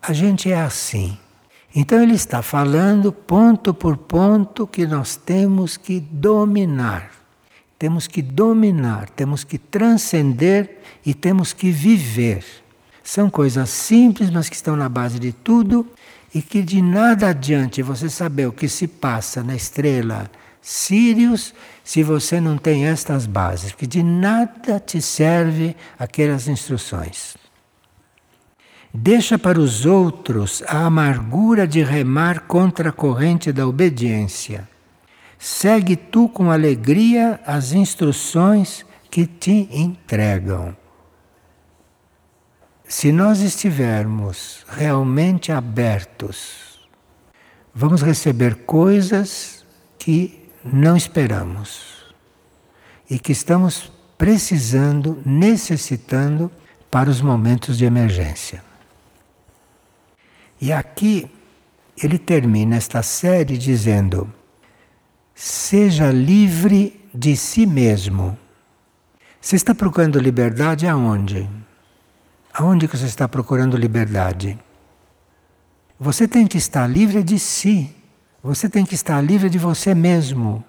A 0.00 0.12
gente 0.12 0.48
é 0.48 0.60
assim. 0.60 1.18
Então 1.74 2.00
ele 2.00 2.14
está 2.14 2.40
falando 2.40 3.12
ponto 3.12 3.74
por 3.74 3.96
ponto 3.96 4.64
que 4.64 4.86
nós 4.86 5.16
temos 5.16 5.76
que 5.76 5.98
dominar. 5.98 7.23
Temos 7.78 8.06
que 8.06 8.22
dominar, 8.22 9.10
temos 9.10 9.44
que 9.44 9.58
transcender 9.58 10.80
e 11.04 11.12
temos 11.12 11.52
que 11.52 11.70
viver. 11.70 12.44
São 13.02 13.28
coisas 13.28 13.68
simples, 13.68 14.30
mas 14.30 14.48
que 14.48 14.56
estão 14.56 14.76
na 14.76 14.88
base 14.88 15.18
de 15.18 15.32
tudo 15.32 15.86
e 16.34 16.40
que 16.40 16.62
de 16.62 16.80
nada 16.80 17.28
adiante 17.28 17.82
você 17.82 18.08
saber 18.08 18.46
o 18.46 18.52
que 18.52 18.68
se 18.68 18.86
passa 18.88 19.42
na 19.42 19.54
estrela 19.54 20.30
Sirius 20.64 21.52
se 21.84 22.02
você 22.02 22.40
não 22.40 22.56
tem 22.56 22.86
estas 22.86 23.26
bases, 23.26 23.70
porque 23.70 23.86
de 23.86 24.02
nada 24.02 24.80
te 24.80 25.00
serve 25.02 25.76
aquelas 25.98 26.48
instruções. 26.48 27.36
Deixa 28.92 29.38
para 29.38 29.60
os 29.60 29.84
outros 29.84 30.62
a 30.66 30.86
amargura 30.86 31.66
de 31.66 31.82
remar 31.82 32.46
contra 32.46 32.88
a 32.88 32.92
corrente 32.92 33.52
da 33.52 33.66
obediência. 33.66 34.66
Segue 35.38 35.96
tu 35.96 36.28
com 36.28 36.50
alegria 36.50 37.40
as 37.46 37.72
instruções 37.72 38.84
que 39.10 39.26
te 39.26 39.68
entregam. 39.72 40.76
Se 42.86 43.10
nós 43.10 43.40
estivermos 43.40 44.64
realmente 44.68 45.50
abertos, 45.50 46.80
vamos 47.74 48.02
receber 48.02 48.64
coisas 48.66 49.64
que 49.98 50.50
não 50.64 50.96
esperamos 50.96 52.14
e 53.08 53.18
que 53.18 53.32
estamos 53.32 53.92
precisando, 54.16 55.20
necessitando 55.24 56.50
para 56.90 57.10
os 57.10 57.20
momentos 57.20 57.76
de 57.76 57.84
emergência. 57.84 58.62
E 60.60 60.72
aqui 60.72 61.30
ele 62.02 62.18
termina 62.18 62.76
esta 62.76 63.02
série 63.02 63.58
dizendo: 63.58 64.32
seja 65.34 66.10
livre 66.10 67.00
de 67.14 67.36
si 67.36 67.66
mesmo. 67.66 68.38
Você 69.40 69.56
está 69.56 69.74
procurando 69.74 70.18
liberdade 70.18 70.86
aonde? 70.86 71.48
Aonde 72.52 72.88
que 72.88 72.96
você 72.96 73.06
está 73.06 73.28
procurando 73.28 73.76
liberdade? 73.76 74.58
Você 75.98 76.28
tem 76.28 76.46
que 76.46 76.56
estar 76.56 76.86
livre 76.86 77.22
de 77.22 77.38
si. 77.38 77.94
Você 78.42 78.68
tem 78.68 78.84
que 78.84 78.94
estar 78.94 79.20
livre 79.20 79.50
de 79.50 79.58
você 79.58 79.94
mesmo. 79.94 80.64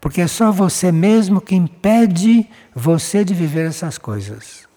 Porque 0.00 0.20
é 0.20 0.26
só 0.26 0.50
você 0.50 0.90
mesmo 0.90 1.40
que 1.40 1.54
impede 1.54 2.48
você 2.74 3.24
de 3.24 3.34
viver 3.34 3.66
essas 3.66 3.98
coisas. 3.98 4.68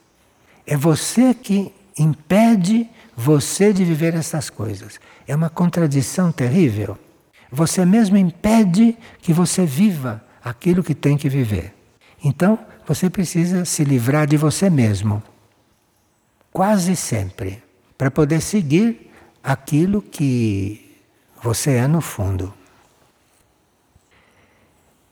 É 0.65 0.75
você 0.75 1.33
que 1.33 1.73
impede 1.97 2.89
você 3.15 3.71
de 3.71 3.83
viver 3.85 4.13
essas 4.13 4.49
coisas. 4.49 4.99
É 5.27 5.35
uma 5.35 5.49
contradição 5.49 6.31
terrível. 6.31 6.97
Você 7.55 7.85
mesmo 7.85 8.17
impede 8.17 8.97
que 9.21 9.31
você 9.31 9.65
viva 9.65 10.21
aquilo 10.43 10.83
que 10.83 10.93
tem 10.93 11.17
que 11.17 11.29
viver. 11.29 11.73
Então, 12.21 12.59
você 12.85 13.09
precisa 13.09 13.63
se 13.63 13.83
livrar 13.85 14.27
de 14.27 14.35
você 14.35 14.69
mesmo 14.69 15.23
quase 16.51 16.95
sempre, 16.95 17.61
para 17.97 18.09
poder 18.09 18.41
seguir 18.41 19.11
aquilo 19.43 20.01
que 20.01 20.99
você 21.41 21.71
é 21.71 21.87
no 21.87 22.01
fundo. 22.01 22.53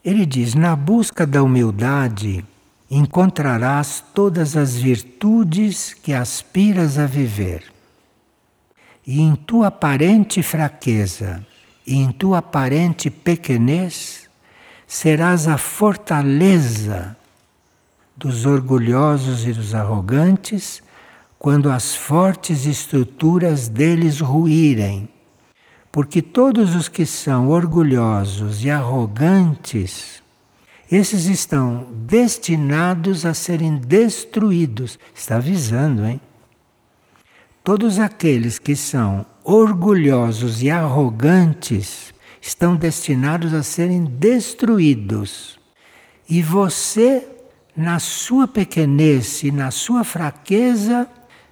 Ele 0.03 0.25
diz: 0.25 0.53
na 0.53 0.75
busca 0.75 1.25
da 1.25 1.41
humildade 1.41 2.45
encontrarás 2.91 4.03
todas 4.13 4.55
as 4.55 4.75
virtudes 4.75 5.93
que 5.93 6.13
aspiras 6.13 6.97
a 6.97 7.05
viver. 7.05 7.63
E 9.07 9.21
em 9.21 9.33
tua 9.35 9.67
aparente 9.67 10.43
fraqueza 10.43 11.45
e 11.85 11.95
em 11.95 12.11
tua 12.11 12.39
aparente 12.39 13.09
pequenez 13.09 14.29
serás 14.87 15.47
a 15.47 15.57
fortaleza 15.57 17.17
dos 18.15 18.45
orgulhosos 18.45 19.45
e 19.45 19.51
dos 19.51 19.73
arrogantes 19.73 20.81
quando 21.37 21.69
as 21.69 21.93
fortes 21.95 22.65
estruturas 22.65 23.67
deles 23.67 24.19
ruírem. 24.21 25.09
Porque 25.91 26.21
todos 26.21 26.73
os 26.73 26.87
que 26.87 27.05
são 27.05 27.49
orgulhosos 27.49 28.63
e 28.63 28.69
arrogantes, 28.69 30.23
esses 30.91 31.25
estão 31.25 31.87
destinados 31.91 33.25
a 33.25 33.33
serem 33.33 33.77
destruídos. 33.77 34.97
Está 35.13 35.35
avisando, 35.35 36.05
hein? 36.05 36.21
Todos 37.63 37.99
aqueles 37.99 38.57
que 38.57 38.75
são 38.75 39.25
orgulhosos 39.43 40.63
e 40.63 40.69
arrogantes 40.69 42.13
estão 42.41 42.75
destinados 42.75 43.53
a 43.53 43.63
serem 43.63 44.05
destruídos. 44.05 45.59
E 46.29 46.41
você, 46.41 47.27
na 47.75 47.99
sua 47.99 48.47
pequenez 48.47 49.43
e 49.43 49.51
na 49.51 49.71
sua 49.71 50.03
fraqueza, 50.03 51.07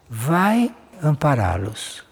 vai 0.09 0.73
ampará-los. 1.03 2.03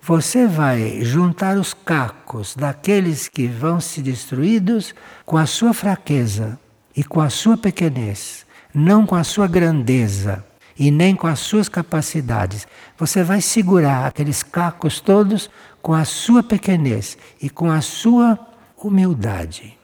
Você 0.00 0.46
vai 0.46 1.00
juntar 1.02 1.56
os 1.56 1.74
cacos 1.74 2.54
daqueles 2.54 3.28
que 3.28 3.46
vão 3.46 3.80
se 3.80 4.00
destruídos 4.00 4.94
com 5.24 5.36
a 5.36 5.46
sua 5.46 5.74
fraqueza 5.74 6.58
e 6.96 7.02
com 7.02 7.20
a 7.20 7.28
sua 7.28 7.56
pequenez, 7.56 8.46
não 8.72 9.04
com 9.04 9.16
a 9.16 9.24
sua 9.24 9.48
grandeza 9.48 10.44
e 10.78 10.90
nem 10.90 11.14
com 11.14 11.26
as 11.26 11.40
suas 11.40 11.68
capacidades. 11.68 12.66
Você 12.98 13.22
vai 13.22 13.40
segurar 13.40 14.06
aqueles 14.06 14.42
cacos 14.42 15.00
todos 15.00 15.50
com 15.80 15.94
a 15.94 16.04
sua 16.04 16.42
pequenez 16.42 17.16
e 17.40 17.48
com 17.48 17.70
a 17.70 17.80
sua 17.80 18.38
humildade. 18.76 19.76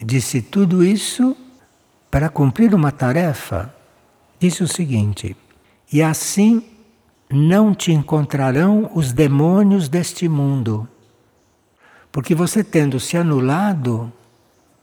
Disse 0.00 0.42
tudo 0.42 0.84
isso 0.84 1.36
para 2.10 2.28
cumprir 2.28 2.74
uma 2.74 2.90
tarefa 2.90 3.72
disse 4.42 4.64
o 4.64 4.68
seguinte: 4.68 5.36
E 5.92 6.02
assim 6.02 6.64
não 7.30 7.72
te 7.72 7.92
encontrarão 7.92 8.90
os 8.92 9.12
demônios 9.12 9.88
deste 9.88 10.28
mundo, 10.28 10.88
porque 12.10 12.34
você 12.34 12.64
tendo 12.64 12.98
se 12.98 13.16
anulado, 13.16 14.12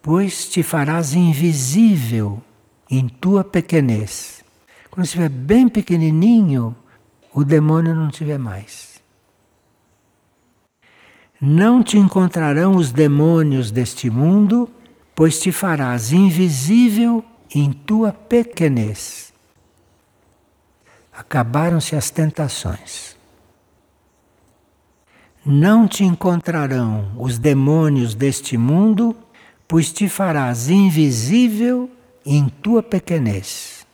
pois 0.02 0.48
te 0.48 0.64
farás 0.64 1.14
invisível 1.14 2.42
em 2.90 3.08
tua 3.08 3.44
pequenez. 3.44 4.44
Quando 4.90 5.06
estiver 5.06 5.30
bem 5.30 5.70
pequenininho, 5.70 6.76
o 7.34 7.44
demônio 7.44 7.96
não 7.96 8.10
vê 8.10 8.38
mais. 8.38 9.00
Não 11.40 11.82
te 11.84 11.98
encontrarão 11.98 12.76
os 12.76 12.92
demônios 12.92 13.72
deste 13.72 14.10
mundo, 14.10 14.70
pois 15.16 15.40
te 15.40 15.52
farás 15.52 16.12
invisível 16.12 17.24
em 17.54 17.72
tua 17.72 18.12
pequenez 18.12 19.30
acabaram-se 21.20 21.98
as 21.98 22.10
tentações. 22.10 23.18
não 25.46 25.88
te 25.88 26.04
encontrarão 26.04 27.12
os 27.18 27.40
demônios 27.40 28.14
deste 28.14 28.58
mundo, 28.58 29.16
pois 29.68 29.92
te 29.92 30.08
farás 30.08 30.70
invisível 30.70 31.90
em 32.32 32.48
tua 32.48 32.84
pequenez. 32.84 33.88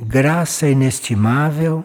Graça 0.00 0.66
inestimável 0.66 1.84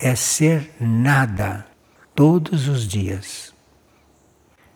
é 0.00 0.16
ser 0.16 0.68
nada 0.80 1.64
todos 2.12 2.66
os 2.66 2.88
dias. 2.88 3.54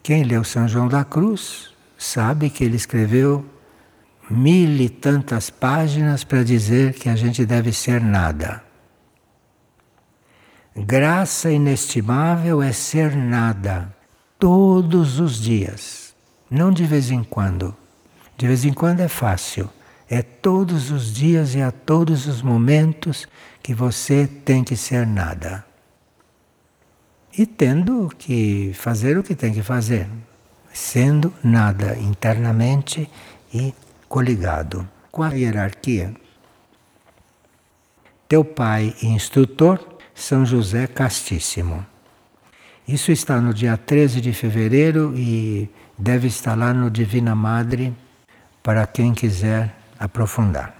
Quem 0.04 0.22
leu 0.22 0.44
São 0.44 0.68
João 0.68 0.86
da 0.86 1.04
Cruz 1.04 1.74
sabe 1.98 2.48
que 2.48 2.62
ele 2.62 2.76
escreveu 2.76 3.44
mil 4.30 4.70
e 4.80 4.88
tantas 4.88 5.50
páginas 5.50 6.22
para 6.22 6.44
dizer 6.44 6.94
que 6.94 7.08
a 7.08 7.16
gente 7.16 7.44
deve 7.44 7.72
ser 7.72 8.00
nada. 8.00 8.62
Graça 10.76 11.50
inestimável 11.50 12.62
é 12.62 12.70
ser 12.70 13.16
nada, 13.16 13.92
todos 14.38 15.18
os 15.18 15.40
dias, 15.40 16.14
não 16.48 16.70
de 16.70 16.84
vez 16.84 17.10
em 17.10 17.24
quando. 17.24 17.76
De 18.36 18.46
vez 18.46 18.64
em 18.64 18.72
quando 18.72 19.00
é 19.00 19.08
fácil, 19.08 19.70
é 20.08 20.22
todos 20.22 20.90
os 20.90 21.12
dias 21.12 21.54
e 21.54 21.62
a 21.62 21.70
todos 21.70 22.26
os 22.26 22.42
momentos 22.42 23.26
que 23.62 23.74
você 23.74 24.26
tem 24.26 24.62
que 24.62 24.76
ser 24.76 25.06
nada. 25.06 25.64
E 27.36 27.46
tendo 27.46 28.08
que 28.18 28.72
fazer 28.74 29.16
o 29.18 29.22
que 29.22 29.34
tem 29.34 29.52
que 29.52 29.62
fazer, 29.62 30.08
sendo 30.72 31.32
nada 31.42 31.96
internamente 31.98 33.08
e 33.52 33.74
coligado 34.08 34.88
com 35.10 35.22
a 35.22 35.32
hierarquia. 35.32 36.14
Teu 38.28 38.44
pai 38.44 38.94
instrutor 39.02 39.98
são 40.14 40.44
José 40.44 40.86
Castíssimo. 40.86 41.84
Isso 42.86 43.10
está 43.10 43.40
no 43.40 43.54
dia 43.54 43.76
13 43.76 44.20
de 44.20 44.32
fevereiro 44.32 45.14
e 45.16 45.70
deve 45.98 46.28
estar 46.28 46.56
lá 46.56 46.74
no 46.74 46.90
Divina 46.90 47.34
Madre 47.34 47.94
para 48.64 48.86
quem 48.86 49.12
quiser 49.12 49.76
aprofundar. 50.00 50.74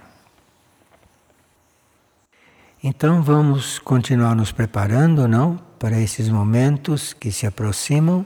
Então 2.83 3.21
vamos 3.21 3.77
continuar 3.77 4.35
nos 4.35 4.51
preparando, 4.51 5.27
não, 5.27 5.57
para 5.77 5.99
esses 5.99 6.27
momentos 6.27 7.13
que 7.13 7.31
se 7.31 7.45
aproximam, 7.45 8.25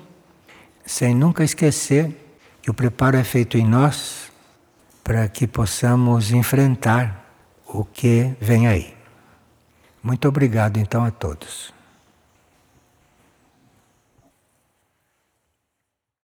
sem 0.86 1.14
nunca 1.14 1.44
esquecer 1.44 2.36
que 2.62 2.72
o 2.72 2.74
preparo 2.74 3.18
é 3.18 3.24
feito 3.24 3.58
em 3.58 3.66
nós 3.66 4.32
para 5.04 5.28
que 5.28 5.46
possamos 5.46 6.32
enfrentar 6.32 7.30
o 7.68 7.84
que 7.84 8.34
vem 8.40 8.66
aí. 8.66 8.96
Muito 10.02 10.26
obrigado 10.26 10.78
então 10.78 11.04
a 11.04 11.12
todos. 11.12 11.74